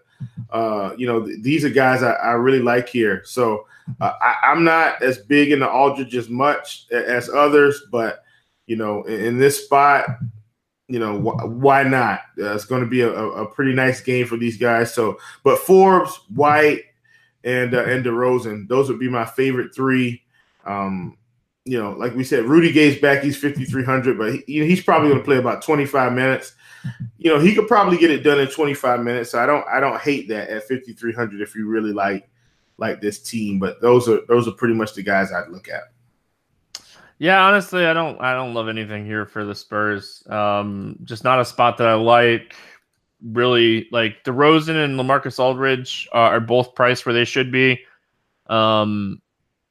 Uh, 0.49 0.93
you 0.97 1.05
know, 1.05 1.25
th- 1.25 1.41
these 1.41 1.65
are 1.65 1.69
guys 1.69 2.01
I, 2.01 2.13
I, 2.13 2.31
really 2.31 2.59
like 2.59 2.87
here. 2.87 3.23
So 3.25 3.67
uh, 3.99 4.13
I, 4.21 4.51
am 4.51 4.63
not 4.63 5.01
as 5.01 5.17
big 5.17 5.51
in 5.51 5.59
the 5.59 5.69
Aldridge 5.69 6.15
as 6.15 6.29
much 6.29 6.85
as 6.91 7.29
others, 7.29 7.83
but 7.91 8.23
you 8.67 8.77
know, 8.77 9.03
in, 9.03 9.25
in 9.25 9.37
this 9.37 9.65
spot, 9.65 10.05
you 10.87 10.99
know, 10.99 11.19
wh- 11.19 11.61
why 11.61 11.83
not? 11.83 12.21
Uh, 12.37 12.53
it's 12.53 12.65
going 12.65 12.83
to 12.83 12.89
be 12.89 13.01
a, 13.01 13.11
a, 13.11 13.47
pretty 13.47 13.73
nice 13.73 14.01
game 14.01 14.25
for 14.25 14.37
these 14.37 14.57
guys. 14.57 14.93
So, 14.93 15.17
but 15.43 15.59
Forbes, 15.59 16.19
White, 16.33 16.81
and 17.43 17.73
uh, 17.73 17.83
and 17.85 18.05
DeRozan, 18.05 18.67
those 18.67 18.89
would 18.89 18.99
be 18.99 19.09
my 19.09 19.25
favorite 19.25 19.73
three. 19.75 20.23
Um, 20.65 21.17
you 21.65 21.81
know, 21.81 21.91
like 21.91 22.13
we 22.15 22.23
said, 22.23 22.45
Rudy 22.45 22.71
Gay's 22.71 22.99
back. 22.99 23.23
He's 23.23 23.37
5,300, 23.37 24.17
but 24.17 24.33
he, 24.33 24.43
you 24.47 24.61
know, 24.61 24.67
he's 24.67 24.83
probably 24.83 25.09
going 25.09 25.21
to 25.21 25.25
play 25.25 25.37
about 25.37 25.61
25 25.61 26.11
minutes. 26.13 26.53
You 27.17 27.33
know, 27.33 27.39
he 27.39 27.55
could 27.55 27.67
probably 27.67 27.97
get 27.97 28.11
it 28.11 28.23
done 28.23 28.39
in 28.39 28.47
25 28.47 29.01
minutes. 29.01 29.31
So 29.31 29.39
I 29.39 29.45
don't, 29.45 29.65
I 29.67 29.79
don't 29.79 29.99
hate 30.01 30.27
that 30.27 30.49
at 30.49 30.67
5,300 30.67 31.41
if 31.41 31.55
you 31.55 31.67
really 31.67 31.93
like, 31.93 32.29
like 32.77 32.99
this 32.99 33.19
team. 33.19 33.59
But 33.59 33.79
those 33.81 34.09
are, 34.09 34.19
those 34.27 34.45
are 34.47 34.51
pretty 34.51 34.73
much 34.73 34.93
the 34.93 35.03
guys 35.03 35.31
I'd 35.31 35.49
look 35.49 35.69
at. 35.69 35.83
Yeah, 37.19 37.43
honestly, 37.45 37.85
I 37.85 37.93
don't 37.93 38.19
I 38.19 38.33
don't 38.33 38.53
love 38.53 38.67
anything 38.67 39.05
here 39.05 39.25
for 39.25 39.45
the 39.45 39.55
Spurs. 39.55 40.23
Um, 40.27 40.97
just 41.03 41.23
not 41.23 41.39
a 41.39 41.45
spot 41.45 41.77
that 41.77 41.87
I 41.87 41.93
like. 41.93 42.55
Really, 43.23 43.87
like 43.91 44.23
DeRozan 44.25 44.83
and 44.83 44.99
LaMarcus 44.99 45.39
Aldridge 45.39 46.09
are, 46.11 46.35
are 46.35 46.39
both 46.41 46.75
priced 46.75 47.05
where 47.05 47.13
they 47.13 47.23
should 47.23 47.51
be. 47.51 47.79
Um, 48.47 49.21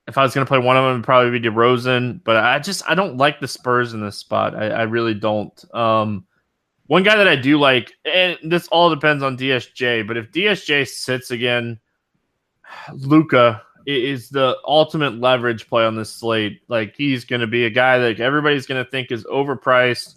if 0.09 0.16
I 0.16 0.22
was 0.22 0.35
going 0.35 0.44
to 0.44 0.48
play 0.48 0.59
one 0.59 0.76
of 0.76 0.85
them, 0.85 0.94
it'd 0.94 1.05
probably 1.05 1.38
be 1.38 1.48
DeRozan. 1.48 2.24
But 2.24 2.37
I 2.38 2.59
just 2.59 2.83
I 2.88 2.94
don't 2.94 3.18
like 3.18 3.40
the 3.40 3.48
Spurs 3.48 3.92
in 3.92 4.00
this 4.00 4.16
spot. 4.16 4.55
I, 4.55 4.68
I 4.68 4.83
really 4.83 5.14
don't. 5.14 5.62
Um, 5.74 6.24
one 6.87 7.02
guy 7.02 7.16
that 7.16 7.28
I 7.28 7.37
do 7.37 7.59
like, 7.59 7.92
and 8.05 8.38
this 8.42 8.68
all 8.68 8.90
depends 8.90 9.22
on 9.22 9.37
DSJ. 9.37 10.07
But 10.07 10.16
if 10.16 10.31
DSJ 10.31 10.88
sits 10.88 11.31
again, 11.31 11.78
Luka 12.94 13.62
is 13.87 14.29
the 14.29 14.57
ultimate 14.66 15.18
leverage 15.18 15.68
play 15.68 15.85
on 15.85 15.97
this 15.97 16.11
slate. 16.11 16.61
Like 16.68 16.95
he's 16.97 17.25
going 17.25 17.40
to 17.40 17.47
be 17.47 17.64
a 17.64 17.71
guy 17.71 17.99
that 17.99 18.21
everybody's 18.21 18.66
going 18.66 18.83
to 18.85 18.90
think 18.90 19.11
is 19.11 19.25
overpriced. 19.25 20.16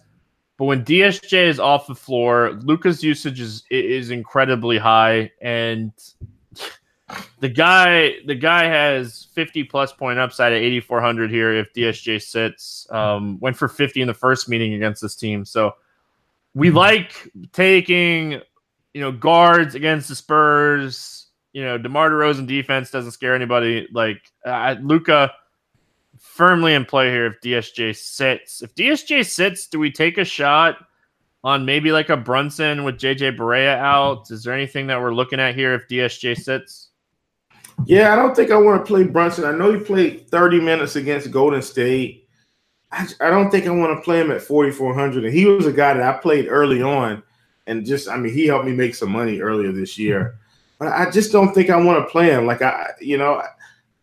But 0.58 0.64
when 0.64 0.84
DSJ 0.84 1.48
is 1.48 1.60
off 1.60 1.86
the 1.86 1.94
floor, 1.94 2.58
Luka's 2.62 3.02
usage 3.02 3.40
is 3.40 3.64
is 3.70 4.10
incredibly 4.10 4.78
high, 4.78 5.30
and 5.42 5.92
the 7.40 7.48
guy 7.50 8.14
the 8.24 8.34
guy 8.34 8.64
has 8.64 9.28
50 9.34 9.64
plus 9.64 9.92
point 9.92 10.18
upside 10.18 10.52
at 10.52 10.62
8400 10.62 11.30
here 11.30 11.54
if 11.54 11.72
DSJ 11.74 12.22
sits. 12.22 12.86
Um, 12.90 13.38
went 13.40 13.56
for 13.56 13.68
50 13.68 14.00
in 14.00 14.06
the 14.06 14.14
first 14.14 14.48
meeting 14.48 14.72
against 14.72 15.02
this 15.02 15.14
team, 15.14 15.44
so 15.44 15.74
we 16.54 16.70
like 16.70 17.30
taking 17.52 18.40
you 18.94 19.00
know 19.02 19.12
guards 19.12 19.74
against 19.74 20.08
the 20.08 20.14
Spurs 20.14 21.25
you 21.56 21.64
know, 21.64 21.78
DeMar 21.78 22.10
DeRozan 22.10 22.46
defense 22.46 22.90
doesn't 22.90 23.12
scare 23.12 23.34
anybody. 23.34 23.88
Like 23.90 24.30
uh, 24.44 24.76
Luka 24.82 25.32
firmly 26.18 26.74
in 26.74 26.84
play 26.84 27.08
here 27.08 27.24
if 27.24 27.40
DSJ 27.40 27.96
sits. 27.96 28.60
If 28.60 28.74
DSJ 28.74 29.24
sits, 29.24 29.66
do 29.66 29.78
we 29.78 29.90
take 29.90 30.18
a 30.18 30.24
shot 30.26 30.76
on 31.42 31.64
maybe 31.64 31.92
like 31.92 32.10
a 32.10 32.16
Brunson 32.16 32.84
with 32.84 32.98
JJ 32.98 33.38
Barea 33.38 33.78
out? 33.78 34.30
Is 34.30 34.44
there 34.44 34.52
anything 34.52 34.86
that 34.88 35.00
we're 35.00 35.14
looking 35.14 35.40
at 35.40 35.54
here 35.54 35.72
if 35.72 35.88
DSJ 35.88 36.36
sits? 36.36 36.90
Yeah, 37.86 38.12
I 38.12 38.16
don't 38.16 38.36
think 38.36 38.50
I 38.50 38.58
want 38.58 38.84
to 38.84 38.86
play 38.86 39.04
Brunson. 39.04 39.46
I 39.46 39.52
know 39.52 39.72
he 39.72 39.82
played 39.82 40.28
30 40.28 40.60
minutes 40.60 40.96
against 40.96 41.30
Golden 41.30 41.62
State. 41.62 42.28
I, 42.92 43.08
I 43.18 43.30
don't 43.30 43.50
think 43.50 43.66
I 43.66 43.70
want 43.70 43.96
to 43.96 44.04
play 44.04 44.20
him 44.20 44.30
at 44.30 44.42
4,400. 44.42 45.24
And 45.24 45.32
he 45.32 45.46
was 45.46 45.64
a 45.64 45.72
guy 45.72 45.94
that 45.94 46.02
I 46.02 46.18
played 46.18 46.48
early 46.50 46.82
on. 46.82 47.22
And 47.66 47.86
just, 47.86 48.10
I 48.10 48.18
mean, 48.18 48.34
he 48.34 48.46
helped 48.46 48.66
me 48.66 48.72
make 48.72 48.94
some 48.94 49.10
money 49.10 49.40
earlier 49.40 49.72
this 49.72 49.96
year. 49.96 50.38
I 50.80 51.10
just 51.10 51.32
don't 51.32 51.54
think 51.54 51.70
I 51.70 51.76
want 51.76 52.04
to 52.04 52.10
play 52.10 52.30
him. 52.30 52.46
Like, 52.46 52.62
I, 52.62 52.90
you 53.00 53.16
know, 53.16 53.42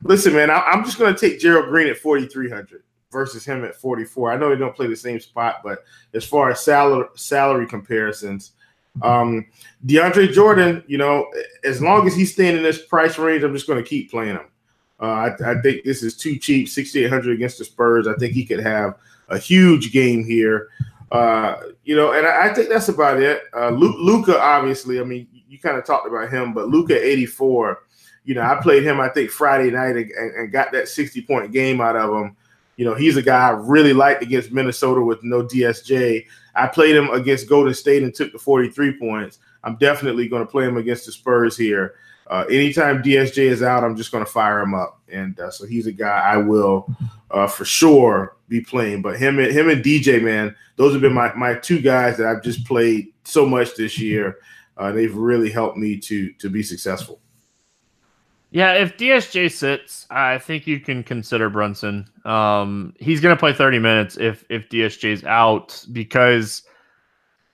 listen, 0.01 0.33
man, 0.33 0.49
I, 0.49 0.71
am 0.71 0.83
just 0.83 0.97
going 0.97 1.13
to 1.13 1.19
take 1.19 1.39
Gerald 1.39 1.69
Green 1.69 1.87
at 1.87 1.97
4,300 1.97 2.83
versus 3.11 3.45
him 3.45 3.63
at 3.63 3.75
44. 3.75 4.31
I 4.31 4.37
know 4.37 4.49
they 4.49 4.55
don't 4.55 4.75
play 4.75 4.87
the 4.87 4.95
same 4.95 5.19
spot, 5.19 5.61
but 5.63 5.83
as 6.13 6.25
far 6.25 6.49
as 6.49 6.63
salary, 6.63 7.07
salary 7.15 7.67
comparisons, 7.67 8.53
um, 9.01 9.45
DeAndre 9.85 10.31
Jordan, 10.31 10.83
you 10.87 10.97
know, 10.97 11.31
as 11.63 11.81
long 11.81 12.07
as 12.07 12.15
he's 12.15 12.33
staying 12.33 12.57
in 12.57 12.63
this 12.63 12.85
price 12.85 13.17
range, 13.17 13.43
I'm 13.43 13.53
just 13.53 13.67
going 13.67 13.81
to 13.81 13.87
keep 13.87 14.11
playing 14.11 14.35
him. 14.35 14.47
Uh, 14.99 15.05
I, 15.05 15.51
I, 15.51 15.61
think 15.61 15.83
this 15.83 16.03
is 16.03 16.15
too 16.15 16.37
cheap, 16.37 16.69
6,800 16.69 17.33
against 17.33 17.57
the 17.57 17.65
Spurs. 17.65 18.07
I 18.07 18.13
think 18.15 18.33
he 18.33 18.45
could 18.45 18.59
have 18.59 18.95
a 19.29 19.37
huge 19.37 19.91
game 19.91 20.23
here. 20.23 20.69
Uh, 21.11 21.55
you 21.83 21.95
know, 21.95 22.13
and 22.13 22.25
I, 22.25 22.49
I, 22.49 22.53
think 22.53 22.69
that's 22.69 22.89
about 22.89 23.21
it. 23.21 23.43
Uh, 23.55 23.69
Luka, 23.69 24.39
obviously, 24.39 24.99
I 24.99 25.03
mean, 25.03 25.27
you 25.53 25.59
kind 25.59 25.77
of 25.77 25.85
talked 25.85 26.07
about 26.07 26.31
him, 26.31 26.51
but 26.51 26.67
Luka 26.67 26.99
84. 26.99 27.83
You 28.25 28.33
know, 28.33 28.41
I 28.41 28.59
played 28.59 28.83
him, 28.83 28.99
I 28.99 29.09
think, 29.09 29.29
Friday 29.29 29.69
night 29.69 29.95
and, 29.95 30.09
and 30.11 30.51
got 30.51 30.71
that 30.71 30.87
60 30.87 31.21
point 31.21 31.51
game 31.51 31.79
out 31.79 31.95
of 31.95 32.09
him. 32.09 32.35
You 32.75 32.85
know, 32.85 32.95
he's 32.95 33.17
a 33.17 33.21
guy 33.21 33.49
I 33.49 33.51
really 33.51 33.93
liked 33.93 34.23
against 34.23 34.51
Minnesota 34.51 35.01
with 35.01 35.23
no 35.23 35.43
DSJ. 35.43 36.25
I 36.55 36.67
played 36.67 36.95
him 36.95 37.11
against 37.11 37.47
Golden 37.47 37.73
State 37.75 38.01
and 38.01 38.15
took 38.15 38.31
the 38.31 38.39
43 38.39 38.97
points. 38.97 39.37
I'm 39.63 39.75
definitely 39.75 40.27
going 40.27 40.43
to 40.43 40.49
play 40.49 40.65
him 40.65 40.77
against 40.77 41.05
the 41.05 41.11
Spurs 41.11 41.55
here. 41.55 41.95
Uh, 42.25 42.45
anytime 42.49 43.03
DSJ 43.03 43.37
is 43.37 43.61
out, 43.61 43.83
I'm 43.83 43.95
just 43.95 44.11
going 44.11 44.25
to 44.25 44.31
fire 44.31 44.61
him 44.61 44.73
up, 44.73 44.99
and 45.11 45.39
uh, 45.39 45.51
so 45.51 45.67
he's 45.67 45.85
a 45.87 45.91
guy 45.91 46.19
I 46.19 46.37
will 46.37 46.87
uh, 47.29 47.47
for 47.47 47.65
sure 47.65 48.37
be 48.47 48.61
playing. 48.61 49.01
But 49.01 49.17
him 49.17 49.37
and 49.39 49.51
him 49.51 49.69
and 49.69 49.83
DJ, 49.83 50.23
man, 50.23 50.55
those 50.77 50.93
have 50.93 51.01
been 51.01 51.13
my 51.13 51.33
my 51.35 51.53
two 51.53 51.81
guys 51.81 52.17
that 52.17 52.25
I've 52.25 52.41
just 52.41 52.65
played 52.65 53.13
so 53.23 53.45
much 53.45 53.75
this 53.75 53.99
year. 53.99 54.37
Uh, 54.77 54.91
they've 54.91 55.15
really 55.15 55.51
helped 55.51 55.77
me 55.77 55.97
to 55.97 56.31
to 56.33 56.49
be 56.49 56.63
successful. 56.63 57.19
Yeah, 58.51 58.73
if 58.73 58.97
DSJ 58.97 59.51
sits, 59.51 60.05
I 60.11 60.37
think 60.37 60.67
you 60.67 60.79
can 60.79 61.01
consider 61.03 61.49
Brunson. 61.49 62.07
Um, 62.23 62.93
he's 62.99 63.19
going 63.19 63.35
to 63.35 63.39
play 63.39 63.51
30 63.51 63.79
minutes 63.79 64.15
if 64.17 64.45
if 64.47 64.69
DSJ's 64.69 65.23
out 65.23 65.83
because 65.91 66.61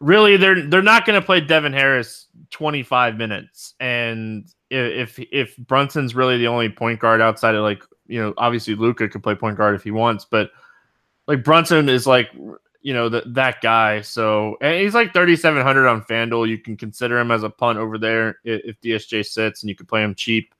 really 0.01 0.35
they're 0.35 0.67
they're 0.67 0.81
not 0.81 1.05
going 1.05 1.19
to 1.19 1.25
play 1.25 1.39
Devin 1.39 1.71
Harris 1.71 2.27
25 2.51 3.15
minutes. 3.15 3.75
And 3.79 4.51
if 4.69 5.19
if 5.31 5.55
Brunson's 5.57 6.15
really 6.15 6.37
the 6.37 6.47
only 6.47 6.67
point 6.67 6.99
guard 6.99 7.21
outside 7.21 7.55
of 7.55 7.63
like 7.63 7.81
you 8.07 8.21
know 8.21 8.33
obviously 8.37 8.75
Luka 8.75 9.07
could 9.07 9.23
play 9.23 9.35
point 9.35 9.57
guard 9.57 9.75
if 9.75 9.83
he 9.83 9.91
wants, 9.91 10.25
but 10.25 10.51
like 11.27 11.45
Brunson 11.45 11.87
is 11.87 12.07
like 12.07 12.29
you 12.81 12.93
know 12.93 13.09
that 13.09 13.33
that 13.33 13.61
guy. 13.61 14.01
So 14.01 14.57
and 14.61 14.81
he's 14.81 14.93
like 14.93 15.13
3700 15.13 15.87
on 15.87 16.03
FanDuel. 16.03 16.47
You 16.47 16.57
can 16.57 16.77
consider 16.77 17.19
him 17.19 17.31
as 17.31 17.43
a 17.43 17.49
punt 17.49 17.77
over 17.77 17.97
there 17.97 18.39
if 18.43 18.79
DSJ 18.81 19.25
sits, 19.25 19.63
and 19.63 19.69
you 19.69 19.75
could 19.75 19.87
play 19.87 20.03
him 20.03 20.15
cheap. 20.15 20.53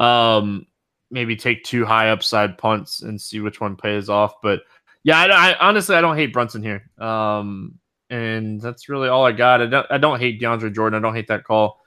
Um, 0.00 0.66
maybe 1.10 1.36
take 1.36 1.64
two 1.64 1.84
high 1.84 2.10
upside 2.10 2.58
punts 2.58 3.02
and 3.02 3.20
see 3.20 3.40
which 3.40 3.60
one 3.60 3.76
pays 3.76 4.08
off. 4.08 4.40
But 4.42 4.62
yeah, 5.04 5.18
I, 5.18 5.52
I 5.52 5.68
honestly 5.68 5.96
I 5.96 6.00
don't 6.00 6.16
hate 6.16 6.32
Brunson 6.32 6.62
here. 6.62 6.90
Um, 6.98 7.78
and 8.10 8.60
that's 8.60 8.88
really 8.88 9.08
all 9.08 9.24
I 9.24 9.32
got. 9.32 9.62
I 9.62 9.66
don't 9.66 9.86
I 9.90 9.98
don't 9.98 10.20
hate 10.20 10.40
DeAndre 10.40 10.74
Jordan. 10.74 10.98
I 10.98 11.06
don't 11.06 11.14
hate 11.14 11.28
that 11.28 11.44
call. 11.44 11.80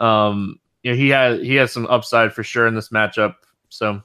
Um, 0.00 0.58
you 0.82 0.90
know, 0.90 0.96
he 0.96 1.08
has 1.10 1.40
he 1.40 1.54
has 1.56 1.72
some 1.72 1.86
upside 1.86 2.32
for 2.32 2.42
sure 2.42 2.66
in 2.66 2.74
this 2.74 2.90
matchup. 2.90 3.36
So 3.68 4.02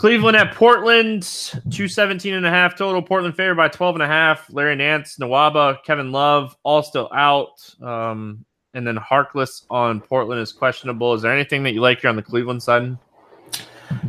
Cleveland 0.00 0.34
at 0.34 0.54
Portland, 0.54 1.24
217 1.24 2.32
and 2.32 2.46
a 2.46 2.48
half 2.48 2.74
total. 2.74 3.02
Portland 3.02 3.36
favored 3.36 3.56
by 3.56 3.68
12 3.68 3.96
and 3.96 4.02
a 4.02 4.06
half. 4.06 4.50
Larry 4.50 4.74
Nance, 4.74 5.18
Nwaba, 5.18 5.76
Kevin 5.84 6.10
Love, 6.10 6.56
all 6.62 6.82
still 6.82 7.10
out. 7.14 7.62
Um, 7.82 8.46
and 8.72 8.86
then 8.86 8.96
Harkless 8.96 9.66
on 9.68 10.00
Portland 10.00 10.40
is 10.40 10.52
questionable. 10.52 11.12
Is 11.12 11.20
there 11.20 11.34
anything 11.34 11.62
that 11.64 11.74
you 11.74 11.82
like 11.82 12.00
here 12.00 12.08
on 12.08 12.16
the 12.16 12.22
Cleveland 12.22 12.62
side? 12.62 12.96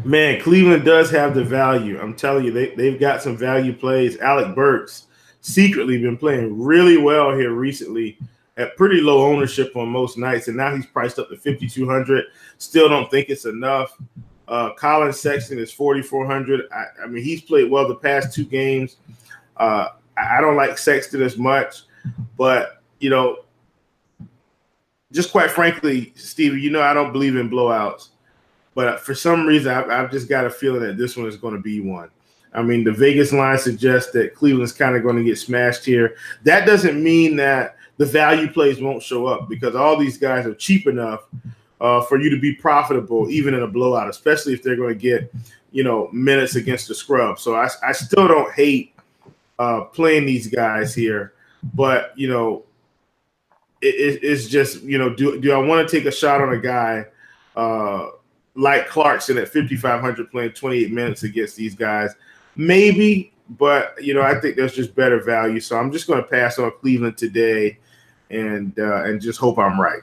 Man, 0.05 0.39
Cleveland 0.39 0.85
does 0.85 1.11
have 1.11 1.35
the 1.35 1.43
value. 1.43 1.99
I'm 1.99 2.15
telling 2.15 2.45
you, 2.45 2.53
they, 2.53 2.73
they've 2.73 2.97
got 2.97 3.21
some 3.21 3.35
value 3.35 3.73
plays. 3.73 4.17
Alec 4.19 4.55
Burks 4.55 5.07
secretly 5.41 6.01
been 6.01 6.15
playing 6.15 6.57
really 6.57 6.99
well 6.99 7.35
here 7.35 7.51
recently 7.51 8.17
at 8.55 8.77
pretty 8.77 9.01
low 9.01 9.29
ownership 9.29 9.75
on 9.75 9.89
most 9.89 10.17
nights, 10.17 10.47
and 10.47 10.55
now 10.55 10.73
he's 10.73 10.85
priced 10.85 11.19
up 11.19 11.27
to 11.27 11.35
5,200. 11.35 12.27
Still 12.59 12.87
don't 12.87 13.11
think 13.11 13.27
it's 13.27 13.43
enough. 13.43 13.97
Uh, 14.51 14.73
Collin 14.73 15.13
Sexton 15.13 15.57
is 15.57 15.71
4,400. 15.71 16.67
I, 16.73 17.03
I, 17.03 17.07
mean, 17.07 17.23
he's 17.23 17.41
played 17.41 17.71
well 17.71 17.87
the 17.87 17.95
past 17.95 18.35
two 18.35 18.43
games. 18.43 18.97
Uh, 19.55 19.87
I 20.17 20.41
don't 20.41 20.57
like 20.57 20.77
Sexton 20.77 21.21
as 21.21 21.37
much, 21.37 21.83
but 22.37 22.83
you 22.99 23.09
know, 23.09 23.37
just 25.13 25.31
quite 25.31 25.51
frankly, 25.51 26.11
Stevie, 26.15 26.59
you 26.59 26.69
know 26.69 26.81
I 26.81 26.93
don't 26.93 27.13
believe 27.13 27.37
in 27.37 27.49
blowouts, 27.49 28.09
but 28.75 28.99
for 28.99 29.15
some 29.15 29.47
reason 29.47 29.71
I've, 29.71 29.89
I've 29.89 30.11
just 30.11 30.27
got 30.27 30.45
a 30.45 30.49
feeling 30.49 30.81
that 30.81 30.97
this 30.97 31.15
one 31.15 31.27
is 31.27 31.37
going 31.37 31.55
to 31.55 31.61
be 31.61 31.79
one. 31.79 32.09
I 32.53 32.61
mean, 32.61 32.83
the 32.83 32.91
Vegas 32.91 33.31
line 33.31 33.57
suggests 33.57 34.11
that 34.11 34.35
Cleveland's 34.35 34.73
kind 34.73 34.97
of 34.97 35.03
going 35.03 35.15
to 35.15 35.23
get 35.23 35.37
smashed 35.37 35.85
here. 35.85 36.17
That 36.43 36.65
doesn't 36.65 37.01
mean 37.01 37.37
that 37.37 37.77
the 37.95 38.05
value 38.05 38.51
plays 38.51 38.81
won't 38.81 39.01
show 39.01 39.27
up 39.27 39.47
because 39.47 39.75
all 39.75 39.95
these 39.95 40.17
guys 40.17 40.45
are 40.45 40.55
cheap 40.55 40.87
enough 40.87 41.21
uh, 41.81 41.99
for 42.01 42.21
you 42.21 42.29
to 42.29 42.39
be 42.39 42.53
profitable 42.53 43.29
even 43.29 43.53
in 43.55 43.63
a 43.63 43.67
blowout, 43.67 44.07
especially 44.07 44.53
if 44.53 44.61
they're 44.61 44.75
going 44.77 44.93
to 44.93 44.99
get 44.99 45.33
you 45.71 45.83
know 45.83 46.07
minutes 46.13 46.55
against 46.55 46.87
the 46.87 46.95
scrub. 46.95 47.39
So 47.39 47.55
I, 47.55 47.67
I 47.83 47.91
still 47.91 48.27
don't 48.27 48.53
hate 48.53 48.93
uh, 49.59 49.85
playing 49.85 50.25
these 50.25 50.47
guys 50.47 50.93
here, 50.93 51.33
but 51.73 52.13
you 52.15 52.29
know 52.29 52.63
it, 53.81 54.19
it's 54.23 54.47
just 54.47 54.83
you 54.83 54.97
know 54.97 55.09
do 55.09 55.41
do 55.41 55.51
I 55.51 55.57
want 55.57 55.87
to 55.87 55.97
take 55.97 56.05
a 56.05 56.11
shot 56.11 56.39
on 56.39 56.53
a 56.53 56.59
guy 56.59 57.05
uh, 57.55 58.09
like 58.55 58.87
Clarkson 58.87 59.37
at 59.39 59.49
5500 59.49 60.29
playing 60.31 60.51
28 60.51 60.91
minutes 60.91 61.23
against 61.23 61.55
these 61.55 61.75
guys? 61.75 62.13
Maybe, 62.55 63.33
but 63.49 63.95
you 63.99 64.13
know 64.13 64.21
I 64.21 64.39
think 64.39 64.55
there's 64.55 64.75
just 64.75 64.93
better 64.93 65.19
value. 65.19 65.59
So 65.59 65.79
I'm 65.79 65.91
just 65.91 66.05
going 66.05 66.21
to 66.21 66.29
pass 66.29 66.59
on 66.59 66.71
Cleveland 66.79 67.17
today, 67.17 67.79
and 68.29 68.77
uh, 68.77 69.05
and 69.05 69.19
just 69.19 69.39
hope 69.39 69.57
I'm 69.57 69.81
right. 69.81 70.01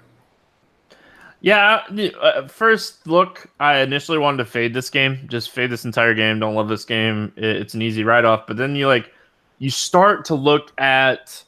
Yeah, 1.41 1.83
uh, 2.21 2.49
first 2.49 3.07
look, 3.07 3.49
I 3.61 3.79
initially 3.79 4.19
wanted 4.19 4.39
to 4.39 4.45
fade 4.45 4.75
this 4.75 4.91
game, 4.91 5.27
just 5.29 5.51
fade 5.51 5.71
this 5.71 5.85
entire 5.85 6.15
game. 6.15 6.41
Don't 6.41 6.57
love 6.57 6.69
this 6.69 6.85
game. 6.85 7.33
It's 7.37 7.75
an 7.75 7.83
easy 7.83 8.03
write 8.03 8.25
off. 8.25 8.47
But 8.47 8.57
then 8.57 8.75
you 8.75 8.89
like, 8.89 9.13
you 9.59 9.71
start 9.71 10.25
to 10.27 10.35
look 10.35 10.73
at 10.81 11.43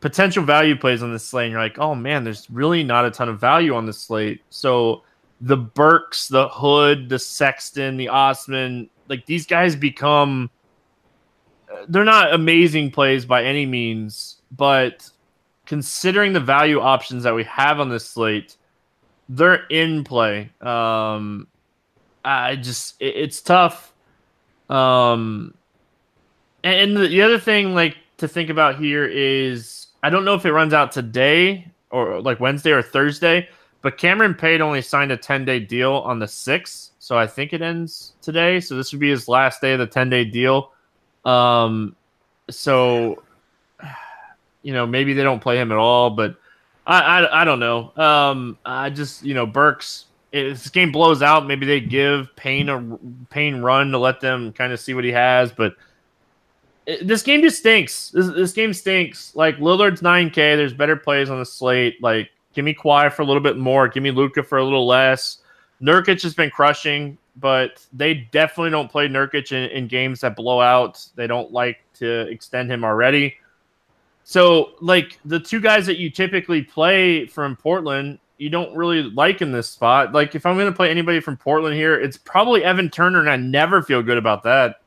potential 0.00 0.42
value 0.42 0.74
plays 0.74 1.02
on 1.02 1.12
this 1.12 1.24
slate, 1.24 1.46
and 1.46 1.52
you're 1.52 1.60
like, 1.60 1.78
oh 1.78 1.94
man, 1.94 2.24
there's 2.24 2.48
really 2.50 2.82
not 2.82 3.04
a 3.04 3.10
ton 3.10 3.28
of 3.28 3.38
value 3.38 3.74
on 3.74 3.84
this 3.84 3.98
slate. 3.98 4.40
So 4.48 5.02
the 5.42 5.56
Burks, 5.56 6.28
the 6.28 6.48
Hood, 6.48 7.10
the 7.10 7.18
Sexton, 7.18 7.98
the 7.98 8.08
Osman, 8.08 8.88
like 9.08 9.26
these 9.26 9.46
guys 9.46 9.76
become 9.76 10.48
they're 11.88 12.04
not 12.04 12.32
amazing 12.34 12.90
plays 12.90 13.24
by 13.24 13.44
any 13.44 13.66
means, 13.66 14.40
but 14.56 15.08
considering 15.66 16.32
the 16.32 16.40
value 16.40 16.80
options 16.80 17.22
that 17.22 17.34
we 17.34 17.44
have 17.44 17.80
on 17.80 17.88
this 17.88 18.04
slate, 18.06 18.56
they're 19.30 19.64
in 19.68 20.02
play. 20.02 20.50
Um, 20.60 21.46
I 22.24 22.56
just 22.56 23.00
it, 23.00 23.14
it's 23.16 23.40
tough. 23.40 23.92
Um, 24.68 25.54
and 26.64 26.96
the, 26.96 27.08
the 27.08 27.22
other 27.22 27.38
thing 27.38 27.74
like 27.74 27.96
to 28.18 28.28
think 28.28 28.50
about 28.50 28.78
here 28.78 29.06
is 29.06 29.86
I 30.02 30.10
don't 30.10 30.24
know 30.24 30.34
if 30.34 30.44
it 30.44 30.52
runs 30.52 30.74
out 30.74 30.92
today 30.92 31.66
or 31.90 32.20
like 32.20 32.40
Wednesday 32.40 32.72
or 32.72 32.82
Thursday, 32.82 33.48
but 33.82 33.98
Cameron 33.98 34.34
Payne 34.34 34.60
only 34.60 34.82
signed 34.82 35.12
a 35.12 35.16
10 35.16 35.44
day 35.44 35.60
deal 35.60 35.92
on 35.92 36.18
the 36.18 36.26
6th. 36.26 36.90
So 36.98 37.16
I 37.16 37.26
think 37.26 37.52
it 37.52 37.62
ends 37.62 38.14
today. 38.20 38.60
So 38.60 38.76
this 38.76 38.92
would 38.92 39.00
be 39.00 39.10
his 39.10 39.28
last 39.28 39.60
day 39.60 39.72
of 39.72 39.78
the 39.78 39.86
10 39.86 40.10
day 40.10 40.24
deal. 40.24 40.72
Um, 41.24 41.94
so, 42.50 43.22
you 44.62 44.72
know, 44.72 44.86
maybe 44.86 45.14
they 45.14 45.22
don't 45.22 45.40
play 45.40 45.58
him 45.58 45.70
at 45.70 45.78
all, 45.78 46.10
but 46.10 46.36
I, 46.90 47.00
I, 47.00 47.42
I 47.42 47.44
don't 47.44 47.60
know. 47.60 47.92
Um, 47.96 48.58
I 48.64 48.90
just, 48.90 49.22
you 49.22 49.32
know, 49.32 49.46
Burks, 49.46 50.06
if 50.32 50.58
this 50.58 50.70
game 50.70 50.90
blows 50.90 51.22
out, 51.22 51.46
maybe 51.46 51.64
they 51.64 51.80
give 51.80 52.34
Payne 52.34 52.68
a 52.68 52.98
Payne 53.30 53.62
run 53.62 53.92
to 53.92 53.98
let 53.98 54.20
them 54.20 54.52
kind 54.52 54.72
of 54.72 54.80
see 54.80 54.94
what 54.94 55.04
he 55.04 55.12
has, 55.12 55.52
but 55.52 55.74
this 57.00 57.22
game 57.22 57.42
just 57.42 57.58
stinks. 57.58 58.10
This, 58.10 58.26
this 58.28 58.52
game 58.52 58.74
stinks. 58.74 59.36
Like 59.36 59.58
Lillard's 59.58 60.00
9K. 60.00 60.34
There's 60.34 60.72
better 60.72 60.96
plays 60.96 61.30
on 61.30 61.38
the 61.38 61.46
slate. 61.46 62.02
Like 62.02 62.30
give 62.54 62.64
me 62.64 62.74
Kawhi 62.74 63.12
for 63.12 63.22
a 63.22 63.24
little 63.24 63.42
bit 63.42 63.56
more. 63.56 63.86
Give 63.86 64.02
me 64.02 64.10
Luka 64.10 64.42
for 64.42 64.58
a 64.58 64.64
little 64.64 64.86
less. 64.86 65.38
Nurkic 65.80 66.22
has 66.22 66.34
been 66.34 66.50
crushing, 66.50 67.16
but 67.36 67.86
they 67.92 68.28
definitely 68.32 68.70
don't 68.70 68.90
play 68.90 69.06
Nurkic 69.06 69.52
in, 69.52 69.70
in 69.70 69.86
games 69.86 70.20
that 70.22 70.34
blow 70.34 70.60
out. 70.60 71.06
They 71.14 71.28
don't 71.28 71.52
like 71.52 71.78
to 71.94 72.22
extend 72.22 72.70
him 72.70 72.84
already. 72.84 73.36
So, 74.24 74.72
like 74.80 75.18
the 75.24 75.40
two 75.40 75.60
guys 75.60 75.86
that 75.86 75.98
you 75.98 76.10
typically 76.10 76.62
play 76.62 77.26
from 77.26 77.56
Portland, 77.56 78.18
you 78.38 78.48
don't 78.48 78.74
really 78.74 79.02
like 79.02 79.42
in 79.42 79.52
this 79.52 79.68
spot. 79.68 80.12
Like 80.12 80.34
if 80.34 80.46
I'm 80.46 80.56
going 80.56 80.70
to 80.70 80.76
play 80.76 80.90
anybody 80.90 81.20
from 81.20 81.36
Portland 81.36 81.74
here, 81.74 82.00
it's 82.00 82.16
probably 82.16 82.64
Evan 82.64 82.90
Turner, 82.90 83.20
and 83.20 83.28
I 83.28 83.36
never 83.36 83.82
feel 83.82 84.02
good 84.02 84.18
about 84.18 84.42
that. 84.44 84.80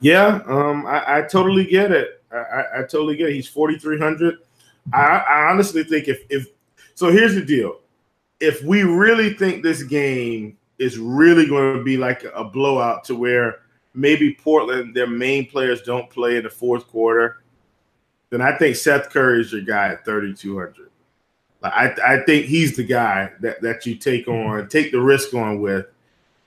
Yeah, 0.00 0.40
um, 0.46 0.84
I, 0.86 1.18
I 1.18 1.22
totally 1.22 1.64
get 1.64 1.92
it. 1.92 2.22
I, 2.32 2.36
I, 2.36 2.78
I 2.78 2.82
totally 2.82 3.16
get 3.16 3.30
it. 3.30 3.34
He's 3.34 3.48
4,300. 3.48 4.38
I, 4.92 4.98
I 4.98 5.50
honestly 5.50 5.84
think 5.84 6.08
if 6.08 6.24
if 6.28 6.48
so, 6.94 7.10
here's 7.10 7.34
the 7.34 7.44
deal: 7.44 7.80
if 8.40 8.62
we 8.62 8.82
really 8.82 9.34
think 9.34 9.62
this 9.62 9.82
game 9.82 10.56
is 10.78 10.98
really 10.98 11.46
going 11.46 11.78
to 11.78 11.84
be 11.84 11.96
like 11.96 12.24
a 12.34 12.44
blowout 12.44 13.04
to 13.04 13.14
where 13.14 13.60
maybe 13.94 14.34
Portland, 14.34 14.94
their 14.94 15.06
main 15.06 15.48
players 15.48 15.82
don't 15.82 16.10
play 16.10 16.36
in 16.36 16.42
the 16.42 16.50
fourth 16.50 16.88
quarter, 16.88 17.41
then 18.32 18.40
I 18.40 18.56
think 18.56 18.76
Seth 18.76 19.10
Curry 19.10 19.42
is 19.42 19.52
your 19.52 19.60
guy 19.60 19.88
at 19.88 20.06
3,200. 20.06 20.88
Like, 21.62 21.72
I, 21.74 22.14
I 22.14 22.24
think 22.24 22.46
he's 22.46 22.74
the 22.74 22.82
guy 22.82 23.30
that, 23.40 23.60
that 23.60 23.84
you 23.84 23.94
take 23.94 24.26
on, 24.26 24.70
take 24.70 24.90
the 24.90 25.02
risk 25.02 25.34
on 25.34 25.60
with, 25.60 25.84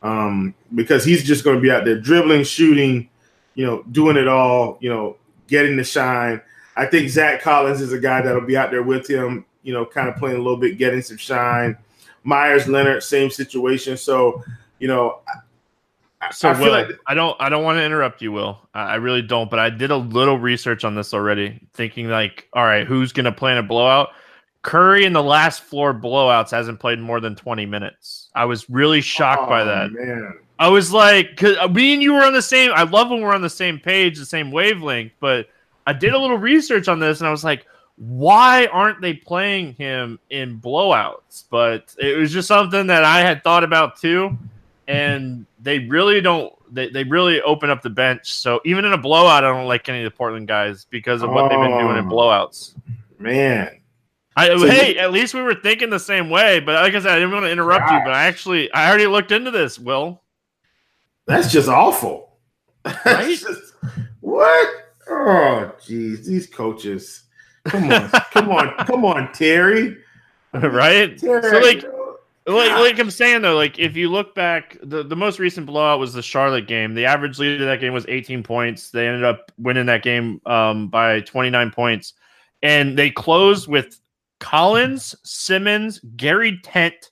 um, 0.02 0.56
because 0.74 1.06
he's 1.06 1.24
just 1.24 1.44
going 1.44 1.58
to 1.58 1.62
be 1.62 1.70
out 1.70 1.86
there 1.86 2.00
dribbling, 2.00 2.44
shooting, 2.44 3.08
you 3.54 3.68
know, 3.68 3.84
doing 3.92 4.18
it 4.18 4.28
all, 4.28 4.80
you 4.82 4.90
know, 4.90 5.18
getting 5.46 5.78
the 5.78 5.84
shine. 5.84 6.42
I 6.76 6.88
think 6.88 7.08
Zach 7.08 7.44
Collins 7.44 7.82
is 7.82 7.94
a 7.94 8.00
guy 8.00 8.24
that'll 8.24 8.42
be 8.42 8.58
out 8.58 8.72
there 8.72 8.82
with 8.82 9.08
him, 9.08 9.46
you 9.62 9.72
know, 9.72 9.86
kind 9.86 10.10
of 10.10 10.16
playing 10.16 10.38
a 10.38 10.42
little 10.42 10.58
bit, 10.58 10.80
getting 10.80 11.04
some 11.04 11.18
shine. 11.18 11.78
Meyers 12.24 12.68
Leonard, 12.68 13.04
same 13.04 13.30
situation. 13.30 13.96
So, 13.96 14.44
you 14.80 14.88
know, 14.88 15.20
so 16.32 16.50
I 16.50 16.60
Will, 16.60 16.72
like 16.72 16.90
I 17.08 17.14
don't 17.14 17.36
I 17.40 17.50
don't 17.50 17.64
want 17.64 17.78
to 17.78 17.84
interrupt 17.84 18.22
you, 18.22 18.32
Will. 18.32 18.60
I 18.74 18.96
really 18.96 19.22
don't, 19.22 19.50
but 19.50 19.60
I 19.60 19.70
did 19.70 19.92
a 19.92 19.98
little 19.98 20.38
research 20.38 20.84
on 20.84 20.96
this 20.96 21.14
already, 21.14 21.60
thinking 21.74 22.10
like, 22.10 22.48
all 22.54 22.64
right, 22.64 22.86
who's 22.86 23.12
gonna 23.12 23.32
play 23.32 23.52
in 23.52 23.58
a 23.58 23.64
blowout? 23.64 24.10
Curry 24.62 25.06
in 25.06 25.14
the 25.14 25.24
last 25.24 25.62
floor 25.64 25.94
blowouts 25.94 26.50
hasn't 26.50 26.80
played 26.80 27.00
more 27.00 27.20
than 27.20 27.36
20 27.36 27.68
minutes. 27.68 28.32
I 28.34 28.46
was 28.46 28.68
really 28.68 29.00
shocked 29.00 29.44
oh, 29.46 29.50
by 29.50 29.64
that. 29.64 29.92
Man. 29.92 30.40
I 30.58 30.70
was 30.70 30.92
like, 30.92 31.38
cause 31.38 31.56
uh, 31.60 31.68
me 31.68 31.94
and 31.94 32.02
you 32.02 32.14
were 32.14 32.24
on 32.24 32.34
the 32.34 32.42
same. 32.42 32.72
I 32.74 32.84
love 32.84 33.10
when 33.12 33.22
we're 33.22 33.36
on 33.36 33.44
the 33.44 33.50
same 33.50 33.80
page, 33.80 34.18
the 34.18 34.26
same 34.26 34.52
wavelength. 34.52 35.12
But 35.20 35.50
I 35.86 35.94
did 35.94 36.14
a 36.14 36.18
little 36.18 36.38
research 36.38 36.88
on 36.88 37.00
this, 37.00 37.20
and 37.20 37.28
I 37.28 37.32
was 37.32 37.44
like, 37.44 37.68
why 37.98 38.66
aren't 38.68 39.02
they 39.02 39.14
playing 39.14 39.74
him 39.74 40.20
in 40.32 40.60
blowouts? 40.60 41.44
But 41.50 41.94
it 42.00 42.18
was 42.18 42.34
just 42.34 42.48
something 42.48 42.88
that 42.88 43.04
I 43.04 43.20
had 43.20 43.44
thought 43.44 43.64
about 43.64 44.00
too 44.00 44.36
and 44.88 45.46
they 45.60 45.80
really 45.80 46.22
don't. 46.22 46.54
They, 46.74 46.90
they 46.90 47.04
really 47.04 47.42
open 47.42 47.70
up 47.70 47.82
the 47.82 47.90
bench. 47.90 48.34
So 48.34 48.60
even 48.66 48.86
in 48.86 48.94
a 48.94 48.98
blowout, 48.98 49.44
I 49.44 49.48
don't 49.48 49.68
like 49.68 49.88
any 49.88 50.04
of 50.04 50.12
the 50.12 50.16
Portland 50.16 50.48
guys 50.48 50.86
because 50.90 51.22
of 51.22 51.30
what 51.30 51.46
oh, 51.46 51.50
they've 51.50 51.60
been 51.60 51.80
doing 51.80 51.98
in 51.98 52.06
oh, 52.06 52.10
blowouts. 52.10 52.76
Man, 53.20 53.80
I, 54.36 54.48
so 54.48 54.68
hey, 54.68 54.96
you, 54.96 55.00
at 55.00 55.12
least 55.12 55.34
we 55.34 55.42
were 55.42 55.56
thinking 55.56 55.90
the 55.90 56.00
same 56.00 56.30
way. 56.30 56.60
But 56.60 56.76
like 56.76 56.94
I 56.94 57.00
said, 57.00 57.12
I 57.12 57.16
didn't 57.16 57.32
want 57.32 57.46
to 57.46 57.52
interrupt 57.52 57.90
you, 57.90 58.00
but 58.04 58.14
I 58.14 58.26
actually 58.26 58.72
I 58.72 58.90
already 58.90 59.08
looked 59.08 59.32
into 59.32 59.52
this. 59.52 59.80
Will, 59.80 60.22
that's 61.26 61.52
just 61.52 61.70
awful. 61.70 62.24
Right? 63.06 63.36
just, 63.36 63.74
what? 64.22 64.70
Oh, 65.10 65.72
jeez, 65.82 66.26
these 66.26 66.48
coaches. 66.48 67.24
Come 67.64 67.92
on, 67.92 68.10
come 68.10 68.50
on, 68.50 68.86
come 68.86 69.06
on, 69.06 69.32
Terry. 69.34 69.98
Right? 70.54 71.18
Terry, 71.18 71.50
so 71.50 71.60
like 71.60 71.84
like, 72.48 72.72
like 72.72 73.00
I'm 73.00 73.12
saying 73.12 73.42
though, 73.42 73.56
like 73.56 73.80
if 73.80 73.96
you 73.96 74.10
look 74.10 74.36
back, 74.36 74.78
the, 74.84 75.04
the 75.04 75.16
most 75.16 75.40
recent 75.40 75.66
blowout 75.66 76.00
was 76.00 76.14
the 76.14 76.22
Charlotte 76.22 76.68
game. 76.68 76.94
The 76.94 77.06
average 77.06 77.40
lead 77.40 77.62
of 77.62 77.68
that 77.68 77.80
game 77.80 77.94
was 77.94 78.06
18 78.08 78.44
points. 78.44 78.92
They 78.92 79.08
ended 79.08 79.24
up 79.24 79.52
winning 79.58 79.88
that 79.88 80.04
game 80.04 80.42
um, 80.46 80.88
by 80.90 81.22
29 81.22 81.72
points, 81.72 82.14
and 82.62 82.98
they 82.98 83.10
closed 83.10 83.68
with 83.68 84.00
Collins, 84.40 85.16
Simons, 85.24 86.00
Gary 86.16 86.60
Trent, 86.64 87.10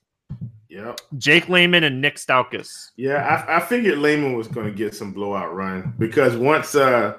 yep. 0.68 1.00
Jake 1.18 1.48
Layman, 1.48 1.84
and 1.84 2.00
Nick 2.00 2.16
Stauskas. 2.16 2.90
Yeah, 2.96 3.44
I, 3.48 3.56
I 3.56 3.60
figured 3.60 3.98
Layman 3.98 4.34
was 4.34 4.48
going 4.48 4.66
to 4.66 4.72
get 4.72 4.94
some 4.94 5.12
blowout 5.12 5.54
run 5.54 5.94
because 5.98 6.36
once 6.36 6.74
uh 6.74 7.16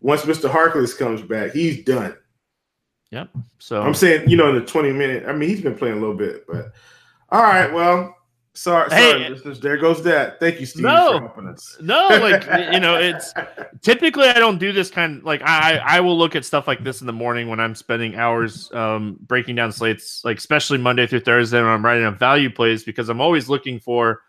once 0.00 0.22
Mr. 0.22 0.50
Harkless 0.50 0.96
comes 0.96 1.22
back, 1.22 1.52
he's 1.52 1.84
done. 1.84 2.16
Yep. 3.10 3.30
So 3.58 3.80
I'm 3.80 3.94
saying, 3.94 4.28
you 4.28 4.36
know, 4.36 4.48
in 4.48 4.56
the 4.56 4.64
20 4.64 4.92
minute, 4.92 5.24
I 5.26 5.32
mean, 5.32 5.48
he's 5.48 5.60
been 5.60 5.76
playing 5.76 5.96
a 5.96 6.00
little 6.00 6.16
bit, 6.16 6.46
but 6.48 6.72
all 7.34 7.42
right. 7.42 7.72
Well, 7.72 8.16
sorry, 8.54 8.88
hey, 8.90 9.36
sorry. 9.36 9.54
There 9.56 9.76
goes 9.76 10.04
that. 10.04 10.38
Thank 10.38 10.60
you, 10.60 10.66
Steve, 10.66 10.84
no, 10.84 11.14
for 11.14 11.18
helping 11.18 11.48
us. 11.48 11.76
No, 11.80 12.06
like 12.08 12.44
you 12.72 12.78
know, 12.78 12.96
it's 12.96 13.34
typically 13.82 14.28
I 14.28 14.34
don't 14.34 14.58
do 14.58 14.70
this 14.70 14.88
kind. 14.88 15.18
Of, 15.18 15.24
like 15.24 15.42
I, 15.42 15.78
I 15.78 16.00
will 16.00 16.16
look 16.16 16.36
at 16.36 16.44
stuff 16.44 16.68
like 16.68 16.84
this 16.84 17.00
in 17.00 17.08
the 17.08 17.12
morning 17.12 17.48
when 17.48 17.58
I'm 17.58 17.74
spending 17.74 18.14
hours 18.14 18.72
um, 18.72 19.18
breaking 19.22 19.56
down 19.56 19.72
slates, 19.72 20.24
like 20.24 20.38
especially 20.38 20.78
Monday 20.78 21.08
through 21.08 21.20
Thursday 21.20 21.58
when 21.58 21.70
I'm 21.70 21.84
writing 21.84 22.04
a 22.04 22.12
value 22.12 22.50
plays 22.50 22.84
because 22.84 23.08
I'm 23.08 23.20
always 23.20 23.48
looking 23.48 23.80
for 23.80 24.22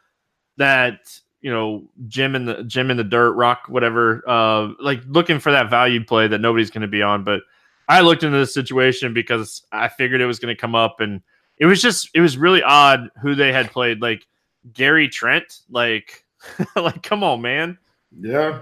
that 0.57 1.19
you 1.41 1.51
know 1.51 1.87
Jim 2.07 2.33
in 2.35 2.45
the 2.45 2.63
Jim 2.63 2.89
in 2.89 2.97
the 2.97 3.03
dirt 3.03 3.33
rock 3.33 3.65
whatever 3.67 4.23
uh 4.27 4.69
like 4.79 5.01
looking 5.05 5.39
for 5.39 5.51
that 5.51 5.69
value 5.69 6.03
play 6.03 6.27
that 6.27 6.41
nobody's 6.41 6.71
going 6.71 6.81
to 6.81 6.87
be 6.87 7.03
on 7.03 7.23
but 7.23 7.41
i 7.87 8.01
looked 8.01 8.23
into 8.23 8.37
this 8.37 8.53
situation 8.53 9.13
because 9.13 9.61
i 9.71 9.87
figured 9.87 10.21
it 10.21 10.25
was 10.25 10.39
going 10.39 10.53
to 10.53 10.59
come 10.59 10.73
up 10.73 11.01
and 11.01 11.21
it 11.57 11.65
was 11.65 11.81
just 11.81 12.09
it 12.13 12.21
was 12.21 12.37
really 12.37 12.63
odd 12.63 13.09
who 13.21 13.35
they 13.35 13.51
had 13.51 13.71
played 13.71 14.01
like 14.01 14.25
Gary 14.73 15.07
Trent 15.07 15.61
like 15.69 16.23
like 16.75 17.01
come 17.03 17.23
on 17.23 17.41
man. 17.41 17.77
Yeah. 18.19 18.61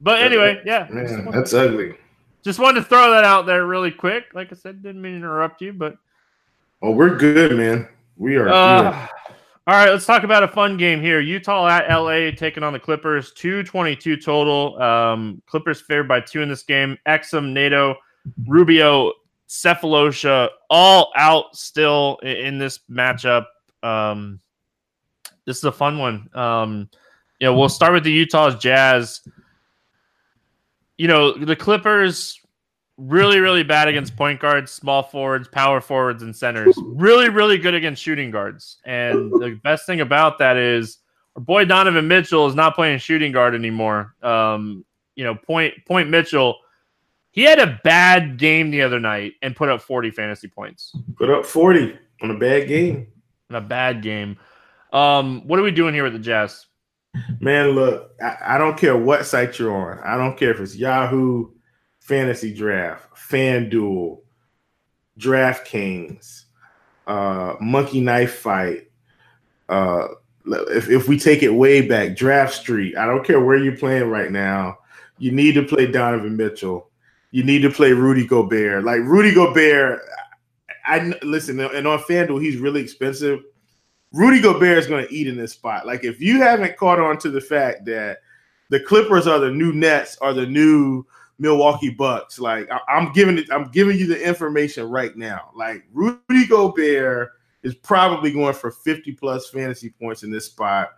But 0.00 0.22
anyway 0.22 0.60
yeah. 0.64 0.86
Man, 0.90 1.30
that's 1.30 1.54
ugly. 1.54 1.94
Just 2.42 2.58
wanted 2.58 2.80
to 2.80 2.86
throw 2.86 3.10
that 3.12 3.24
out 3.24 3.46
there 3.46 3.66
really 3.66 3.90
quick. 3.90 4.24
Like 4.34 4.52
I 4.52 4.56
said 4.56 4.82
didn't 4.82 5.02
mean 5.02 5.12
to 5.12 5.18
interrupt 5.18 5.60
you 5.60 5.72
but 5.72 5.96
oh 6.82 6.90
we're 6.90 7.16
good 7.16 7.56
man. 7.56 7.88
We 8.16 8.36
are 8.36 8.48
uh, 8.48 9.08
all 9.66 9.74
right 9.74 9.90
let's 9.90 10.06
talk 10.06 10.24
about 10.24 10.42
a 10.42 10.48
fun 10.48 10.76
game 10.76 11.00
here. 11.00 11.20
Utah 11.20 11.68
at 11.68 11.88
LA 11.88 12.30
taking 12.32 12.62
on 12.62 12.72
the 12.72 12.80
Clippers 12.80 13.32
222 13.32 14.16
total. 14.16 14.80
Um 14.82 15.40
Clippers 15.46 15.80
favored 15.80 16.08
by 16.08 16.20
two 16.20 16.42
in 16.42 16.48
this 16.48 16.64
game. 16.64 16.98
Exum 17.06 17.52
Neto, 17.52 17.96
Rubio 18.46 19.12
Sefolosha 19.48 20.48
all 20.70 21.12
out 21.16 21.56
still 21.56 22.18
in 22.22 22.58
this 22.58 22.80
matchup. 22.90 23.46
Um, 23.82 24.40
this 25.46 25.58
is 25.58 25.64
a 25.64 25.72
fun 25.72 25.98
one. 25.98 26.28
Um, 26.34 26.88
you 27.40 27.46
know, 27.46 27.56
we'll 27.56 27.68
start 27.68 27.92
with 27.92 28.04
the 28.04 28.12
Utah's 28.12 28.56
Jazz. 28.56 29.20
You 30.96 31.08
know, 31.08 31.32
the 31.32 31.56
Clippers 31.56 32.40
really, 32.96 33.40
really 33.40 33.62
bad 33.62 33.88
against 33.88 34.16
point 34.16 34.40
guards, 34.40 34.70
small 34.70 35.02
forwards, 35.02 35.48
power 35.48 35.80
forwards, 35.80 36.22
and 36.22 36.34
centers. 36.34 36.78
Really, 36.82 37.28
really 37.28 37.58
good 37.58 37.74
against 37.74 38.02
shooting 38.02 38.30
guards. 38.30 38.78
And 38.84 39.32
the 39.32 39.60
best 39.62 39.86
thing 39.86 40.00
about 40.00 40.38
that 40.38 40.56
is 40.56 40.98
our 41.36 41.42
boy 41.42 41.64
Donovan 41.64 42.06
Mitchell 42.06 42.46
is 42.46 42.54
not 42.54 42.74
playing 42.74 42.98
shooting 42.98 43.32
guard 43.32 43.54
anymore. 43.54 44.14
Um, 44.22 44.84
you 45.16 45.24
know, 45.24 45.34
point 45.34 45.74
point 45.86 46.08
Mitchell 46.08 46.58
he 47.34 47.42
had 47.42 47.58
a 47.58 47.80
bad 47.82 48.36
game 48.36 48.70
the 48.70 48.82
other 48.82 49.00
night 49.00 49.32
and 49.42 49.56
put 49.56 49.68
up 49.68 49.82
40 49.82 50.12
fantasy 50.12 50.46
points. 50.46 50.96
Put 51.16 51.30
up 51.30 51.44
40 51.44 51.98
on 52.22 52.30
a 52.30 52.38
bad 52.38 52.68
game. 52.68 53.08
On 53.50 53.56
a 53.56 53.60
bad 53.60 54.02
game. 54.02 54.38
Um, 54.92 55.44
what 55.48 55.58
are 55.58 55.64
we 55.64 55.72
doing 55.72 55.94
here 55.94 56.04
with 56.04 56.12
the 56.12 56.20
Jazz? 56.20 56.66
Man, 57.40 57.70
look, 57.70 58.12
I, 58.22 58.36
I 58.54 58.58
don't 58.58 58.78
care 58.78 58.96
what 58.96 59.26
site 59.26 59.58
you're 59.58 59.74
on. 59.74 59.98
I 60.04 60.16
don't 60.16 60.38
care 60.38 60.52
if 60.52 60.60
it's 60.60 60.76
Yahoo, 60.76 61.50
Fantasy 61.98 62.54
Draft, 62.54 63.12
FanDuel, 63.16 64.20
DraftKings, 65.18 66.44
uh, 67.08 67.56
Monkey 67.60 68.00
Knife 68.00 68.36
Fight. 68.36 68.92
Uh, 69.68 70.06
if, 70.46 70.88
if 70.88 71.08
we 71.08 71.18
take 71.18 71.42
it 71.42 71.50
way 71.50 71.80
back, 71.80 72.14
Draft 72.14 72.54
Street. 72.54 72.96
I 72.96 73.06
don't 73.06 73.26
care 73.26 73.40
where 73.40 73.56
you're 73.56 73.76
playing 73.76 74.08
right 74.08 74.30
now. 74.30 74.78
You 75.18 75.32
need 75.32 75.54
to 75.54 75.64
play 75.64 75.88
Donovan 75.88 76.36
Mitchell 76.36 76.92
you 77.34 77.42
need 77.42 77.62
to 77.62 77.70
play 77.70 77.92
Rudy 77.92 78.24
Gobert. 78.24 78.84
Like 78.84 79.00
Rudy 79.00 79.34
Gobert, 79.34 80.02
I 80.86 81.12
listen, 81.24 81.58
and 81.58 81.84
on 81.84 81.98
FanDuel, 81.98 82.40
he's 82.40 82.58
really 82.58 82.80
expensive. 82.80 83.40
Rudy 84.12 84.40
Gobert 84.40 84.78
is 84.78 84.86
going 84.86 85.04
to 85.04 85.12
eat 85.12 85.26
in 85.26 85.36
this 85.36 85.54
spot. 85.54 85.84
Like 85.84 86.04
if 86.04 86.20
you 86.20 86.40
haven't 86.40 86.76
caught 86.76 87.00
on 87.00 87.18
to 87.18 87.30
the 87.30 87.40
fact 87.40 87.86
that 87.86 88.18
the 88.68 88.78
Clippers 88.78 89.26
are 89.26 89.40
the 89.40 89.50
new 89.50 89.72
Nets, 89.72 90.16
are 90.20 90.32
the 90.32 90.46
new 90.46 91.04
Milwaukee 91.40 91.90
Bucks, 91.90 92.38
like 92.38 92.68
I, 92.70 92.78
am 92.96 93.12
giving 93.12 93.38
it, 93.38 93.46
I'm 93.50 93.68
giving 93.72 93.98
you 93.98 94.06
the 94.06 94.24
information 94.24 94.88
right 94.88 95.16
now. 95.16 95.50
Like 95.56 95.82
Rudy 95.92 96.46
Gobert 96.48 97.32
is 97.64 97.74
probably 97.74 98.30
going 98.30 98.54
for 98.54 98.70
50 98.70 99.10
plus 99.14 99.50
fantasy 99.50 99.90
points 99.90 100.22
in 100.22 100.30
this 100.30 100.46
spot. 100.46 100.90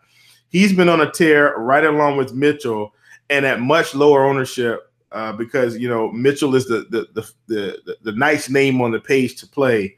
He's 0.50 0.74
been 0.74 0.90
on 0.90 1.00
a 1.00 1.10
tear 1.10 1.54
right 1.56 1.84
along 1.84 2.18
with 2.18 2.34
Mitchell 2.34 2.92
and 3.30 3.46
at 3.46 3.60
much 3.62 3.94
lower 3.94 4.26
ownership 4.26 4.85
uh, 5.12 5.32
because 5.32 5.76
you 5.78 5.88
know 5.88 6.10
Mitchell 6.12 6.54
is 6.54 6.66
the 6.66 6.86
the, 6.90 7.06
the 7.14 7.32
the 7.46 7.96
the 8.02 8.12
nice 8.12 8.48
name 8.48 8.80
on 8.80 8.90
the 8.90 9.00
page 9.00 9.36
to 9.36 9.46
play, 9.46 9.96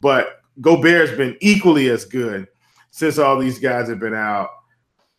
but 0.00 0.42
Gobert's 0.60 1.12
been 1.12 1.36
equally 1.40 1.88
as 1.88 2.04
good 2.04 2.46
since 2.90 3.18
all 3.18 3.38
these 3.38 3.58
guys 3.58 3.88
have 3.88 4.00
been 4.00 4.14
out. 4.14 4.48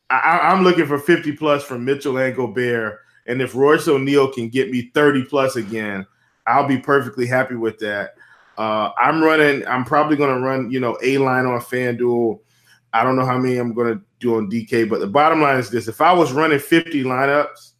I, 0.10 0.52
am 0.52 0.64
looking 0.64 0.86
for 0.86 1.00
50 1.00 1.38
plus 1.38 1.64
from 1.64 1.86
Mitchell 1.86 2.18
and 2.18 2.36
Gobert, 2.36 3.00
and 3.28 3.42
if 3.42 3.56
Royce 3.56 3.88
O'Neale 3.88 4.32
can 4.32 4.50
get 4.50 4.70
me 4.70 4.92
30 4.94 5.24
plus 5.26 5.56
again, 5.56 6.06
I'll 6.46 6.68
be 6.68 6.78
perfectly 6.78 7.26
happy 7.26 7.56
with 7.56 7.80
that. 7.80 8.16
Uh, 8.58 8.92
I'm 8.98 9.24
running. 9.24 9.66
I'm 9.66 9.86
probably 9.86 10.18
going 10.18 10.36
to 10.36 10.42
run, 10.42 10.70
you 10.70 10.80
know, 10.80 10.98
a 11.02 11.18
line 11.18 11.46
on 11.46 11.60
FanDuel. 11.62 12.40
I 12.94 13.04
don't 13.04 13.16
know 13.16 13.26
how 13.26 13.38
many 13.38 13.58
I'm 13.58 13.74
going 13.74 13.94
to 13.98 14.04
do 14.20 14.36
on 14.36 14.52
DK, 14.52 14.90
but 14.90 15.00
the 15.00 15.08
bottom 15.08 15.42
line 15.42 15.58
is 15.58 15.70
this: 15.70 15.88
if 15.88 16.02
I 16.02 16.12
was 16.12 16.34
running 16.34 16.60
50 16.60 17.04
lineups, 17.04 17.71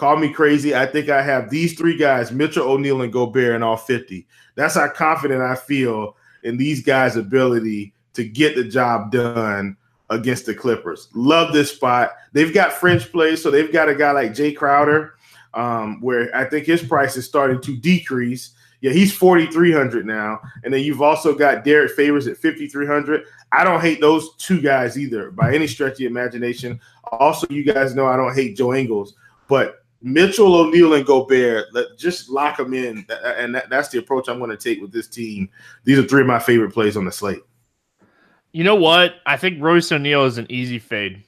call 0.00 0.16
me 0.16 0.32
crazy. 0.32 0.74
I 0.74 0.86
think 0.86 1.10
I 1.10 1.20
have 1.20 1.50
these 1.50 1.74
three 1.74 1.96
guys: 1.96 2.32
Mitchell, 2.32 2.66
O'Neale, 2.66 3.02
and 3.02 3.12
Gobert 3.12 3.54
in 3.54 3.62
all 3.62 3.76
50. 3.76 4.26
That's 4.54 4.74
how 4.74 4.88
confident 4.88 5.42
I 5.42 5.54
feel 5.54 6.16
in 6.42 6.56
these 6.56 6.82
guys' 6.82 7.16
ability 7.16 7.92
to 8.14 8.24
get 8.24 8.56
the 8.56 8.64
job 8.64 9.12
done 9.12 9.76
against 10.08 10.46
the 10.46 10.54
Clippers. 10.54 11.08
Love 11.14 11.52
this 11.52 11.72
spot. 11.72 12.12
They've 12.32 12.52
got 12.52 12.72
French 12.72 13.12
plays, 13.12 13.42
so 13.42 13.50
they've 13.50 13.70
got 13.70 13.90
a 13.90 13.94
guy 13.94 14.12
like 14.12 14.32
Jae 14.32 14.56
Crowder, 14.56 15.16
um, 15.52 16.00
where 16.00 16.34
I 16.34 16.46
think 16.46 16.64
his 16.64 16.82
price 16.82 17.18
is 17.18 17.26
starting 17.26 17.60
to 17.60 17.76
decrease. 17.76 18.54
Yeah, 18.80 18.92
he's 18.92 19.14
4,300 19.14 20.06
now. 20.06 20.40
And 20.64 20.72
then 20.72 20.82
you've 20.82 21.02
also 21.02 21.34
got 21.34 21.62
Derrick 21.62 21.92
Favors 21.92 22.26
at 22.26 22.38
5,300. 22.38 23.24
I 23.52 23.64
don't 23.64 23.82
hate 23.82 24.00
those 24.00 24.34
two 24.36 24.62
guys 24.62 24.98
either 24.98 25.30
by 25.30 25.54
any 25.54 25.66
stretch 25.66 25.92
of 25.92 25.98
the 25.98 26.06
imagination. 26.06 26.80
Also, 27.12 27.46
you 27.50 27.62
guys 27.62 27.94
know 27.94 28.06
I 28.06 28.16
don't 28.16 28.34
hate 28.34 28.56
Joe 28.56 28.72
Ingles, 28.72 29.14
but 29.46 29.80
Mitchell, 30.02 30.54
O'Neale, 30.54 30.94
and 30.94 31.06
Gobert, 31.06 31.66
let, 31.72 31.98
just 31.98 32.30
lock 32.30 32.56
them 32.56 32.72
in. 32.72 33.06
And 33.22 33.54
that, 33.54 33.68
that's 33.68 33.88
the 33.90 33.98
approach 33.98 34.28
I'm 34.28 34.38
going 34.38 34.50
to 34.50 34.56
take 34.56 34.80
with 34.80 34.92
this 34.92 35.08
team. 35.08 35.50
These 35.84 35.98
are 35.98 36.06
three 36.06 36.22
of 36.22 36.26
my 36.26 36.38
favorite 36.38 36.72
plays 36.72 36.96
on 36.96 37.04
the 37.04 37.12
slate. 37.12 37.42
You 38.52 38.64
know 38.64 38.76
what? 38.76 39.16
I 39.26 39.36
think 39.36 39.62
Royce 39.62 39.92
O'Neale 39.92 40.24
is 40.24 40.38
an 40.38 40.46
easy 40.50 40.78
fade. 40.78 41.22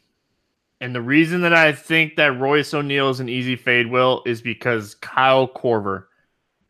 And 0.80 0.94
the 0.94 1.02
reason 1.02 1.42
that 1.42 1.54
I 1.54 1.72
think 1.72 2.16
that 2.16 2.40
Royce 2.40 2.74
O'Neale 2.74 3.10
is 3.10 3.20
an 3.20 3.28
easy 3.28 3.54
fade, 3.54 3.86
Will, 3.86 4.22
is 4.26 4.42
because 4.42 4.96
Kyle 4.96 5.46
Korver. 5.46 6.06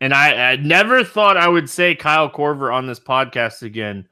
And 0.03 0.13
I, 0.13 0.53
I 0.53 0.57
never 0.57 1.05
thought 1.05 1.37
I 1.37 1.49
would 1.49 1.71
say 1.71 1.95
Kyle 1.95 2.29
Korver 2.29 2.75
on 2.75 2.87
this 2.87 3.01
podcast 3.01 3.63
again. 3.63 4.07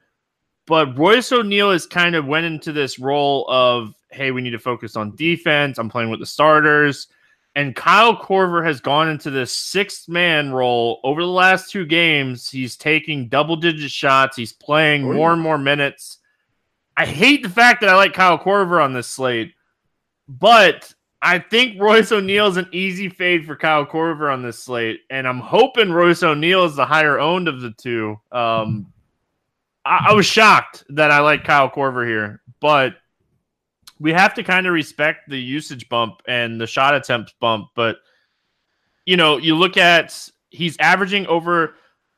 But 0.65 0.97
Royce 0.97 1.31
O'Neale 1.31 1.71
has 1.71 1.85
kind 1.85 2.15
of 2.15 2.25
went 2.25 2.45
into 2.45 2.71
this 2.71 2.97
role 2.97 3.45
of, 3.49 3.93
hey, 4.09 4.31
we 4.31 4.41
need 4.41 4.51
to 4.51 4.59
focus 4.59 4.95
on 4.95 5.15
defense. 5.15 5.77
I'm 5.77 5.89
playing 5.89 6.09
with 6.09 6.21
the 6.21 6.25
starters. 6.25 7.07
And 7.53 7.75
Kyle 7.75 8.15
Korver 8.15 8.65
has 8.65 8.79
gone 8.79 9.09
into 9.09 9.29
this 9.29 9.51
sixth 9.51 10.07
man 10.07 10.53
role 10.53 11.01
over 11.03 11.21
the 11.21 11.27
last 11.27 11.69
two 11.69 11.85
games. 11.85 12.49
He's 12.49 12.77
taking 12.77 13.27
double 13.27 13.57
digit 13.57 13.91
shots. 13.91 14.37
He's 14.37 14.53
playing 14.53 15.03
oh, 15.05 15.13
more 15.13 15.33
and 15.33 15.41
more 15.41 15.57
minutes. 15.57 16.19
I 16.95 17.05
hate 17.05 17.43
the 17.43 17.49
fact 17.49 17.81
that 17.81 17.89
I 17.89 17.95
like 17.95 18.13
Kyle 18.13 18.37
Korver 18.37 18.83
on 18.83 18.93
this 18.93 19.07
slate, 19.07 19.53
but 20.27 20.93
I 21.21 21.39
think 21.39 21.79
Royce 21.79 22.11
O'Neale 22.11 22.47
is 22.47 22.57
an 22.57 22.69
easy 22.71 23.09
fade 23.09 23.45
for 23.45 23.55
Kyle 23.55 23.85
Korver 23.85 24.31
on 24.31 24.41
this 24.41 24.63
slate, 24.63 25.01
and 25.09 25.27
I'm 25.27 25.39
hoping 25.39 25.91
Royce 25.91 26.23
O'Neale 26.23 26.65
is 26.65 26.75
the 26.75 26.85
higher 26.85 27.19
owned 27.19 27.47
of 27.47 27.61
the 27.61 27.71
two. 27.71 28.19
Um, 28.31 28.91
I, 29.85 30.07
I 30.09 30.13
was 30.13 30.25
shocked 30.25 30.83
that 30.89 31.11
I 31.11 31.19
like 31.19 31.43
Kyle 31.43 31.69
Korver 31.69 32.05
here, 32.07 32.41
but 32.59 32.95
we 34.01 34.11
have 34.11 34.33
to 34.33 34.43
kind 34.43 34.65
of 34.65 34.73
respect 34.73 35.29
the 35.29 35.39
usage 35.39 35.87
bump 35.87 36.21
and 36.27 36.59
the 36.59 36.65
shot 36.65 36.95
attempts 36.95 37.33
bump. 37.39 37.67
But 37.75 37.97
you 39.05 39.15
know, 39.15 39.37
you 39.37 39.55
look 39.55 39.77
at 39.77 40.27
he's 40.49 40.75
averaging 40.79 41.27
over 41.27 41.75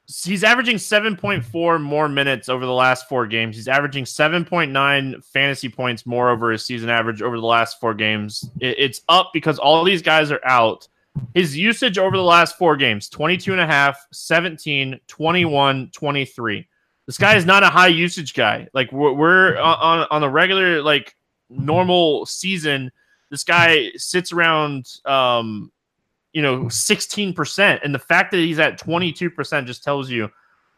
he's 0.08 0.44
averaging 0.44 0.78
7.4 0.78 1.82
more 1.82 2.10
minutes 2.10 2.50
over 2.50 2.66
the 2.66 2.74
last 2.74 3.08
four 3.08 3.28
games. 3.28 3.56
He's 3.56 3.68
averaging 3.68 4.06
7.9 4.06 5.24
fantasy 5.26 5.70
points 5.70 6.06
more 6.06 6.30
over 6.30 6.52
his 6.52 6.66
season 6.66 6.90
average 6.90 7.22
over 7.22 7.38
the 7.38 7.46
last 7.46 7.80
four 7.80 7.94
games. 7.94 8.50
it's 8.60 9.02
up 9.10 9.32
because 9.34 9.60
all 9.60 9.84
these 9.84 10.02
guys 10.02 10.32
are 10.32 10.46
out. 10.46 10.88
His 11.34 11.56
usage 11.56 11.98
over 11.98 12.18
the 12.18 12.24
last 12.24 12.58
four 12.58 12.76
games 12.76 13.10
22 13.10 13.52
and 13.52 13.62
a 13.62 13.68
half, 13.68 14.00
17, 14.14 15.00
21, 15.08 15.90
23. 15.94 16.68
This 17.06 17.18
guy 17.18 17.36
is 17.36 17.46
not 17.46 17.64
a 17.64 17.68
high 17.68 17.88
usage 17.88 18.34
guy. 18.34 18.68
Like 18.74 18.92
we're, 18.92 19.12
we're 19.12 19.58
on 19.58 20.08
on 20.10 20.22
the 20.22 20.30
regular 20.30 20.82
like 20.82 21.16
normal 21.50 22.26
season, 22.26 22.92
this 23.30 23.44
guy 23.44 23.92
sits 23.96 24.32
around 24.32 25.00
um 25.06 25.72
you 26.34 26.42
know 26.42 26.64
16% 26.64 27.80
and 27.84 27.94
the 27.94 28.00
fact 28.00 28.32
that 28.32 28.38
he's 28.38 28.60
at 28.60 28.80
22% 28.80 29.66
just 29.66 29.84
tells 29.84 30.10
you 30.10 30.30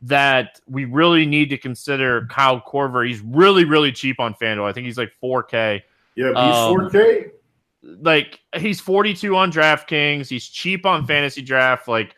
that 0.02 0.60
we 0.68 0.86
really 0.86 1.26
need 1.26 1.50
to 1.50 1.58
consider 1.58 2.28
Kyle 2.30 2.62
Korver. 2.62 3.08
He's 3.08 3.22
really 3.22 3.66
really 3.66 3.92
cheap 3.92 4.20
on 4.20 4.34
FanDuel. 4.34 4.66
I 4.66 4.74
think 4.74 4.86
he's 4.86 4.98
like 4.98 5.12
4k. 5.24 5.82
Yeah, 6.16 6.28
he's 6.28 6.36
um, 6.36 6.76
4k. 6.76 7.32
Like 8.02 8.40
he's 8.58 8.80
42 8.82 9.36
on 9.36 9.52
DraftKings. 9.52 10.28
He's 10.28 10.48
cheap 10.48 10.86
on 10.86 11.06
fantasy 11.06 11.42
draft 11.42 11.88
like 11.88 12.16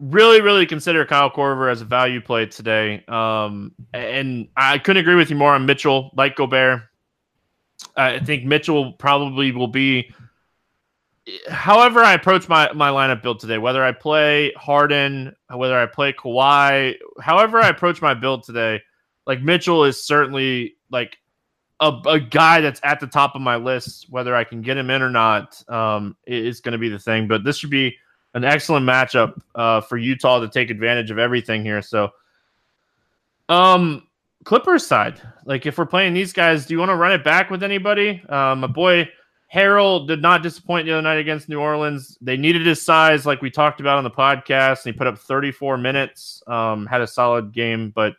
really, 0.00 0.40
really 0.40 0.66
consider 0.66 1.04
Kyle 1.04 1.30
Korver 1.30 1.70
as 1.70 1.80
a 1.80 1.84
value 1.84 2.20
play 2.20 2.46
today. 2.46 3.04
Um, 3.08 3.72
and 3.92 4.48
I 4.56 4.78
couldn't 4.78 5.00
agree 5.00 5.14
with 5.14 5.30
you 5.30 5.36
more 5.36 5.54
on 5.54 5.66
Mitchell, 5.66 6.10
like 6.16 6.36
Gobert. 6.36 6.82
I 7.98 8.20
think 8.20 8.44
Mitchell 8.44 8.92
probably 8.92 9.52
will 9.52 9.68
be. 9.68 10.12
However, 11.50 12.00
I 12.00 12.14
approach 12.14 12.48
my, 12.48 12.72
my 12.72 12.88
lineup 12.88 13.22
build 13.22 13.40
today, 13.40 13.58
whether 13.58 13.84
I 13.84 13.92
play 13.92 14.52
Harden, 14.52 15.34
whether 15.54 15.78
I 15.78 15.84
play 15.84 16.14
Kawhi, 16.14 16.94
however 17.20 17.58
I 17.58 17.68
approach 17.68 18.00
my 18.00 18.14
build 18.14 18.44
today, 18.44 18.80
like 19.26 19.42
Mitchell 19.42 19.84
is 19.84 20.02
certainly 20.02 20.76
like 20.90 21.18
a, 21.80 21.92
a 22.06 22.18
guy 22.18 22.62
that's 22.62 22.80
at 22.82 23.00
the 23.00 23.06
top 23.06 23.34
of 23.34 23.42
my 23.42 23.56
list. 23.56 24.06
Whether 24.08 24.34
I 24.34 24.44
can 24.44 24.62
get 24.62 24.78
him 24.78 24.88
in 24.88 25.02
or 25.02 25.10
not 25.10 25.62
um, 25.68 26.16
is 26.26 26.60
going 26.60 26.72
to 26.72 26.78
be 26.78 26.88
the 26.88 26.98
thing. 26.98 27.28
But 27.28 27.44
this 27.44 27.58
should 27.58 27.70
be 27.70 27.94
an 28.34 28.44
excellent 28.44 28.86
matchup 28.86 29.38
uh, 29.54 29.82
for 29.82 29.98
Utah 29.98 30.40
to 30.40 30.48
take 30.48 30.70
advantage 30.70 31.10
of 31.10 31.18
everything 31.18 31.62
here. 31.62 31.82
So, 31.82 32.10
um, 33.50 34.07
Clippers 34.44 34.86
side, 34.86 35.20
like 35.44 35.66
if 35.66 35.78
we're 35.78 35.86
playing 35.86 36.14
these 36.14 36.32
guys, 36.32 36.66
do 36.66 36.74
you 36.74 36.78
want 36.78 36.90
to 36.90 36.96
run 36.96 37.12
it 37.12 37.24
back 37.24 37.50
with 37.50 37.62
anybody? 37.62 38.22
Um, 38.28 38.60
my 38.60 38.66
boy 38.66 39.08
Harrell 39.52 40.06
did 40.06 40.20
not 40.20 40.42
disappoint 40.42 40.86
the 40.86 40.92
other 40.92 41.02
night 41.02 41.18
against 41.18 41.48
New 41.48 41.58
Orleans. 41.58 42.18
They 42.20 42.36
needed 42.36 42.66
his 42.66 42.82
size, 42.82 43.24
like 43.24 43.40
we 43.40 43.50
talked 43.50 43.80
about 43.80 43.98
on 43.98 44.04
the 44.04 44.10
podcast, 44.10 44.84
and 44.84 44.92
he 44.94 44.98
put 44.98 45.06
up 45.06 45.18
34 45.18 45.78
minutes. 45.78 46.42
Um, 46.46 46.86
had 46.86 47.00
a 47.00 47.06
solid 47.06 47.52
game, 47.52 47.90
but 47.90 48.14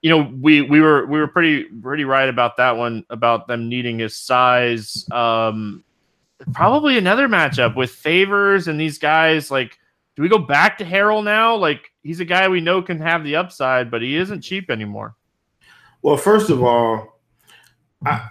you 0.00 0.10
know 0.10 0.32
we 0.40 0.62
we 0.62 0.80
were 0.80 1.06
we 1.06 1.18
were 1.18 1.28
pretty 1.28 1.64
pretty 1.64 2.04
right 2.04 2.28
about 2.28 2.56
that 2.56 2.76
one 2.76 3.04
about 3.10 3.46
them 3.46 3.68
needing 3.68 3.98
his 3.98 4.16
size. 4.16 5.06
Um, 5.10 5.84
probably 6.54 6.96
another 6.96 7.28
matchup 7.28 7.76
with 7.76 7.90
favors 7.90 8.68
and 8.68 8.80
these 8.80 8.98
guys. 8.98 9.50
Like, 9.50 9.78
do 10.16 10.22
we 10.22 10.28
go 10.28 10.38
back 10.38 10.78
to 10.78 10.84
Harrell 10.84 11.22
now? 11.22 11.56
Like, 11.56 11.92
he's 12.02 12.20
a 12.20 12.24
guy 12.24 12.48
we 12.48 12.60
know 12.60 12.80
can 12.80 13.00
have 13.00 13.22
the 13.22 13.36
upside, 13.36 13.90
but 13.90 14.00
he 14.00 14.16
isn't 14.16 14.40
cheap 14.40 14.70
anymore. 14.70 15.14
Well, 16.02 16.16
first 16.16 16.50
of 16.50 16.62
all, 16.62 17.20
I 18.04 18.28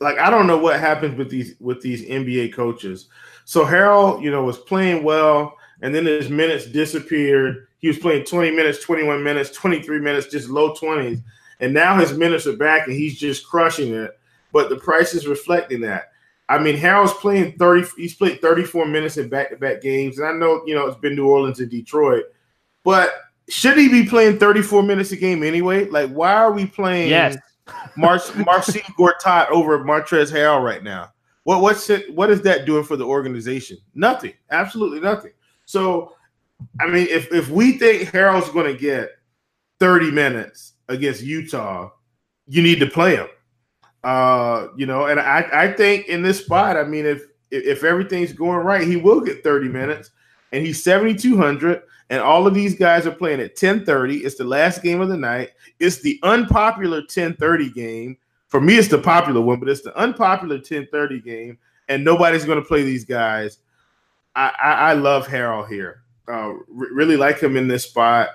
like 0.00 0.18
I 0.18 0.30
don't 0.30 0.46
know 0.46 0.58
what 0.58 0.80
happens 0.80 1.16
with 1.16 1.30
these 1.30 1.54
with 1.60 1.80
these 1.80 2.04
NBA 2.04 2.54
coaches. 2.54 3.08
So 3.44 3.64
Harrell, 3.64 4.22
you 4.22 4.30
know, 4.30 4.44
was 4.44 4.58
playing 4.58 5.04
well, 5.04 5.56
and 5.82 5.94
then 5.94 6.06
his 6.06 6.28
minutes 6.28 6.66
disappeared. 6.66 7.68
He 7.78 7.88
was 7.88 7.98
playing 7.98 8.24
20 8.24 8.50
minutes, 8.50 8.82
21 8.82 9.22
minutes, 9.22 9.50
23 9.50 10.00
minutes, 10.00 10.26
just 10.26 10.48
low 10.48 10.74
20s. 10.74 11.22
And 11.60 11.72
now 11.72 11.96
his 11.98 12.12
minutes 12.12 12.46
are 12.46 12.56
back 12.56 12.86
and 12.86 12.96
he's 12.96 13.18
just 13.18 13.46
crushing 13.46 13.94
it. 13.94 14.18
But 14.52 14.68
the 14.68 14.76
price 14.76 15.14
is 15.14 15.26
reflecting 15.26 15.80
that. 15.82 16.10
I 16.48 16.58
mean, 16.58 16.76
Harrell's 16.76 17.14
playing 17.14 17.56
30, 17.58 17.88
he's 17.96 18.14
played 18.14 18.40
34 18.40 18.86
minutes 18.86 19.16
in 19.16 19.28
back 19.28 19.50
to 19.50 19.56
back 19.56 19.80
games. 19.82 20.18
And 20.18 20.26
I 20.26 20.32
know, 20.32 20.62
you 20.66 20.74
know, 20.74 20.86
it's 20.86 20.98
been 20.98 21.16
New 21.16 21.28
Orleans 21.28 21.60
and 21.60 21.70
Detroit, 21.70 22.24
but 22.84 23.10
should 23.48 23.78
he 23.78 23.88
be 23.88 24.06
playing 24.06 24.38
34 24.38 24.82
minutes 24.82 25.12
a 25.12 25.16
game 25.16 25.42
anyway? 25.42 25.88
Like, 25.88 26.10
why 26.10 26.32
are 26.32 26.52
we 26.52 26.66
playing 26.66 27.10
yes. 27.10 27.36
Mar- 27.96 28.20
Marcin 28.44 28.80
Gortat 28.98 29.50
over 29.50 29.78
Montrezl 29.84 30.32
Harrell 30.32 30.62
right 30.62 30.82
now? 30.82 31.12
What 31.44 31.62
what's 31.62 31.88
it, 31.90 32.12
what 32.12 32.30
is 32.30 32.42
that 32.42 32.66
doing 32.66 32.82
for 32.82 32.96
the 32.96 33.06
organization? 33.06 33.78
Nothing. 33.94 34.32
Absolutely 34.50 34.98
nothing. 35.00 35.32
So, 35.64 36.14
I 36.80 36.86
mean, 36.86 37.06
if 37.08 37.32
if 37.32 37.48
we 37.48 37.78
think 37.78 38.10
Harrell's 38.10 38.50
going 38.50 38.66
to 38.66 38.78
get 38.78 39.10
30 39.78 40.10
minutes 40.10 40.72
against 40.88 41.22
Utah, 41.22 41.90
you 42.48 42.62
need 42.62 42.80
to 42.80 42.86
play 42.86 43.16
him. 43.16 43.28
Uh, 44.02 44.68
you 44.76 44.86
know, 44.86 45.06
and 45.06 45.20
I, 45.20 45.48
I 45.52 45.72
think 45.72 46.06
in 46.06 46.22
this 46.22 46.44
spot, 46.44 46.76
I 46.76 46.84
mean, 46.84 47.06
if 47.06 47.22
if 47.50 47.84
everything's 47.84 48.32
going 48.32 48.58
right, 48.58 48.86
he 48.86 48.96
will 48.96 49.20
get 49.20 49.44
30 49.44 49.68
minutes, 49.68 50.10
and 50.52 50.66
he's 50.66 50.82
7,200. 50.82 51.82
And 52.10 52.20
all 52.20 52.46
of 52.46 52.54
these 52.54 52.76
guys 52.76 53.06
are 53.06 53.12
playing 53.12 53.40
at 53.40 53.56
10:30. 53.56 54.24
It's 54.24 54.36
the 54.36 54.44
last 54.44 54.82
game 54.82 55.00
of 55.00 55.08
the 55.08 55.16
night. 55.16 55.50
It's 55.80 56.00
the 56.00 56.18
unpopular 56.22 57.02
10:30 57.02 57.74
game. 57.74 58.16
For 58.48 58.60
me, 58.60 58.76
it's 58.76 58.88
the 58.88 58.98
popular 58.98 59.40
one, 59.40 59.58
but 59.58 59.68
it's 59.68 59.82
the 59.82 59.96
unpopular 59.96 60.58
10:30 60.58 61.24
game, 61.24 61.58
and 61.88 62.04
nobody's 62.04 62.44
going 62.44 62.60
to 62.60 62.66
play 62.66 62.84
these 62.84 63.04
guys. 63.04 63.58
I, 64.36 64.52
I, 64.62 64.72
I 64.72 64.92
love 64.92 65.26
Harrell 65.26 65.68
here. 65.68 66.02
Uh, 66.28 66.54
really 66.68 67.16
like 67.16 67.40
him 67.40 67.56
in 67.56 67.68
this 67.68 67.84
spot. 67.84 68.28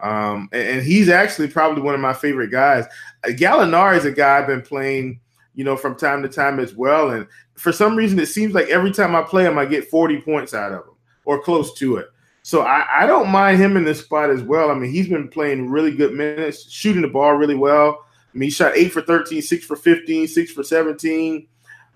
Um, 0.00 0.48
and, 0.52 0.68
and, 0.68 0.82
he's 0.82 1.08
actually 1.08 1.48
probably 1.48 1.82
one 1.82 1.94
of 1.94 2.00
my 2.00 2.12
favorite 2.12 2.50
guys. 2.50 2.84
Uh, 3.22 3.28
Gallinari 3.28 3.96
is 3.96 4.04
a 4.04 4.12
guy 4.12 4.38
I've 4.38 4.46
been 4.46 4.60
playing, 4.60 5.20
you 5.54 5.64
know, 5.64 5.76
from 5.76 5.94
time 5.94 6.22
to 6.22 6.28
time 6.28 6.58
as 6.58 6.74
well. 6.74 7.10
And 7.10 7.26
for 7.54 7.72
some 7.72 7.96
reason, 7.96 8.18
it 8.18 8.26
seems 8.26 8.54
like 8.54 8.68
every 8.68 8.90
time 8.90 9.14
I 9.14 9.22
play 9.22 9.44
him, 9.44 9.58
I 9.58 9.64
get 9.64 9.88
40 9.88 10.20
points 10.22 10.52
out 10.52 10.72
of 10.72 10.84
him 10.84 10.94
or 11.24 11.40
close 11.40 11.72
to 11.74 11.96
it. 11.96 12.08
So 12.44 12.60
I, 12.60 12.84
I 13.00 13.06
don't 13.06 13.30
mind 13.30 13.58
him 13.58 13.74
in 13.78 13.84
this 13.84 14.00
spot 14.00 14.28
as 14.28 14.42
well. 14.42 14.70
I 14.70 14.74
mean, 14.74 14.90
he's 14.90 15.08
been 15.08 15.28
playing 15.28 15.70
really 15.70 15.90
good 15.90 16.12
minutes, 16.12 16.70
shooting 16.70 17.00
the 17.00 17.08
ball 17.08 17.32
really 17.32 17.54
well. 17.54 18.04
I 18.06 18.36
mean, 18.36 18.48
he 18.48 18.50
shot 18.50 18.76
eight 18.76 18.92
for 18.92 19.00
13, 19.00 19.40
six 19.40 19.64
for 19.64 19.76
15, 19.76 20.28
six 20.28 20.52
for 20.52 20.62
17, 20.62 21.48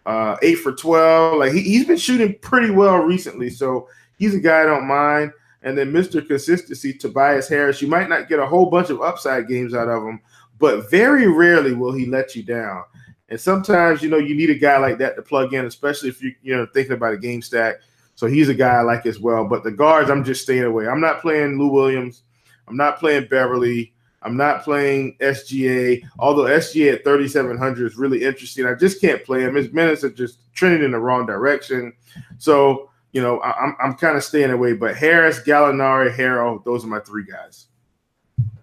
uh, 0.07 0.36
eight 0.40 0.55
for 0.55 0.72
12. 0.72 1.38
Like 1.38 1.53
he, 1.53 1.61
he's 1.61 1.84
been 1.84 1.99
shooting 1.99 2.34
pretty 2.40 2.70
well 2.70 2.96
recently. 2.96 3.51
So 3.51 3.88
he's 4.18 4.34
a 4.34 4.40
guy 4.40 4.62
I 4.62 4.64
don't 4.64 4.88
mind. 4.88 5.32
And 5.61 5.76
then 5.76 5.92
Mr. 5.92 6.26
Consistency, 6.26 6.94
Tobias 6.94 7.46
Harris. 7.46 7.82
You 7.82 7.88
might 7.88 8.09
not 8.09 8.30
get 8.30 8.38
a 8.38 8.46
whole 8.46 8.70
bunch 8.70 8.88
of 8.88 9.03
upside 9.03 9.49
games 9.49 9.74
out 9.74 9.88
of 9.88 10.03
him, 10.03 10.18
but 10.59 10.90
very 10.90 11.26
rarely 11.26 11.74
will 11.74 11.92
he 11.92 12.07
let 12.07 12.34
you 12.34 12.42
down. 12.42 12.84
And 13.28 13.38
sometimes, 13.38 14.03
you 14.03 14.09
know, 14.09 14.16
you 14.16 14.34
need 14.34 14.49
a 14.49 14.55
guy 14.55 14.78
like 14.78 14.96
that 14.96 15.14
to 15.16 15.20
plug 15.20 15.53
in, 15.53 15.66
especially 15.66 16.09
if 16.09 16.22
you, 16.22 16.34
you 16.42 16.57
know, 16.57 16.66
thinking 16.72 16.94
about 16.94 17.12
a 17.12 17.18
game 17.18 17.42
stack. 17.42 17.74
So 18.18 18.26
he's 18.26 18.48
a 18.48 18.54
guy 18.54 18.70
I 18.70 18.80
like 18.80 19.06
as 19.06 19.20
well. 19.20 19.44
But 19.44 19.62
the 19.62 19.70
guards, 19.70 20.10
I'm 20.10 20.24
just 20.24 20.42
staying 20.42 20.64
away. 20.64 20.88
I'm 20.88 21.00
not 21.00 21.20
playing 21.20 21.56
Lou 21.56 21.68
Williams. 21.68 22.24
I'm 22.66 22.76
not 22.76 22.98
playing 22.98 23.28
Beverley. 23.30 23.94
I'm 24.22 24.36
not 24.36 24.64
playing 24.64 25.16
SGA. 25.20 26.02
Although 26.18 26.46
SGA 26.46 26.94
at 26.94 27.04
3,700 27.04 27.86
is 27.86 27.96
really 27.96 28.24
interesting. 28.24 28.66
I 28.66 28.74
just 28.74 29.00
can't 29.00 29.22
play 29.22 29.42
him. 29.42 29.54
His 29.54 29.72
minutes 29.72 30.02
are 30.02 30.10
just 30.10 30.52
trending 30.52 30.82
in 30.82 30.90
the 30.90 30.98
wrong 30.98 31.26
direction. 31.26 31.92
So, 32.38 32.90
you 33.12 33.22
know, 33.22 33.38
I, 33.38 33.52
I'm, 33.52 33.76
I'm 33.80 33.94
kind 33.94 34.16
of 34.16 34.24
staying 34.24 34.50
away. 34.50 34.72
But 34.72 34.96
Harris, 34.96 35.38
Gallinari, 35.38 36.12
Harrell, 36.12 36.64
those 36.64 36.84
are 36.84 36.88
my 36.88 36.98
three 36.98 37.24
guys. 37.24 37.66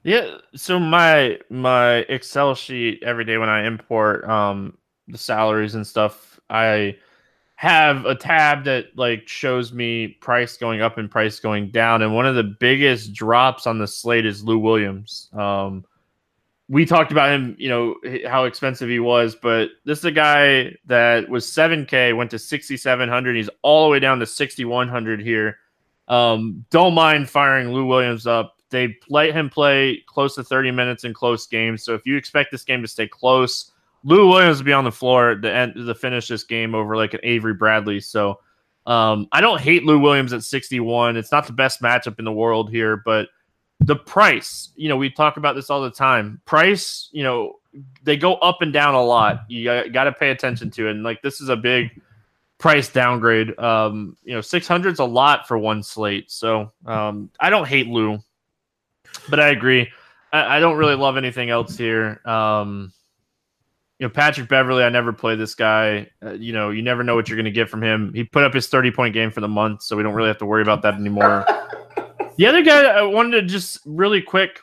Yeah. 0.03 0.39
So 0.53 0.81
my 0.81 1.39
my 1.49 1.99
Excel 2.09 2.55
sheet 2.55 3.01
every 3.03 3.23
day 3.23 3.37
when 3.37 3.47
I 3.47 3.65
import 3.65 4.25
um 4.25 4.77
the 5.07 5.17
salaries 5.17 5.75
and 5.75 5.87
stuff, 5.87 6.41
I 6.49 6.97
have 7.55 8.05
a 8.05 8.15
tab 8.15 8.65
that 8.65 8.97
like 8.97 9.27
shows 9.27 9.71
me 9.71 10.07
price 10.07 10.57
going 10.57 10.81
up 10.81 10.97
and 10.97 11.09
price 11.09 11.39
going 11.39 11.71
down. 11.71 12.01
And 12.01 12.13
one 12.13 12.25
of 12.25 12.35
the 12.35 12.43
biggest 12.43 13.13
drops 13.13 13.65
on 13.65 13.79
the 13.79 13.87
slate 13.87 14.25
is 14.25 14.43
Lou 14.43 14.57
Williams. 14.59 15.29
Um 15.33 15.85
we 16.67 16.83
talked 16.83 17.11
about 17.11 17.31
him, 17.31 17.55
you 17.59 17.69
know, 17.69 17.95
how 18.27 18.45
expensive 18.45 18.89
he 18.89 18.97
was, 18.97 19.35
but 19.35 19.69
this 19.83 19.99
is 19.99 20.05
a 20.05 20.11
guy 20.11 20.75
that 20.87 21.29
was 21.29 21.45
7K, 21.45 22.17
went 22.17 22.31
to 22.31 22.39
6,700. 22.39 23.35
He's 23.35 23.51
all 23.61 23.85
the 23.85 23.91
way 23.91 23.99
down 23.99 24.17
to 24.17 24.25
6,100 24.25 25.21
here. 25.21 25.59
Um, 26.07 26.65
don't 26.71 26.95
mind 26.95 27.29
firing 27.29 27.71
Lou 27.71 27.85
Williams 27.85 28.25
up 28.25 28.55
they 28.75 28.97
let 29.09 29.33
him 29.33 29.49
play 29.49 30.03
close 30.05 30.35
to 30.35 30.43
30 30.43 30.71
minutes 30.71 31.03
in 31.03 31.13
close 31.13 31.47
games. 31.47 31.83
So 31.83 31.93
if 31.93 32.05
you 32.05 32.17
expect 32.17 32.51
this 32.51 32.63
game 32.63 32.81
to 32.81 32.87
stay 32.87 33.07
close, 33.07 33.71
Lou 34.05 34.29
Williams 34.29 34.59
will 34.59 34.65
be 34.65 34.73
on 34.73 34.85
the 34.85 34.91
floor 34.91 35.35
to 35.35 35.51
end 35.51 35.73
to 35.75 35.95
finish 35.95 36.29
this 36.29 36.43
game 36.43 36.73
over 36.73 36.95
like 36.95 37.13
an 37.13 37.19
Avery 37.23 37.53
Bradley. 37.53 37.99
So 37.99 38.39
um, 38.85 39.27
I 39.33 39.41
don't 39.41 39.59
hate 39.59 39.83
Lou 39.83 39.99
Williams 39.99 40.31
at 40.31 40.43
61. 40.43 41.17
It's 41.17 41.31
not 41.31 41.47
the 41.47 41.53
best 41.53 41.81
matchup 41.81 42.19
in 42.19 42.25
the 42.25 42.31
world 42.31 42.69
here, 42.69 42.97
but 42.97 43.29
the 43.79 43.97
price, 43.97 44.69
you 44.77 44.87
know, 44.87 44.95
we 44.95 45.09
talk 45.09 45.35
about 45.35 45.55
this 45.55 45.69
all 45.69 45.81
the 45.81 45.91
time. 45.91 46.39
Price, 46.45 47.09
you 47.11 47.23
know, 47.23 47.55
they 48.03 48.15
go 48.15 48.35
up 48.35 48.61
and 48.61 48.71
down 48.71 48.93
a 48.93 49.03
lot. 49.03 49.43
You 49.49 49.89
got 49.89 50.05
to 50.05 50.13
pay 50.13 50.29
attention 50.29 50.71
to 50.71 50.87
it. 50.87 50.91
And 50.91 51.03
like 51.03 51.21
this 51.21 51.41
is 51.41 51.49
a 51.49 51.57
big 51.57 52.01
price 52.57 52.87
downgrade. 52.87 53.57
Um, 53.59 54.15
you 54.23 54.33
know, 54.33 54.41
600 54.41 54.93
is 54.93 54.99
a 54.99 55.03
lot 55.03 55.47
for 55.47 55.57
one 55.57 55.83
slate. 55.83 56.31
So 56.31 56.71
um, 56.85 57.29
I 57.39 57.49
don't 57.49 57.67
hate 57.67 57.87
Lou 57.87 58.19
but 59.29 59.39
I 59.39 59.49
agree. 59.49 59.89
I, 60.31 60.57
I, 60.57 60.59
don't 60.59 60.77
really 60.77 60.95
love 60.95 61.17
anything 61.17 61.49
else 61.49 61.77
here. 61.77 62.21
Um, 62.25 62.93
you 63.99 64.07
know, 64.07 64.09
Patrick 64.09 64.49
Beverley. 64.49 64.83
I 64.83 64.89
never 64.89 65.13
play 65.13 65.35
this 65.35 65.55
guy. 65.55 66.09
Uh, 66.23 66.33
you 66.33 66.53
know, 66.53 66.69
you 66.69 66.81
never 66.81 67.03
know 67.03 67.15
what 67.15 67.29
you're 67.29 67.37
going 67.37 67.45
to 67.45 67.51
get 67.51 67.69
from 67.69 67.81
him. 67.81 68.13
He 68.13 68.23
put 68.23 68.43
up 68.43 68.53
his 68.53 68.67
30 68.67 68.91
point 68.91 69.13
game 69.13 69.31
for 69.31 69.41
the 69.41 69.47
month, 69.47 69.83
so 69.83 69.95
we 69.95 70.03
don't 70.03 70.13
really 70.13 70.27
have 70.27 70.37
to 70.39 70.45
worry 70.45 70.61
about 70.61 70.81
that 70.81 70.95
anymore. 70.95 71.45
the 72.37 72.45
other 72.45 72.61
guy 72.61 72.83
I 72.83 73.03
wanted 73.03 73.41
to 73.41 73.47
just 73.47 73.79
really 73.85 74.21
quick 74.21 74.59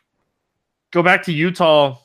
go 0.91 1.03
back 1.03 1.23
to 1.25 1.33
Utah. 1.33 1.99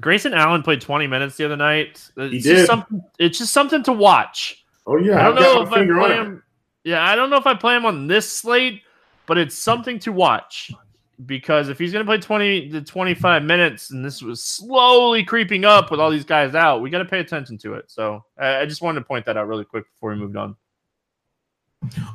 Grayson 0.00 0.32
Allen 0.32 0.62
played 0.62 0.80
20 0.80 1.06
minutes 1.06 1.36
the 1.36 1.44
other 1.44 1.56
night. 1.56 2.10
It's 2.16 2.32
he 2.32 2.40
did. 2.40 2.56
Just 2.56 2.66
something, 2.66 3.02
it's 3.18 3.38
just 3.38 3.52
something 3.52 3.82
to 3.84 3.92
watch. 3.92 4.64
Oh 4.86 4.96
yeah, 4.96 5.20
I 5.20 5.24
don't 5.24 5.34
know 5.34 5.62
if 5.62 5.72
I 5.72 5.86
play 5.86 6.14
him. 6.14 6.42
Yeah, 6.84 7.04
I 7.04 7.14
don't 7.16 7.28
know 7.28 7.36
if 7.36 7.46
I 7.46 7.54
play 7.54 7.76
him 7.76 7.84
on 7.84 8.06
this 8.06 8.32
slate, 8.32 8.82
but 9.26 9.36
it's 9.36 9.56
something 9.56 9.98
to 10.00 10.12
watch 10.12 10.72
because 11.26 11.68
if 11.68 11.78
he's 11.78 11.92
going 11.92 12.04
to 12.04 12.08
play 12.08 12.18
20 12.18 12.70
to 12.70 12.82
25 12.82 13.42
minutes 13.42 13.90
and 13.90 14.04
this 14.04 14.22
was 14.22 14.42
slowly 14.42 15.24
creeping 15.24 15.64
up 15.64 15.90
with 15.90 16.00
all 16.00 16.10
these 16.10 16.24
guys 16.24 16.54
out, 16.54 16.80
we 16.80 16.90
got 16.90 16.98
to 16.98 17.04
pay 17.04 17.20
attention 17.20 17.58
to 17.58 17.74
it. 17.74 17.90
So 17.90 18.24
I, 18.38 18.64
just 18.66 18.82
wanted 18.82 19.00
to 19.00 19.06
point 19.06 19.26
that 19.26 19.36
out 19.36 19.48
really 19.48 19.64
quick 19.64 19.84
before 19.92 20.10
we 20.10 20.16
moved 20.16 20.36
on. 20.36 20.56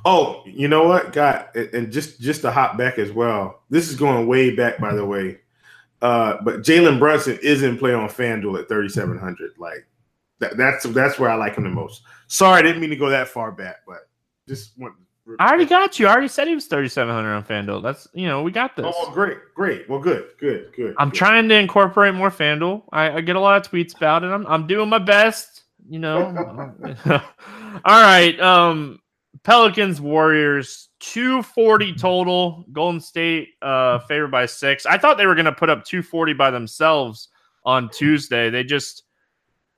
Oh, 0.05 0.43
you 0.45 0.67
know 0.67 0.83
what, 0.83 1.13
got 1.13 1.55
and 1.55 1.89
just 1.89 2.19
just 2.19 2.41
to 2.41 2.51
hop 2.51 2.77
back 2.77 2.99
as 2.99 3.13
well. 3.13 3.63
This 3.69 3.89
is 3.89 3.95
going 3.95 4.27
way 4.27 4.53
back, 4.53 4.77
by 4.77 4.93
the 4.93 5.05
way. 5.05 5.39
Uh, 6.01 6.37
but 6.43 6.63
Jalen 6.63 6.99
Brunson 6.99 7.39
is 7.41 7.63
in 7.63 7.77
play 7.77 7.93
on 7.93 8.09
FanDuel 8.09 8.59
at 8.59 8.67
3,700. 8.67 9.51
Like 9.57 9.87
that, 10.39 10.57
that's 10.57 10.83
that's 10.83 11.17
where 11.17 11.29
I 11.29 11.35
like 11.35 11.55
him 11.55 11.63
the 11.63 11.69
most. 11.69 12.03
Sorry, 12.27 12.59
I 12.59 12.61
didn't 12.61 12.81
mean 12.81 12.89
to 12.89 12.97
go 12.97 13.09
that 13.09 13.29
far 13.29 13.53
back, 13.53 13.77
but 13.87 14.09
just 14.49 14.77
want 14.77 14.95
I 15.39 15.47
already 15.47 15.65
got 15.65 15.99
you. 15.99 16.07
I 16.07 16.11
already 16.11 16.27
said 16.27 16.47
he 16.47 16.55
was 16.55 16.65
3,700 16.65 17.33
on 17.33 17.43
FanDuel. 17.43 17.81
That's, 17.81 18.07
you 18.13 18.27
know, 18.27 18.43
we 18.43 18.51
got 18.51 18.75
this. 18.75 18.85
Oh, 18.87 19.11
great. 19.11 19.37
Great. 19.55 19.89
Well, 19.89 19.99
good. 19.99 20.27
Good. 20.37 20.73
Good. 20.75 20.95
I'm 20.97 21.09
good. 21.09 21.17
trying 21.17 21.47
to 21.47 21.55
incorporate 21.55 22.13
more 22.13 22.29
FanDuel. 22.29 22.83
I, 22.91 23.11
I 23.11 23.21
get 23.21 23.37
a 23.37 23.39
lot 23.39 23.65
of 23.65 23.71
tweets 23.71 23.95
about 23.95 24.23
it. 24.23 24.27
I'm, 24.27 24.45
I'm 24.47 24.67
doing 24.67 24.89
my 24.89 24.99
best, 24.99 25.63
you 25.87 25.99
know. 25.99 26.25
All 27.05 27.21
right. 27.85 28.37
Um, 28.41 28.99
Pelicans, 29.43 30.01
Warriors, 30.01 30.89
240 30.99 31.95
total. 31.95 32.65
Golden 32.73 32.99
State 32.99 33.49
uh, 33.61 33.99
favored 33.99 34.31
by 34.31 34.45
six. 34.45 34.85
I 34.85 34.97
thought 34.97 35.17
they 35.17 35.25
were 35.25 35.35
going 35.35 35.45
to 35.45 35.53
put 35.53 35.69
up 35.69 35.85
240 35.85 36.33
by 36.33 36.51
themselves 36.51 37.29
on 37.63 37.89
Tuesday. 37.89 38.49
They 38.49 38.65
just, 38.65 39.03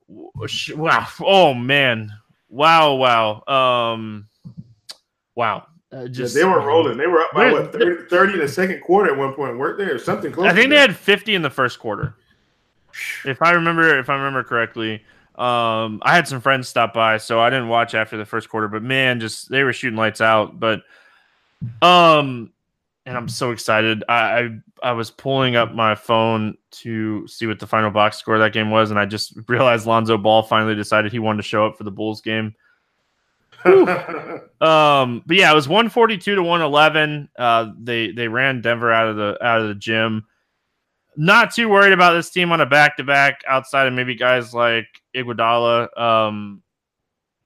wow. 0.08 1.06
Oh, 1.20 1.54
man. 1.54 2.10
Wow. 2.48 2.94
Wow. 2.94 3.44
Um, 3.94 4.28
Wow. 5.36 5.66
Uh, 5.92 6.08
just 6.08 6.34
yeah, 6.34 6.42
they 6.42 6.48
were 6.48 6.60
rolling. 6.60 6.98
They 6.98 7.06
were 7.06 7.20
up 7.20 7.30
by 7.32 7.52
what 7.52 7.72
30, 7.72 8.08
30 8.08 8.32
in 8.32 8.38
the 8.40 8.48
second 8.48 8.80
quarter 8.80 9.12
at 9.12 9.16
one 9.16 9.34
point, 9.34 9.56
weren't 9.56 9.78
they, 9.78 9.84
or 9.84 9.98
something 9.98 10.32
close? 10.32 10.50
I 10.50 10.54
think 10.54 10.70
they 10.70 10.78
had 10.78 10.96
fifty 10.96 11.36
in 11.36 11.42
the 11.42 11.50
first 11.50 11.78
quarter, 11.78 12.16
if 13.24 13.40
I 13.40 13.52
remember. 13.52 13.96
If 13.96 14.10
I 14.10 14.16
remember 14.16 14.42
correctly, 14.42 15.04
um, 15.36 16.00
I 16.02 16.16
had 16.16 16.26
some 16.26 16.40
friends 16.40 16.68
stop 16.68 16.92
by, 16.92 17.18
so 17.18 17.38
I 17.38 17.50
didn't 17.50 17.68
watch 17.68 17.94
after 17.94 18.16
the 18.16 18.24
first 18.24 18.48
quarter. 18.48 18.66
But 18.66 18.82
man, 18.82 19.20
just 19.20 19.48
they 19.48 19.62
were 19.62 19.72
shooting 19.72 19.96
lights 19.96 20.20
out. 20.20 20.58
But 20.58 20.82
um, 21.80 22.52
and 23.06 23.16
I'm 23.16 23.28
so 23.28 23.52
excited. 23.52 24.02
I 24.08 24.12
I, 24.12 24.48
I 24.82 24.92
was 24.92 25.12
pulling 25.12 25.54
up 25.54 25.72
my 25.72 25.94
phone 25.94 26.56
to 26.72 27.28
see 27.28 27.46
what 27.46 27.60
the 27.60 27.66
final 27.68 27.92
box 27.92 28.16
score 28.16 28.34
of 28.34 28.40
that 28.40 28.52
game 28.52 28.70
was, 28.72 28.90
and 28.90 28.98
I 28.98 29.06
just 29.06 29.38
realized 29.46 29.86
Lonzo 29.86 30.18
Ball 30.18 30.42
finally 30.42 30.74
decided 30.74 31.12
he 31.12 31.20
wanted 31.20 31.38
to 31.38 31.48
show 31.48 31.64
up 31.64 31.78
for 31.78 31.84
the 31.84 31.92
Bulls 31.92 32.20
game 32.20 32.56
um, 34.60 35.22
but 35.26 35.36
yeah, 35.36 35.50
it 35.50 35.54
was 35.54 35.68
142 35.68 36.34
to 36.36 36.42
111. 36.42 37.28
Uh, 37.38 37.72
they 37.78 38.12
they 38.12 38.28
ran 38.28 38.60
Denver 38.60 38.92
out 38.92 39.08
of 39.08 39.16
the 39.16 39.38
out 39.44 39.60
of 39.60 39.68
the 39.68 39.74
gym. 39.74 40.26
Not 41.16 41.54
too 41.54 41.68
worried 41.68 41.92
about 41.92 42.12
this 42.12 42.30
team 42.30 42.52
on 42.52 42.60
a 42.60 42.66
back 42.66 42.96
to 42.98 43.04
back 43.04 43.40
outside 43.48 43.86
of 43.86 43.94
maybe 43.94 44.14
guys 44.14 44.52
like 44.52 44.86
Iguodala. 45.14 45.98
Um, 45.98 46.62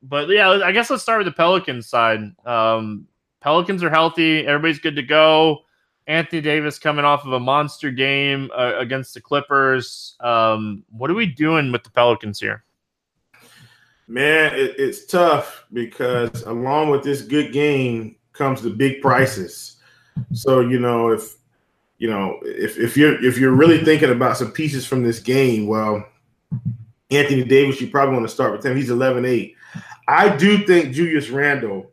but 0.02 0.28
yeah, 0.28 0.48
I 0.50 0.72
guess 0.72 0.90
let's 0.90 1.02
start 1.02 1.18
with 1.18 1.26
the 1.26 1.36
Pelicans 1.36 1.88
side. 1.88 2.20
Um, 2.44 3.06
Pelicans 3.40 3.82
are 3.82 3.90
healthy. 3.90 4.46
Everybody's 4.46 4.80
good 4.80 4.96
to 4.96 5.02
go. 5.02 5.60
Anthony 6.06 6.42
Davis 6.42 6.78
coming 6.78 7.04
off 7.04 7.24
of 7.24 7.32
a 7.32 7.40
monster 7.40 7.90
game 7.90 8.50
uh, 8.56 8.72
against 8.78 9.14
the 9.14 9.20
Clippers. 9.20 10.16
Um, 10.20 10.84
what 10.90 11.10
are 11.10 11.14
we 11.14 11.26
doing 11.26 11.70
with 11.70 11.84
the 11.84 11.90
Pelicans 11.90 12.40
here? 12.40 12.64
Man, 14.10 14.52
it, 14.56 14.74
it's 14.76 15.06
tough 15.06 15.66
because 15.72 16.42
along 16.42 16.90
with 16.90 17.04
this 17.04 17.22
good 17.22 17.52
game 17.52 18.16
comes 18.32 18.60
the 18.60 18.68
big 18.68 19.00
prices. 19.00 19.76
So 20.32 20.58
you 20.58 20.80
know 20.80 21.10
if 21.10 21.36
you 21.98 22.10
know 22.10 22.40
if 22.42 22.76
if 22.76 22.96
you're 22.96 23.24
if 23.24 23.38
you're 23.38 23.52
really 23.52 23.84
thinking 23.84 24.10
about 24.10 24.36
some 24.36 24.50
pieces 24.50 24.84
from 24.84 25.04
this 25.04 25.20
game, 25.20 25.68
well, 25.68 26.04
Anthony 27.12 27.44
Davis, 27.44 27.80
you 27.80 27.86
probably 27.86 28.16
want 28.16 28.26
to 28.26 28.34
start 28.34 28.50
with 28.50 28.66
him. 28.66 28.76
He's 28.76 28.90
11-8. 28.90 29.54
I 30.08 30.36
do 30.36 30.66
think 30.66 30.92
Julius 30.92 31.30
Randle 31.30 31.92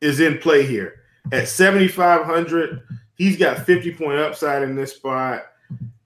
is 0.00 0.18
in 0.18 0.38
play 0.38 0.66
here 0.66 1.04
at 1.30 1.46
7,500. 1.46 2.82
He's 3.14 3.36
got 3.36 3.64
50 3.64 3.94
point 3.94 4.18
upside 4.18 4.64
in 4.64 4.74
this 4.74 4.96
spot. 4.96 5.44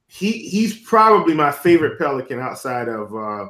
He 0.08 0.46
he's 0.46 0.78
probably 0.78 1.32
my 1.32 1.50
favorite 1.50 1.98
Pelican 1.98 2.38
outside 2.38 2.90
of 2.90 3.16
uh, 3.16 3.46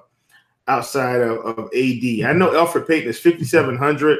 outside 0.69 1.21
of, 1.21 1.39
of 1.39 1.59
AD. 1.67 2.25
I 2.25 2.33
know 2.33 2.51
Elfrid 2.51 2.87
Payton 2.87 3.11
is 3.11 3.19
5,700. 3.19 4.19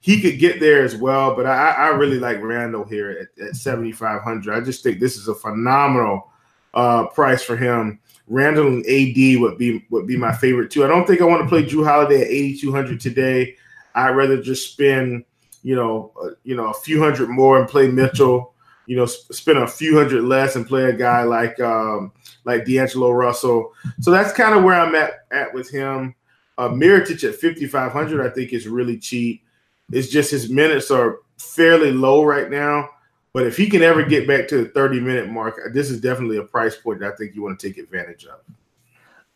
He 0.00 0.20
could 0.20 0.38
get 0.38 0.60
there 0.60 0.82
as 0.82 0.96
well, 0.96 1.36
but 1.36 1.46
I, 1.46 1.70
I 1.70 1.86
really 1.88 2.18
like 2.18 2.42
Randle 2.42 2.84
here 2.84 3.28
at, 3.38 3.44
at 3.44 3.56
7,500. 3.56 4.54
I 4.54 4.60
just 4.60 4.82
think 4.82 4.98
this 4.98 5.16
is 5.16 5.28
a 5.28 5.34
phenomenal 5.34 6.30
uh, 6.74 7.06
price 7.06 7.42
for 7.42 7.56
him. 7.56 8.00
Randle 8.26 8.66
and 8.66 8.86
AD 8.86 9.40
would 9.40 9.58
be 9.58 9.84
would 9.90 10.06
be 10.06 10.16
my 10.16 10.32
favorite 10.32 10.70
too. 10.70 10.84
I 10.84 10.88
don't 10.88 11.06
think 11.06 11.20
I 11.20 11.24
want 11.24 11.42
to 11.42 11.48
play 11.48 11.64
Jrue 11.64 11.84
Holiday 11.84 12.22
at 12.22 12.28
8,200 12.28 13.00
today. 13.00 13.56
I'd 13.94 14.16
rather 14.16 14.40
just 14.40 14.72
spend 14.72 15.24
you 15.62 15.76
know, 15.76 16.12
uh, 16.22 16.30
you 16.44 16.56
know, 16.56 16.66
a 16.66 16.74
few 16.74 17.00
hundred 17.00 17.28
more 17.28 17.58
and 17.58 17.68
play 17.68 17.88
Mitchell. 17.88 18.51
You 18.86 18.96
know, 18.96 19.06
sp- 19.06 19.32
spend 19.32 19.58
a 19.58 19.66
few 19.66 19.96
hundred 19.96 20.24
less 20.24 20.56
and 20.56 20.66
play 20.66 20.84
a 20.84 20.92
guy 20.92 21.22
like 21.22 21.58
um, 21.60 22.12
like 22.44 22.64
D'Angelo 22.64 23.10
Russell. 23.10 23.72
So 24.00 24.10
that's 24.10 24.32
kind 24.32 24.54
of 24.54 24.64
where 24.64 24.74
I'm 24.74 24.94
at 24.94 25.26
at 25.30 25.52
with 25.54 25.70
him. 25.70 26.14
Uh, 26.58 26.68
Mirotic 26.68 27.24
at 27.24 27.34
5,500, 27.34 28.26
I 28.26 28.32
think 28.32 28.52
is 28.52 28.68
really 28.68 28.98
cheap. 28.98 29.42
It's 29.90 30.08
just 30.08 30.30
his 30.30 30.50
minutes 30.50 30.90
are 30.90 31.20
fairly 31.38 31.92
low 31.92 32.24
right 32.24 32.50
now. 32.50 32.90
But 33.32 33.46
if 33.46 33.56
he 33.56 33.68
can 33.68 33.82
ever 33.82 34.04
get 34.04 34.28
back 34.28 34.46
to 34.48 34.64
the 34.64 34.68
30 34.70 35.00
minute 35.00 35.30
mark, 35.30 35.58
this 35.72 35.90
is 35.90 36.00
definitely 36.00 36.36
a 36.36 36.42
price 36.42 36.76
point 36.76 37.00
that 37.00 37.12
I 37.14 37.16
think 37.16 37.34
you 37.34 37.42
want 37.42 37.58
to 37.58 37.66
take 37.66 37.78
advantage 37.78 38.26
of. 38.26 38.40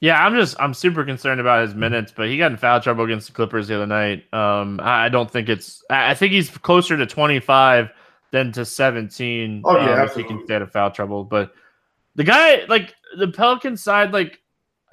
Yeah, 0.01 0.23
I'm 0.23 0.35
just 0.35 0.57
I'm 0.61 0.75
super 0.75 1.05
concerned 1.05 1.41
about 1.41 1.67
his 1.67 1.75
minutes, 1.75 2.13
but 2.15 2.29
he 2.29 2.37
got 2.37 2.51
in 2.51 2.59
foul 2.59 2.81
trouble 2.81 3.05
against 3.05 3.29
the 3.29 3.33
Clippers 3.33 3.69
the 3.69 3.77
other 3.77 3.87
night. 3.87 4.33
Um, 4.35 4.79
I 4.83 5.09
don't 5.09 5.31
think 5.31 5.49
it's. 5.49 5.83
I 5.89 6.13
think 6.13 6.33
he's 6.33 6.51
closer 6.51 6.99
to 6.99 7.07
25 7.07 7.91
than 8.37 8.53
to 8.53 8.65
17. 8.65 9.63
Oh 9.65 9.77
yeah, 9.77 10.03
um, 10.03 10.09
if 10.09 10.15
he 10.15 10.25
can 10.25 10.45
stay 10.45 10.57
out 10.57 10.63
of 10.63 10.73
foul 10.73 10.91
trouble. 10.91 11.25
But 11.25 11.53
the 12.15 12.25
guy, 12.25 12.65
like 12.69 12.95
the 13.17 13.29
Pelican 13.29 13.77
side, 13.77 14.13
like 14.13 14.43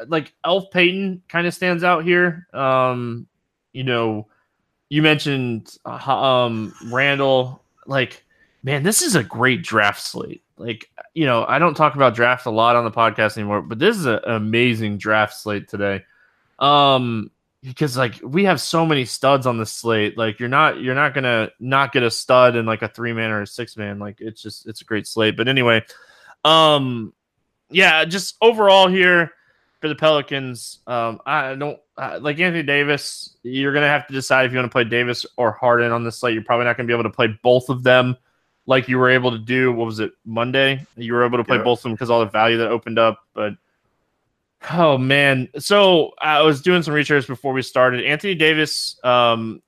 like 0.08 0.34
Elf 0.46 0.72
Payton, 0.72 1.24
kind 1.28 1.46
of 1.46 1.54
stands 1.54 1.84
out 1.84 2.04
here. 2.04 2.48
Um, 2.54 3.28
you 3.74 3.84
know, 3.84 4.28
you 4.90 5.02
mentioned 5.02 5.78
uh, 5.86 6.14
um 6.14 6.74
Randle. 6.92 7.64
like 7.86 8.24
man, 8.64 8.84
this 8.84 9.02
is 9.02 9.16
a 9.16 9.24
great 9.24 9.62
draft 9.62 10.02
slate 10.02 10.44
like 10.58 10.90
you 11.14 11.26
know 11.26 11.46
i 11.48 11.58
don't 11.60 11.76
talk 11.76 11.96
about 11.96 12.14
draft 12.16 12.46
a 12.46 12.50
lot 12.50 12.76
on 12.76 12.84
the 12.84 12.92
podcast 12.92 13.38
anymore 13.38 13.62
but 13.62 13.80
this 13.80 13.98
is 13.98 14.06
an 14.06 14.20
amazing 14.26 14.98
draft 14.98 15.34
slate 15.34 15.68
today 15.68 16.04
um 16.60 17.30
because 17.64 17.96
like 17.96 18.20
we 18.24 18.44
have 18.44 18.60
so 18.60 18.86
many 18.86 19.06
studs 19.06 19.48
on 19.48 19.58
the 19.58 19.66
slate 19.66 20.18
like 20.18 20.40
you're 20.40 20.50
not 20.50 20.82
you're 20.82 20.96
not 20.96 21.14
gonna 21.14 21.50
not 21.60 21.94
get 21.94 22.04
a 22.04 22.12
stud 22.12 22.56
in 22.56 22.66
like 22.66 22.82
a 22.82 22.88
three 22.88 23.14
man 23.14 23.32
or 23.32 23.42
a 23.42 23.48
six 23.48 23.78
man 23.78 24.00
like 24.00 24.18
it's 24.20 24.42
just 24.42 24.68
it's 24.68 24.82
a 24.82 24.86
great 24.86 25.08
slate 25.08 25.38
but 25.38 25.48
anyway 25.48 25.82
um 26.44 27.14
yeah 27.70 28.04
just 28.04 28.36
overall 28.42 28.88
here 28.88 29.32
for 29.80 29.88
the 29.88 29.96
pelicans 29.96 30.80
um 30.88 31.20
i 31.26 31.56
don't 31.56 31.80
uh, 31.98 32.20
like 32.22 32.40
anthony 32.40 32.64
davis 32.64 33.38
you're 33.44 33.74
gonna 33.74 33.88
have 33.88 34.06
to 34.08 34.14
decide 34.14 34.46
if 34.46 34.52
you 34.52 34.58
want 34.58 34.70
to 34.70 34.72
play 34.72 34.84
davis 34.84 35.26
or 35.38 35.52
harden 35.52 35.92
on 35.92 36.04
this 36.04 36.18
slate 36.18 36.34
you're 36.34 36.44
probably 36.44 36.66
not 36.66 36.76
gonna 36.76 36.88
be 36.88 36.94
able 36.94 37.04
to 37.04 37.10
play 37.10 37.28
both 37.44 37.70
of 37.70 37.84
them 37.84 38.18
like 38.66 38.88
you 38.88 38.98
were 38.98 39.10
able 39.10 39.32
to 39.32 39.38
do. 39.38 39.72
What 39.72 39.86
was 39.86 40.00
it 40.00 40.14
Monday? 40.26 40.86
You 40.96 41.14
were 41.14 41.26
able 41.26 41.38
to 41.38 41.44
play 41.44 41.58
yeah. 41.58 41.64
both 41.64 41.80
of 41.80 41.84
them 41.84 41.94
because 41.94 42.10
all 42.10 42.22
the 42.22 42.28
value 42.28 42.58
that 42.58 42.70
opened 42.70 43.00
up. 43.00 43.20
But 43.34 43.54
oh 44.72 44.98
man, 44.98 45.50
so 45.58 46.12
I 46.20 46.42
was 46.42 46.62
doing 46.62 46.84
some 46.84 46.94
research 46.94 47.28
before 47.28 47.54
we 47.54 47.62
started. 47.62 48.06
Anthony 48.06 48.36
Davis, 48.36 49.00
um, 49.04 49.62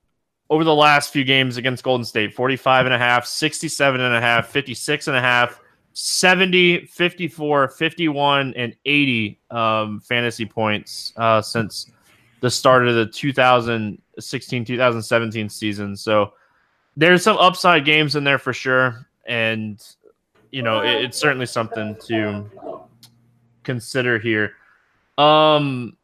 over 0.48 0.64
the 0.64 0.74
last 0.74 1.12
few 1.12 1.24
games 1.24 1.56
against 1.56 1.82
Golden 1.82 2.04
State, 2.04 2.34
45 2.34 2.86
and 2.86 2.94
a 2.94 2.98
half, 2.98 3.26
67 3.26 4.00
and 4.00 4.14
a 4.14 4.20
half, 4.20 4.48
56 4.48 5.08
and 5.08 5.16
a 5.16 5.20
half. 5.20 5.60
70, 5.98 6.84
54, 6.88 7.68
51, 7.68 8.52
and 8.54 8.76
80 8.84 9.40
um, 9.50 9.98
fantasy 10.00 10.44
points 10.44 11.14
uh, 11.16 11.40
since 11.40 11.90
the 12.40 12.50
start 12.50 12.86
of 12.86 12.94
the 12.94 13.06
2016 13.06 14.64
2017 14.66 15.48
season. 15.48 15.96
So, 15.96 16.34
there's 16.98 17.22
some 17.22 17.38
upside 17.38 17.86
games 17.86 18.14
in 18.14 18.24
there 18.24 18.38
for 18.38 18.52
sure, 18.52 19.06
and 19.26 19.82
you 20.50 20.62
know 20.62 20.82
it, 20.82 21.04
it's 21.04 21.18
certainly 21.18 21.46
something 21.46 21.96
to 22.06 22.50
consider 23.62 24.18
here. 24.18 24.52
Um, 25.18 25.96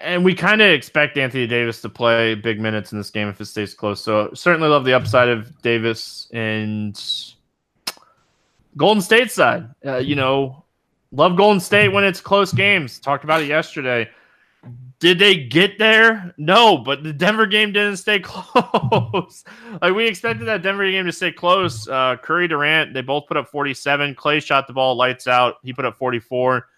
and 0.00 0.24
we 0.24 0.34
kind 0.34 0.62
of 0.62 0.70
expect 0.70 1.16
Anthony 1.16 1.46
Davis 1.46 1.80
to 1.82 1.88
play 1.88 2.34
big 2.34 2.60
minutes 2.60 2.92
in 2.92 2.98
this 2.98 3.10
game 3.10 3.28
if 3.28 3.40
it 3.40 3.46
stays 3.46 3.74
close. 3.74 4.02
So 4.02 4.30
certainly 4.34 4.68
love 4.68 4.84
the 4.84 4.94
upside 4.94 5.28
of 5.28 5.60
Davis 5.62 6.28
and 6.32 7.00
Golden 8.76 9.02
State 9.02 9.30
side. 9.30 9.68
Uh, 9.84 9.96
you 9.96 10.14
know, 10.14 10.64
love 11.12 11.36
Golden 11.36 11.60
State 11.60 11.88
when 11.88 12.04
it's 12.04 12.20
close 12.20 12.52
games. 12.52 12.98
Talked 13.00 13.24
about 13.24 13.42
it 13.42 13.48
yesterday. 13.48 14.08
Did 15.00 15.18
they 15.18 15.44
get 15.44 15.78
there? 15.78 16.34
No, 16.36 16.76
but 16.76 17.02
the 17.02 17.12
Denver 17.12 17.46
game 17.46 17.72
didn't 17.72 17.96
stay 17.96 18.20
close. 18.22 19.44
like 19.80 19.94
we 19.94 20.06
expected 20.06 20.44
that 20.44 20.62
Denver 20.62 20.88
game 20.90 21.06
to 21.06 21.12
stay 21.12 21.32
close. 21.32 21.88
Uh, 21.88 22.16
Curry 22.22 22.46
Durant, 22.46 22.92
they 22.92 23.00
both 23.00 23.26
put 23.26 23.38
up 23.38 23.48
47. 23.48 24.14
Clay 24.14 24.40
shot 24.40 24.66
the 24.66 24.74
ball 24.74 24.94
lights 24.94 25.26
out. 25.26 25.56
He 25.62 25.72
put 25.72 25.86
up 25.86 25.96
44. 25.96 26.68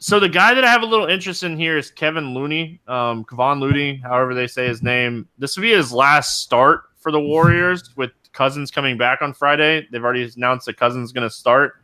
So 0.00 0.20
the 0.20 0.28
guy 0.28 0.54
that 0.54 0.64
I 0.64 0.70
have 0.70 0.82
a 0.82 0.86
little 0.86 1.06
interest 1.06 1.42
in 1.42 1.58
here 1.58 1.76
is 1.76 1.90
Kevin 1.90 2.32
Looney, 2.32 2.80
um, 2.86 3.24
Kevon 3.24 3.58
Looney, 3.58 3.96
however 3.96 4.32
they 4.32 4.46
say 4.46 4.68
his 4.68 4.80
name. 4.80 5.26
This 5.38 5.56
will 5.56 5.62
be 5.62 5.72
his 5.72 5.92
last 5.92 6.40
start 6.40 6.84
for 6.96 7.10
the 7.10 7.20
Warriors 7.20 7.96
with 7.96 8.12
Cousins 8.32 8.70
coming 8.70 8.96
back 8.96 9.22
on 9.22 9.32
Friday. 9.34 9.88
They've 9.90 10.02
already 10.02 10.30
announced 10.36 10.66
that 10.66 10.76
Cousins 10.76 11.08
is 11.08 11.12
going 11.12 11.28
to 11.28 11.34
start, 11.34 11.82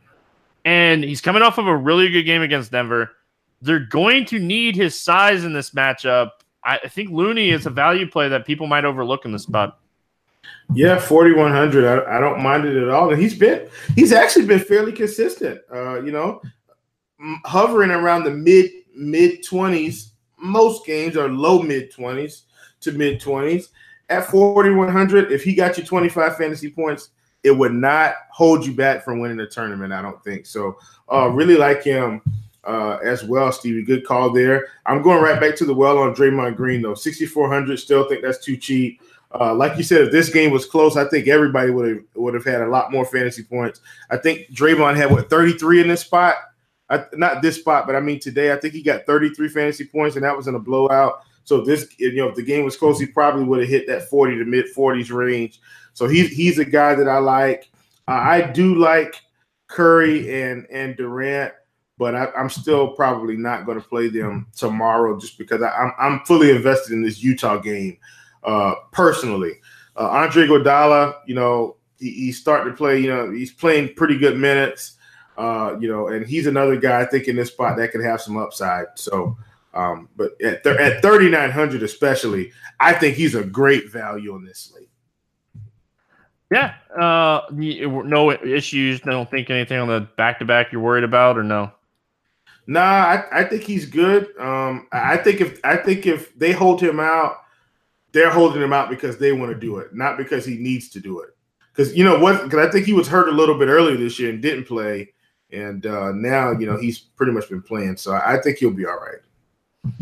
and 0.63 1.03
he's 1.03 1.19
coming 1.19 1.41
off 1.41 1.57
of 1.57 1.67
a 1.67 1.75
really 1.75 2.09
good 2.09 2.23
game 2.23 2.41
against 2.41 2.71
Denver. 2.71 3.11
They're 3.61 3.79
going 3.79 4.25
to 4.27 4.39
need 4.39 4.77
his 4.77 4.97
size 4.97 5.43
in 5.43 5.51
this 5.51 5.71
matchup. 5.71 6.29
I 6.63 6.87
think 6.87 7.09
Looney 7.11 7.49
is 7.49 7.65
a 7.65 7.69
value 7.69 8.09
play 8.09 8.29
that 8.29 8.45
people 8.45 8.65
might 8.65 8.85
overlook 8.85 9.25
in 9.25 9.31
this 9.33 9.43
spot. 9.43 9.79
Yeah, 10.73 10.99
forty 10.99 11.33
one 11.33 11.51
hundred. 11.51 11.85
I, 11.85 12.17
I, 12.17 12.19
don't 12.19 12.41
mind 12.41 12.65
it 12.65 12.75
at 12.75 12.89
all. 12.89 13.11
And 13.11 13.21
he's 13.21 13.37
been 13.37 13.67
he's 13.95 14.11
actually 14.11 14.45
been 14.45 14.59
fairly 14.59 14.91
consistent. 14.91 15.61
Uh, 15.71 16.01
you 16.01 16.11
know, 16.11 16.41
hovering 17.45 17.91
around 17.91 18.23
the 18.23 18.31
mid 18.31 18.71
mid 18.95 19.43
twenties 19.43 20.11
most 20.45 20.85
games 20.85 21.17
are 21.17 21.29
low 21.29 21.61
mid 21.61 21.91
twenties 21.91 22.43
to 22.81 22.91
mid 22.91 23.19
twenties. 23.19 23.69
At 24.09 24.27
forty 24.27 24.69
one 24.69 24.89
hundred, 24.89 25.31
if 25.31 25.43
he 25.43 25.55
got 25.55 25.77
you 25.77 25.83
twenty 25.83 26.09
five 26.09 26.37
fantasy 26.37 26.69
points, 26.69 27.09
it 27.43 27.51
would 27.51 27.73
not 27.73 28.15
hold 28.31 28.65
you 28.65 28.73
back 28.73 29.03
from 29.03 29.19
winning 29.19 29.37
the 29.37 29.47
tournament. 29.47 29.93
I 29.93 30.01
don't 30.01 30.23
think 30.23 30.45
so. 30.45 30.77
Uh, 31.11 31.29
really 31.29 31.57
like 31.57 31.83
him 31.83 32.21
uh, 32.63 32.97
as 33.03 33.23
well, 33.23 33.51
Stevie. 33.51 33.83
Good 33.83 34.05
call 34.05 34.31
there. 34.31 34.67
I'm 34.85 35.01
going 35.01 35.21
right 35.21 35.39
back 35.39 35.55
to 35.57 35.65
the 35.65 35.73
well 35.73 35.97
on 35.97 36.15
Draymond 36.15 36.55
Green 36.55 36.81
though. 36.81 36.93
6,400. 36.93 37.79
Still 37.79 38.07
think 38.07 38.21
that's 38.21 38.43
too 38.43 38.57
cheap. 38.57 39.01
Uh, 39.37 39.53
like 39.53 39.75
you 39.75 39.83
said, 39.83 40.01
if 40.01 40.11
this 40.11 40.29
game 40.29 40.51
was 40.51 40.65
close, 40.65 40.95
I 40.95 41.05
think 41.09 41.27
everybody 41.27 41.71
would 41.71 41.89
have 41.89 42.03
would 42.13 42.35
have 42.35 42.45
had 42.45 42.61
a 42.61 42.67
lot 42.67 42.91
more 42.91 43.05
fantasy 43.05 43.43
points. 43.43 43.81
I 44.11 44.17
think 44.17 44.51
Draymond 44.51 44.95
had 44.95 45.11
what 45.11 45.29
33 45.29 45.81
in 45.81 45.87
this 45.87 46.01
spot. 46.01 46.35
I, 46.89 47.05
not 47.13 47.41
this 47.41 47.57
spot, 47.57 47.87
but 47.87 47.95
I 47.95 47.99
mean 47.99 48.19
today. 48.19 48.51
I 48.51 48.57
think 48.57 48.73
he 48.73 48.81
got 48.81 49.05
33 49.05 49.49
fantasy 49.49 49.85
points, 49.85 50.15
and 50.15 50.25
that 50.25 50.35
was 50.35 50.47
in 50.47 50.55
a 50.55 50.59
blowout. 50.59 51.21
So 51.43 51.61
this, 51.61 51.87
you 51.97 52.15
know, 52.15 52.29
if 52.29 52.35
the 52.35 52.43
game 52.43 52.65
was 52.65 52.77
close, 52.77 52.99
he 52.99 53.05
probably 53.05 53.43
would 53.43 53.59
have 53.61 53.69
hit 53.69 53.87
that 53.87 54.09
40 54.09 54.37
to 54.37 54.45
mid 54.45 54.65
40s 54.75 55.11
range. 55.11 55.59
So 55.93 56.07
he's 56.07 56.29
he's 56.29 56.59
a 56.59 56.65
guy 56.65 56.95
that 56.95 57.07
I 57.07 57.19
like. 57.19 57.69
Uh, 58.07 58.11
I 58.11 58.41
do 58.41 58.75
like 58.75 59.21
Curry 59.67 60.43
and 60.43 60.67
and 60.69 60.95
Durant 60.95 61.53
but 61.97 62.15
I, 62.15 62.27
am 62.35 62.49
still 62.49 62.89
probably 62.89 63.37
not 63.37 63.65
going 63.65 63.79
to 63.79 63.87
play 63.87 64.09
them 64.09 64.47
tomorrow 64.55 65.17
just 65.17 65.37
because 65.37 65.61
I, 65.61 65.67
am 65.67 65.93
I'm, 65.97 66.13
I'm 66.13 66.25
fully 66.25 66.51
invested 66.51 66.93
in 66.93 67.03
this 67.03 67.23
Utah 67.23 67.57
game 67.57 67.97
uh, 68.43 68.75
personally. 68.91 69.53
Uh, 69.95 70.09
Andre 70.09 70.47
Iguodala, 70.47 71.15
you 71.25 71.35
know, 71.35 71.77
he, 71.97 72.11
he's 72.11 72.39
starting 72.39 72.71
to 72.71 72.77
play. 72.77 72.99
You 72.99 73.09
know, 73.09 73.31
he's 73.31 73.53
playing 73.53 73.93
pretty 73.95 74.17
good 74.17 74.37
minutes. 74.37 74.97
Uh, 75.37 75.75
you 75.79 75.87
know, 75.87 76.07
and 76.07 76.25
he's 76.25 76.47
another 76.47 76.77
guy 76.77 77.01
I 77.01 77.05
think 77.05 77.27
in 77.27 77.35
this 77.35 77.49
spot 77.49 77.77
that 77.77 77.91
could 77.91 78.03
have 78.03 78.21
some 78.21 78.37
upside. 78.37 78.85
So, 78.95 79.37
um, 79.73 80.07
but 80.15 80.39
at 80.41 80.63
th- 80.63 80.77
at 80.77 81.01
3,900 81.01 81.83
especially, 81.83 82.51
I 82.79 82.93
think 82.93 83.15
he's 83.15 83.35
a 83.35 83.43
great 83.43 83.91
value 83.91 84.33
on 84.33 84.45
this 84.45 84.59
slate. 84.59 84.89
Yeah, 86.51 86.75
uh, 86.97 87.41
no 87.51 88.31
issues. 88.31 89.01
I 89.03 89.09
don't 89.09 89.29
think 89.29 89.49
anything 89.49 89.79
on 89.79 89.87
the 89.87 90.07
back 90.15 90.39
to 90.39 90.45
back 90.45 90.71
you're 90.71 90.81
worried 90.81 91.03
about, 91.03 91.37
or 91.37 91.43
no? 91.43 91.71
Nah, 92.67 92.81
I, 92.81 93.23
I 93.31 93.43
think 93.43 93.63
he's 93.63 93.85
good. 93.85 94.29
Um, 94.39 94.87
I 94.91 95.17
think 95.17 95.41
if 95.41 95.59
I 95.63 95.77
think 95.77 96.05
if 96.05 96.37
they 96.37 96.51
hold 96.51 96.81
him 96.81 96.99
out, 96.99 97.37
they're 98.11 98.31
holding 98.31 98.61
him 98.61 98.73
out 98.73 98.89
because 98.89 99.17
they 99.17 99.31
want 99.31 99.51
to 99.51 99.59
do 99.59 99.77
it, 99.77 99.93
not 99.93 100.17
because 100.17 100.45
he 100.45 100.57
needs 100.57 100.89
to 100.89 100.99
do 100.99 101.19
it. 101.19 101.29
Because 101.73 101.95
you 101.95 102.03
know 102.03 102.17
what? 102.17 102.43
Because 102.43 102.65
I 102.67 102.71
think 102.71 102.85
he 102.85 102.93
was 102.93 103.07
hurt 103.07 103.27
a 103.27 103.35
little 103.35 103.57
bit 103.57 103.67
earlier 103.67 103.97
this 103.97 104.17
year 104.19 104.29
and 104.29 104.41
didn't 104.41 104.65
play, 104.65 105.11
and 105.55 105.85
uh, 105.85 106.11
now 106.11 106.51
you 106.51 106.65
know 106.65 106.77
he's 106.77 106.99
pretty 106.99 107.31
much 107.31 107.49
been 107.49 107.61
playing. 107.61 107.97
So 107.97 108.13
I 108.13 108.39
think 108.41 108.57
he'll 108.57 108.71
be 108.71 108.85
all 108.85 108.99
right. 108.99 109.93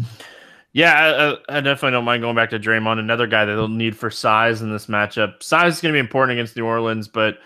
Yeah, 0.73 1.37
I, 1.49 1.57
I, 1.57 1.61
definitely 1.61 1.91
don't 1.91 2.05
mind 2.05 2.23
going 2.23 2.35
back 2.35 2.49
to 2.49 2.59
Draymond, 2.59 2.97
another 2.97 3.27
guy 3.27 3.45
that 3.45 3.53
they'll 3.53 3.67
need 3.67 3.95
for 3.95 4.09
size 4.09 4.63
in 4.63 4.71
this 4.71 4.87
matchup. 4.87 5.43
Size 5.43 5.75
is 5.75 5.81
going 5.81 5.91
to 5.91 5.95
be 5.95 5.99
important 5.99 6.37
against 6.39 6.57
New 6.57 6.65
Orleans, 6.65 7.07
but 7.07 7.37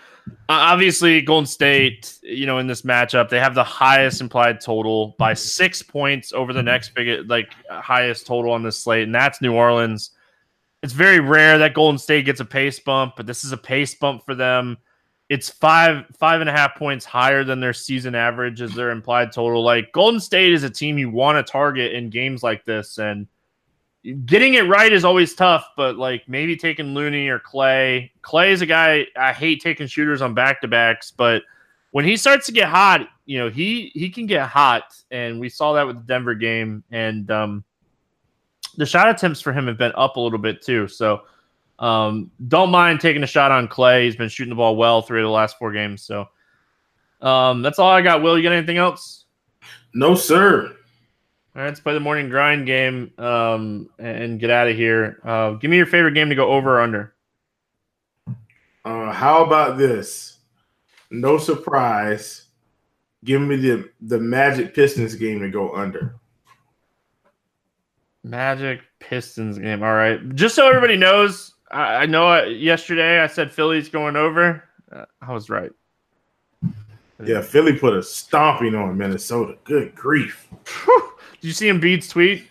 obviously 0.48 1.20
Golden 1.20 1.46
State, 1.46 2.18
you 2.22 2.46
know, 2.46 2.56
in 2.56 2.66
this 2.66 2.82
matchup, 2.82 3.28
they 3.28 3.38
have 3.38 3.54
the 3.54 3.64
highest 3.64 4.22
implied 4.22 4.62
total 4.62 5.14
by 5.18 5.34
six 5.34 5.82
points 5.82 6.32
over 6.32 6.54
the 6.54 6.62
next 6.62 6.94
big, 6.94 7.28
like 7.28 7.52
highest 7.70 8.26
total 8.26 8.52
on 8.52 8.62
this 8.62 8.78
slate, 8.78 9.02
and 9.02 9.14
that's 9.14 9.42
New 9.42 9.52
Orleans. 9.52 10.12
It's 10.82 10.94
very 10.94 11.20
rare 11.20 11.58
that 11.58 11.74
Golden 11.74 11.98
State 11.98 12.24
gets 12.24 12.40
a 12.40 12.46
pace 12.46 12.80
bump, 12.80 13.14
but 13.16 13.26
this 13.26 13.44
is 13.44 13.52
a 13.52 13.58
pace 13.58 13.94
bump 13.94 14.24
for 14.24 14.34
them. 14.34 14.78
It's 15.28 15.50
five 15.50 16.06
five 16.16 16.40
and 16.40 16.48
a 16.48 16.52
half 16.52 16.76
points 16.76 17.04
higher 17.04 17.44
than 17.44 17.60
their 17.60 17.74
season 17.74 18.14
average 18.14 18.62
as 18.62 18.72
their 18.74 18.90
implied 18.90 19.32
total. 19.32 19.62
Like 19.62 19.92
Golden 19.92 20.20
State 20.20 20.52
is 20.52 20.62
a 20.62 20.70
team 20.70 20.96
you 20.98 21.10
want 21.10 21.44
to 21.44 21.50
target 21.50 21.92
in 21.92 22.08
games 22.08 22.42
like 22.42 22.64
this, 22.64 22.98
and 22.98 23.26
getting 24.24 24.54
it 24.54 24.66
right 24.68 24.92
is 24.92 25.04
always 25.04 25.34
tough, 25.34 25.68
but 25.76 25.96
like 25.96 26.28
maybe 26.28 26.56
taking 26.56 26.94
Looney 26.94 27.28
or 27.28 27.38
Clay. 27.38 28.10
Clay 28.22 28.52
is 28.52 28.62
a 28.62 28.66
guy 28.66 29.06
I 29.16 29.32
hate 29.32 29.60
taking 29.60 29.86
shooters 29.86 30.22
on 30.22 30.34
back 30.34 30.60
to 30.62 30.68
backs, 30.68 31.10
but 31.10 31.42
when 31.90 32.04
he 32.04 32.16
starts 32.16 32.46
to 32.46 32.52
get 32.52 32.68
hot, 32.68 33.08
you 33.26 33.38
know 33.38 33.50
he 33.50 33.90
he 33.94 34.08
can 34.08 34.26
get 34.26 34.48
hot, 34.48 34.94
and 35.10 35.38
we 35.38 35.48
saw 35.48 35.74
that 35.74 35.86
with 35.86 35.96
the 35.96 36.02
Denver 36.02 36.34
game, 36.34 36.84
and 36.90 37.30
um, 37.30 37.64
the 38.76 38.86
shot 38.86 39.10
attempts 39.10 39.40
for 39.40 39.52
him 39.52 39.66
have 39.66 39.78
been 39.78 39.92
up 39.94 40.16
a 40.16 40.20
little 40.20 40.38
bit 40.38 40.62
too. 40.62 40.88
So 40.88 41.22
um, 41.78 42.30
don't 42.48 42.70
mind 42.70 43.00
taking 43.00 43.22
a 43.22 43.26
shot 43.26 43.50
on 43.50 43.68
Clay. 43.68 44.04
He's 44.04 44.16
been 44.16 44.28
shooting 44.28 44.50
the 44.50 44.56
ball 44.56 44.76
well 44.76 45.02
three 45.02 45.20
of 45.20 45.24
the 45.24 45.30
last 45.30 45.58
four 45.58 45.72
games. 45.72 46.02
So 46.02 46.28
um, 47.20 47.62
that's 47.62 47.78
all 47.78 47.90
I 47.90 48.02
got. 48.02 48.22
Will 48.22 48.36
you 48.36 48.42
got 48.42 48.52
anything 48.52 48.78
else? 48.78 49.24
No, 49.94 50.14
sir. 50.14 50.74
All 51.56 51.62
right, 51.62 51.68
let's 51.68 51.80
play 51.80 51.94
the 51.94 52.00
morning 52.00 52.28
grind 52.28 52.66
game 52.66 53.12
um, 53.18 53.88
and 53.98 54.38
get 54.38 54.50
out 54.50 54.68
of 54.68 54.76
here. 54.76 55.20
Uh, 55.24 55.52
give 55.52 55.70
me 55.70 55.76
your 55.76 55.86
favorite 55.86 56.14
game 56.14 56.28
to 56.28 56.34
go 56.34 56.50
over 56.50 56.78
or 56.78 56.80
under. 56.80 57.14
Uh, 58.84 59.12
how 59.12 59.44
about 59.44 59.76
this? 59.76 60.38
No 61.10 61.38
surprise. 61.38 62.46
Give 63.24 63.40
me 63.40 63.56
the 63.56 63.90
the 64.00 64.20
Magic 64.20 64.74
Pistons 64.74 65.14
game 65.14 65.40
to 65.40 65.50
go 65.50 65.74
under. 65.74 66.14
Magic 68.22 68.80
Pistons 69.00 69.58
game. 69.58 69.82
All 69.82 69.94
right. 69.94 70.34
Just 70.34 70.54
so 70.54 70.68
everybody 70.68 70.96
knows, 70.96 71.54
I, 71.70 71.82
I 71.96 72.06
know 72.06 72.26
I, 72.28 72.46
yesterday 72.46 73.20
I 73.20 73.26
said 73.26 73.52
Philly's 73.52 73.88
going 73.88 74.16
over. 74.16 74.64
Uh, 74.90 75.04
I 75.20 75.32
was 75.32 75.50
right. 75.50 75.70
Yeah, 77.24 77.40
Philly 77.40 77.76
put 77.76 77.94
a 77.94 78.02
stomping 78.02 78.74
on 78.74 78.96
Minnesota. 78.96 79.56
Good 79.64 79.94
grief. 79.94 80.48
Did 81.40 81.46
you 81.48 81.52
see 81.52 81.68
him 81.68 81.80
beats 81.80 82.08
tweet? 82.08 82.48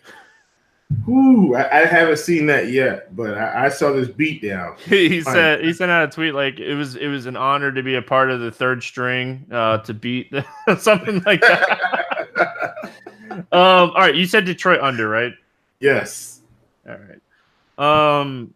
Ooh, 1.07 1.53
I, 1.55 1.82
I, 1.82 1.86
haven't 1.86 2.20
seen 2.20 2.45
that 2.45 2.70
yet, 2.70 3.13
but 3.13 3.38
I, 3.38 3.65
I 3.65 3.70
saw 3.70 3.91
this 3.91 4.07
beatdown. 4.07 4.80
he 4.80 5.22
said 5.22 5.61
he 5.61 5.74
sent 5.74 5.91
out 5.91 6.07
a 6.07 6.11
tweet 6.11 6.34
like 6.34 6.59
it 6.59 6.76
was 6.76 6.95
it 6.95 7.07
was 7.07 7.26
an 7.26 7.36
honor 7.36 7.74
to 7.74 7.84
be 7.84 7.95
a 7.95 8.01
part 8.01 8.32
of 8.32 8.39
the 8.39 8.51
third 8.51 8.82
string 8.82 9.45
uh, 9.51 9.80
to 9.80 9.93
beat 9.93 10.32
the, 10.32 10.45
something 10.80 11.22
like 11.26 11.41
that. 11.41 11.80
um, 13.51 13.91
all 13.91 13.95
right, 13.95 14.15
you 14.15 14.26
said 14.26 14.45
Detroit 14.45 14.80
under, 14.80 15.09
right? 15.09 15.34
Yes. 15.82 16.39
All 16.88 16.95
right. 16.95 18.20
Um, 18.20 18.53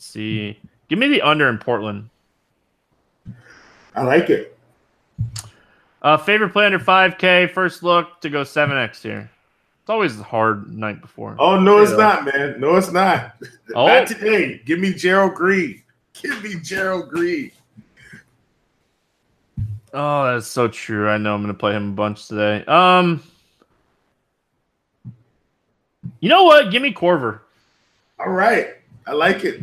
let's 0.00 0.06
see. 0.06 0.58
Give 0.88 0.98
me 0.98 1.08
the 1.08 1.20
under 1.20 1.46
in 1.50 1.58
Portland. 1.58 2.08
I 3.94 4.02
like 4.02 4.30
it. 4.30 4.58
Uh, 6.00 6.16
favorite 6.16 6.54
play 6.54 6.64
under 6.64 6.78
5K. 6.78 7.50
First 7.50 7.82
look 7.82 8.18
to 8.22 8.30
go 8.30 8.40
7X 8.40 9.02
here. 9.02 9.30
It's 9.82 9.90
always 9.90 10.18
a 10.18 10.22
hard 10.22 10.72
night 10.74 11.02
before. 11.02 11.36
Oh 11.38 11.60
no, 11.60 11.82
it's 11.82 11.92
not, 11.92 12.24
man. 12.24 12.58
No, 12.58 12.76
it's 12.76 12.90
not. 12.90 13.36
Oh. 13.72 13.86
not 13.86 14.08
today. 14.08 14.60
Give 14.64 14.80
me 14.80 14.92
Gerald 14.92 15.34
Green. 15.34 15.80
Give 16.20 16.42
me 16.42 16.56
Gerald 16.60 17.08
Green. 17.08 17.52
Oh, 19.94 20.24
that's 20.24 20.48
so 20.48 20.66
true. 20.66 21.08
I 21.08 21.18
know 21.18 21.36
I'm 21.36 21.40
going 21.40 21.54
to 21.54 21.58
play 21.58 21.76
him 21.76 21.90
a 21.90 21.92
bunch 21.92 22.26
today. 22.26 22.64
Um, 22.64 23.22
you 26.18 26.28
know 26.28 26.42
what? 26.42 26.72
Give 26.72 26.82
me 26.82 26.92
Korver. 26.92 27.42
All 28.18 28.32
right, 28.32 28.70
I 29.06 29.12
like 29.12 29.44
it. 29.44 29.60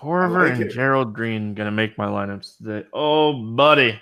Korver 0.00 0.44
like 0.44 0.54
and 0.54 0.62
it. 0.62 0.72
Gerald 0.72 1.12
Green 1.12 1.54
gonna 1.54 1.70
make 1.70 1.98
my 1.98 2.06
lineups 2.06 2.58
today. 2.58 2.86
Oh, 2.92 3.32
buddy. 3.32 4.00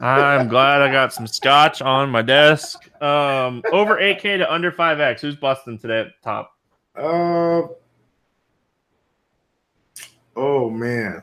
I'm 0.00 0.48
glad 0.48 0.82
I 0.82 0.90
got 0.90 1.12
some 1.12 1.28
scotch 1.28 1.80
on 1.80 2.10
my 2.10 2.22
desk. 2.22 2.90
Um, 3.00 3.62
over 3.72 3.98
8K 3.98 4.38
to 4.38 4.52
under 4.52 4.72
5X. 4.72 5.20
Who's 5.20 5.36
busting 5.36 5.78
today 5.78 6.00
at 6.00 6.06
the 6.06 6.12
top? 6.24 6.56
Uh, 6.96 7.68
oh 10.36 10.68
man. 10.70 11.22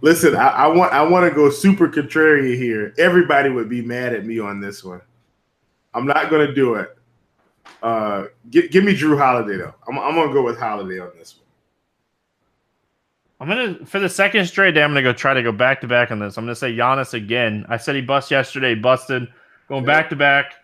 Listen, 0.00 0.36
I, 0.36 0.48
I 0.48 0.66
want 0.66 0.92
I 0.92 1.02
want 1.02 1.28
to 1.28 1.34
go 1.34 1.48
super 1.48 1.88
contrarian 1.88 2.56
here. 2.56 2.92
Everybody 2.98 3.50
would 3.50 3.68
be 3.68 3.82
mad 3.82 4.14
at 4.14 4.26
me 4.26 4.40
on 4.40 4.60
this 4.60 4.84
one. 4.84 5.00
I'm 5.94 6.06
not 6.06 6.28
gonna 6.28 6.52
do 6.52 6.74
it. 6.74 6.98
Uh, 7.82 8.24
give, 8.50 8.70
give 8.70 8.84
me 8.84 8.96
Jrue 8.96 9.16
Holiday 9.16 9.56
though. 9.56 9.74
I'm, 9.88 9.98
I'm 9.98 10.14
gonna 10.14 10.32
go 10.32 10.42
with 10.42 10.58
Holiday 10.58 10.98
on 10.98 11.10
this 11.16 11.36
one. 11.36 11.45
I'm 13.38 13.48
gonna 13.48 13.84
for 13.84 14.00
the 14.00 14.08
second 14.08 14.46
straight 14.46 14.72
day. 14.72 14.82
I'm 14.82 14.90
gonna 14.90 15.02
go 15.02 15.12
try 15.12 15.34
to 15.34 15.42
go 15.42 15.52
back 15.52 15.80
to 15.82 15.86
back 15.86 16.10
on 16.10 16.18
this. 16.18 16.38
I'm 16.38 16.44
gonna 16.44 16.54
say 16.54 16.74
Giannis 16.74 17.14
again. 17.14 17.66
I 17.68 17.76
said 17.76 17.94
he 17.94 18.00
bust 18.00 18.30
yesterday, 18.30 18.74
busted. 18.74 19.28
Going 19.68 19.84
back 19.84 20.08
to 20.10 20.16
back. 20.16 20.54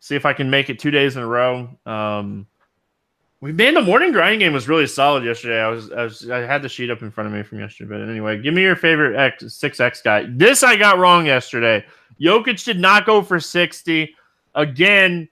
See 0.00 0.14
if 0.14 0.24
I 0.24 0.32
can 0.32 0.48
make 0.48 0.70
it 0.70 0.78
two 0.78 0.90
days 0.90 1.16
in 1.16 1.22
a 1.22 1.26
row. 1.26 1.68
Um, 1.86 2.46
we 3.40 3.52
made 3.52 3.74
the 3.74 3.82
morning 3.82 4.12
grinding 4.12 4.40
game 4.40 4.52
was 4.52 4.68
really 4.68 4.86
solid 4.86 5.24
yesterday. 5.24 5.60
I 5.60 5.68
was, 5.68 5.92
I 5.92 6.02
was 6.02 6.30
I 6.30 6.38
had 6.40 6.62
the 6.62 6.68
sheet 6.68 6.90
up 6.90 7.02
in 7.02 7.10
front 7.10 7.28
of 7.28 7.34
me 7.34 7.42
from 7.42 7.60
yesterday. 7.60 7.88
But 7.88 8.08
anyway, 8.08 8.40
give 8.40 8.54
me 8.54 8.62
your 8.62 8.76
favorite 8.76 9.16
X 9.16 9.54
six 9.54 9.80
X 9.80 10.02
guy. 10.02 10.26
This 10.28 10.62
I 10.62 10.76
got 10.76 10.98
wrong 10.98 11.26
yesterday. 11.26 11.84
Jokic 12.20 12.64
did 12.64 12.80
not 12.80 13.06
go 13.06 13.22
for 13.22 13.38
60. 13.38 14.14
Again, 14.54 15.28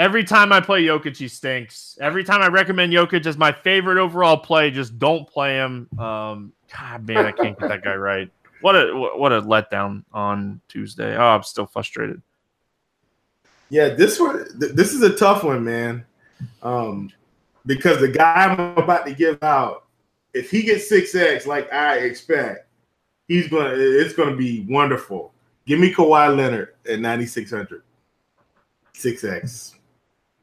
Every 0.00 0.24
time 0.24 0.50
I 0.50 0.62
play 0.62 0.82
Jokic, 0.84 1.18
he 1.18 1.28
stinks. 1.28 1.98
Every 2.00 2.24
time 2.24 2.40
I 2.40 2.46
recommend 2.46 2.90
Jokic 2.90 3.26
as 3.26 3.36
my 3.36 3.52
favorite 3.52 3.98
overall 3.98 4.38
play, 4.38 4.70
just 4.70 4.98
don't 4.98 5.28
play 5.28 5.56
him. 5.56 5.88
Um, 5.98 6.54
God, 6.74 7.06
man, 7.06 7.26
I 7.26 7.32
can't 7.32 7.58
get 7.60 7.68
that 7.68 7.84
guy 7.84 7.96
right. 7.96 8.30
What 8.62 8.76
a 8.76 8.94
what 8.94 9.30
a 9.30 9.42
letdown 9.42 10.04
on 10.10 10.62
Tuesday. 10.68 11.14
Oh, 11.18 11.22
I'm 11.22 11.42
still 11.42 11.66
frustrated. 11.66 12.22
Yeah, 13.68 13.90
this 13.90 14.18
one, 14.18 14.46
this 14.54 14.94
is 14.94 15.02
a 15.02 15.14
tough 15.14 15.44
one, 15.44 15.62
man. 15.62 16.06
Um, 16.62 17.12
because 17.66 18.00
the 18.00 18.08
guy 18.08 18.46
I'm 18.46 18.78
about 18.78 19.04
to 19.04 19.12
give 19.12 19.42
out, 19.42 19.84
if 20.32 20.50
he 20.50 20.62
gets 20.62 20.88
six 20.88 21.14
X 21.14 21.46
like 21.46 21.70
I 21.74 21.98
expect, 21.98 22.66
he's 23.28 23.48
gonna. 23.48 23.74
It's 23.74 24.14
gonna 24.14 24.34
be 24.34 24.64
wonderful. 24.66 25.34
Give 25.66 25.78
me 25.78 25.92
Kawhi 25.92 26.34
Leonard 26.34 26.74
at 26.88 27.00
9600. 27.00 27.82
6X. 28.94 29.74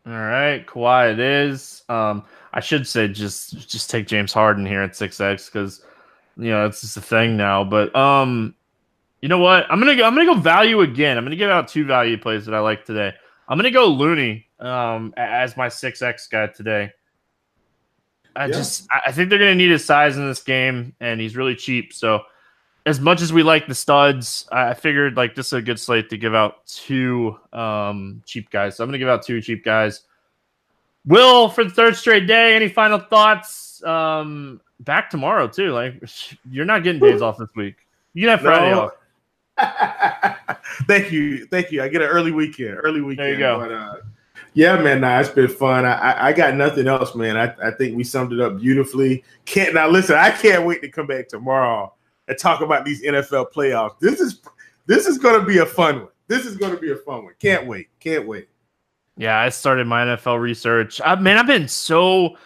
All 0.07 0.13
right, 0.13 0.65
Kawhi 0.65 1.11
it 1.11 1.19
is. 1.19 1.83
Um, 1.89 2.23
I 2.53 2.61
should 2.61 2.87
say 2.87 3.09
just 3.09 3.57
just 3.67 3.89
take 3.89 4.07
James 4.07 4.31
Harden 4.31 4.65
here 4.65 4.81
at 4.81 4.95
six 4.95 5.19
X 5.19 5.49
because 5.49 5.83
you 6.37 6.49
know 6.49 6.65
it's 6.65 6.79
just 6.79 6.95
a 6.95 7.01
thing 7.01 7.35
now. 7.35 7.65
But 7.65 7.93
um, 7.93 8.55
you 9.21 9.27
know 9.27 9.39
what? 9.39 9.69
I'm 9.69 9.79
gonna 9.79 9.97
go, 9.97 10.05
I'm 10.05 10.15
gonna 10.15 10.33
go 10.33 10.39
value 10.39 10.79
again. 10.79 11.17
I'm 11.17 11.25
gonna 11.25 11.35
give 11.35 11.49
out 11.49 11.67
two 11.67 11.85
value 11.85 12.17
plays 12.17 12.45
that 12.45 12.55
I 12.55 12.59
like 12.59 12.85
today. 12.85 13.13
I'm 13.49 13.57
gonna 13.57 13.69
go 13.69 13.87
Looney 13.87 14.47
um 14.59 15.13
as 15.17 15.57
my 15.57 15.67
six 15.67 16.01
X 16.01 16.27
guy 16.27 16.47
today. 16.47 16.91
I 18.33 18.45
yeah. 18.45 18.53
just 18.53 18.87
I 19.05 19.11
think 19.11 19.29
they're 19.29 19.39
gonna 19.39 19.55
need 19.55 19.71
his 19.71 19.83
size 19.83 20.15
in 20.15 20.25
this 20.25 20.41
game, 20.41 20.95
and 21.01 21.19
he's 21.19 21.35
really 21.35 21.55
cheap. 21.55 21.91
So 21.91 22.21
as 22.87 23.01
much 23.01 23.21
as 23.21 23.33
we 23.33 23.43
like 23.43 23.67
the 23.67 23.75
studs, 23.75 24.47
I 24.49 24.73
figured 24.73 25.17
like 25.17 25.35
this 25.35 25.47
is 25.47 25.53
a 25.53 25.61
good 25.61 25.77
slate 25.77 26.09
to 26.09 26.17
give 26.17 26.33
out 26.33 26.65
two 26.65 27.37
um, 27.51 28.23
cheap 28.25 28.49
guys. 28.49 28.77
So 28.77 28.83
I'm 28.83 28.87
going 28.87 28.93
to 28.93 28.99
give 28.99 29.09
out 29.09 29.23
two 29.23 29.41
cheap 29.41 29.65
guys. 29.65 30.03
Will 31.05 31.49
for 31.49 31.65
the 31.65 31.69
third 31.69 31.97
straight 31.97 32.27
day. 32.27 32.55
Any 32.55 32.69
final 32.69 32.97
thoughts? 32.97 33.83
Um, 33.83 34.61
back 34.79 35.09
tomorrow 35.09 35.49
too. 35.49 35.73
Like 35.73 36.01
you're 36.49 36.63
not 36.63 36.83
getting 36.83 37.01
days 37.01 37.21
off 37.21 37.37
this 37.37 37.49
week. 37.57 37.75
You 38.13 38.29
have 38.29 38.39
Friday 38.39 38.71
no. 38.71 38.91
off. 39.59 40.37
thank 40.87 41.11
you, 41.11 41.45
thank 41.47 41.73
you. 41.73 41.83
I 41.83 41.89
get 41.89 42.01
an 42.01 42.07
early 42.07 42.31
weekend. 42.31 42.79
Early 42.81 43.01
weekend. 43.01 43.25
There 43.25 43.33
you 43.33 43.39
go. 43.39 43.59
But, 43.59 43.71
uh, 43.73 43.95
yeah, 44.53 44.81
man. 44.81 45.01
Nah, 45.01 45.19
it's 45.19 45.29
been 45.29 45.49
fun. 45.49 45.85
I, 45.85 46.27
I 46.27 46.33
got 46.33 46.55
nothing 46.55 46.87
else, 46.87 47.15
man. 47.15 47.35
I, 47.35 47.53
I 47.61 47.71
think 47.71 47.97
we 47.97 48.05
summed 48.05 48.31
it 48.31 48.39
up 48.39 48.59
beautifully. 48.59 49.25
Can't 49.43 49.73
now 49.73 49.89
listen. 49.89 50.15
I 50.15 50.31
can't 50.31 50.65
wait 50.65 50.81
to 50.83 50.89
come 50.89 51.05
back 51.05 51.27
tomorrow 51.27 51.93
and 52.27 52.37
talk 52.37 52.61
about 52.61 52.85
these 52.85 53.03
NFL 53.03 53.51
playoffs. 53.53 53.99
This 53.99 54.19
is 54.19 54.41
this 54.85 55.05
is 55.05 55.17
going 55.17 55.39
to 55.39 55.45
be 55.45 55.59
a 55.59 55.65
fun 55.65 56.01
one. 56.01 56.09
This 56.27 56.45
is 56.45 56.57
going 56.57 56.73
to 56.73 56.79
be 56.79 56.91
a 56.91 56.95
fun 56.95 57.23
one. 57.23 57.33
Can't 57.39 57.67
wait. 57.67 57.87
Can't 57.99 58.27
wait. 58.27 58.49
Yeah, 59.15 59.39
I 59.39 59.49
started 59.49 59.87
my 59.87 60.05
NFL 60.05 60.39
research. 60.39 61.01
I, 61.03 61.15
man, 61.15 61.37
I've 61.37 61.47
been 61.47 61.67
so 61.67 62.37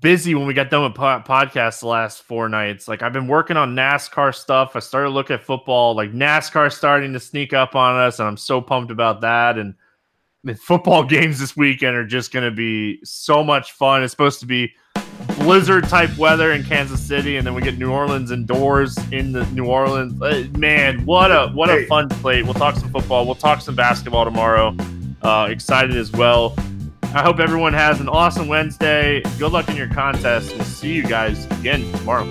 busy 0.00 0.34
when 0.34 0.46
we 0.46 0.54
got 0.54 0.70
done 0.70 0.84
with 0.84 0.94
po- 0.94 1.22
podcasts 1.26 1.80
the 1.80 1.88
last 1.88 2.22
four 2.22 2.48
nights. 2.48 2.86
Like 2.86 3.02
I've 3.02 3.12
been 3.12 3.26
working 3.26 3.56
on 3.56 3.74
NASCAR 3.74 4.34
stuff. 4.34 4.76
I 4.76 4.80
started 4.80 5.10
looking 5.10 5.34
at 5.34 5.42
football. 5.42 5.94
Like 5.94 6.12
NASCAR 6.12 6.72
starting 6.72 7.12
to 7.14 7.20
sneak 7.20 7.52
up 7.52 7.74
on 7.74 7.96
us, 7.96 8.18
and 8.18 8.28
I'm 8.28 8.36
so 8.36 8.60
pumped 8.60 8.90
about 8.90 9.22
that. 9.22 9.58
And 9.58 9.74
the 10.44 10.54
football 10.54 11.04
games 11.06 11.40
this 11.40 11.56
weekend 11.56 11.96
are 11.96 12.06
just 12.06 12.32
going 12.32 12.44
to 12.44 12.54
be 12.54 13.00
so 13.04 13.42
much 13.42 13.72
fun. 13.72 14.02
It's 14.02 14.12
supposed 14.12 14.40
to 14.40 14.46
be 14.46 14.72
blizzard 15.42 15.88
type 15.88 16.16
weather 16.16 16.52
in 16.52 16.62
Kansas 16.62 17.00
City, 17.00 17.36
and 17.36 17.46
then 17.46 17.54
we 17.54 17.62
get 17.62 17.76
New 17.76 17.90
Orleans 17.90 18.30
indoors 18.30 18.96
in 19.10 19.32
the 19.32 19.44
New 19.46 19.66
Orleans. 19.66 20.20
Uh, 20.22 20.46
man, 20.56 21.04
what 21.04 21.30
a 21.30 21.48
what 21.48 21.68
a 21.68 21.84
fun 21.86 22.08
plate. 22.08 22.44
We'll 22.44 22.54
talk 22.54 22.76
some 22.76 22.90
football. 22.90 23.26
We'll 23.26 23.34
talk 23.34 23.60
some 23.60 23.74
basketball 23.74 24.24
tomorrow. 24.24 24.76
Uh, 25.20 25.48
excited 25.50 25.96
as 25.96 26.12
well. 26.12 26.54
I 27.14 27.22
hope 27.22 27.40
everyone 27.40 27.74
has 27.74 28.00
an 28.00 28.08
awesome 28.08 28.48
Wednesday. 28.48 29.20
Good 29.38 29.52
luck 29.52 29.68
in 29.68 29.76
your 29.76 29.88
contest. 29.88 30.54
We'll 30.54 30.64
see 30.64 30.92
you 30.92 31.02
guys 31.02 31.44
again 31.46 31.90
tomorrow. 31.92 32.30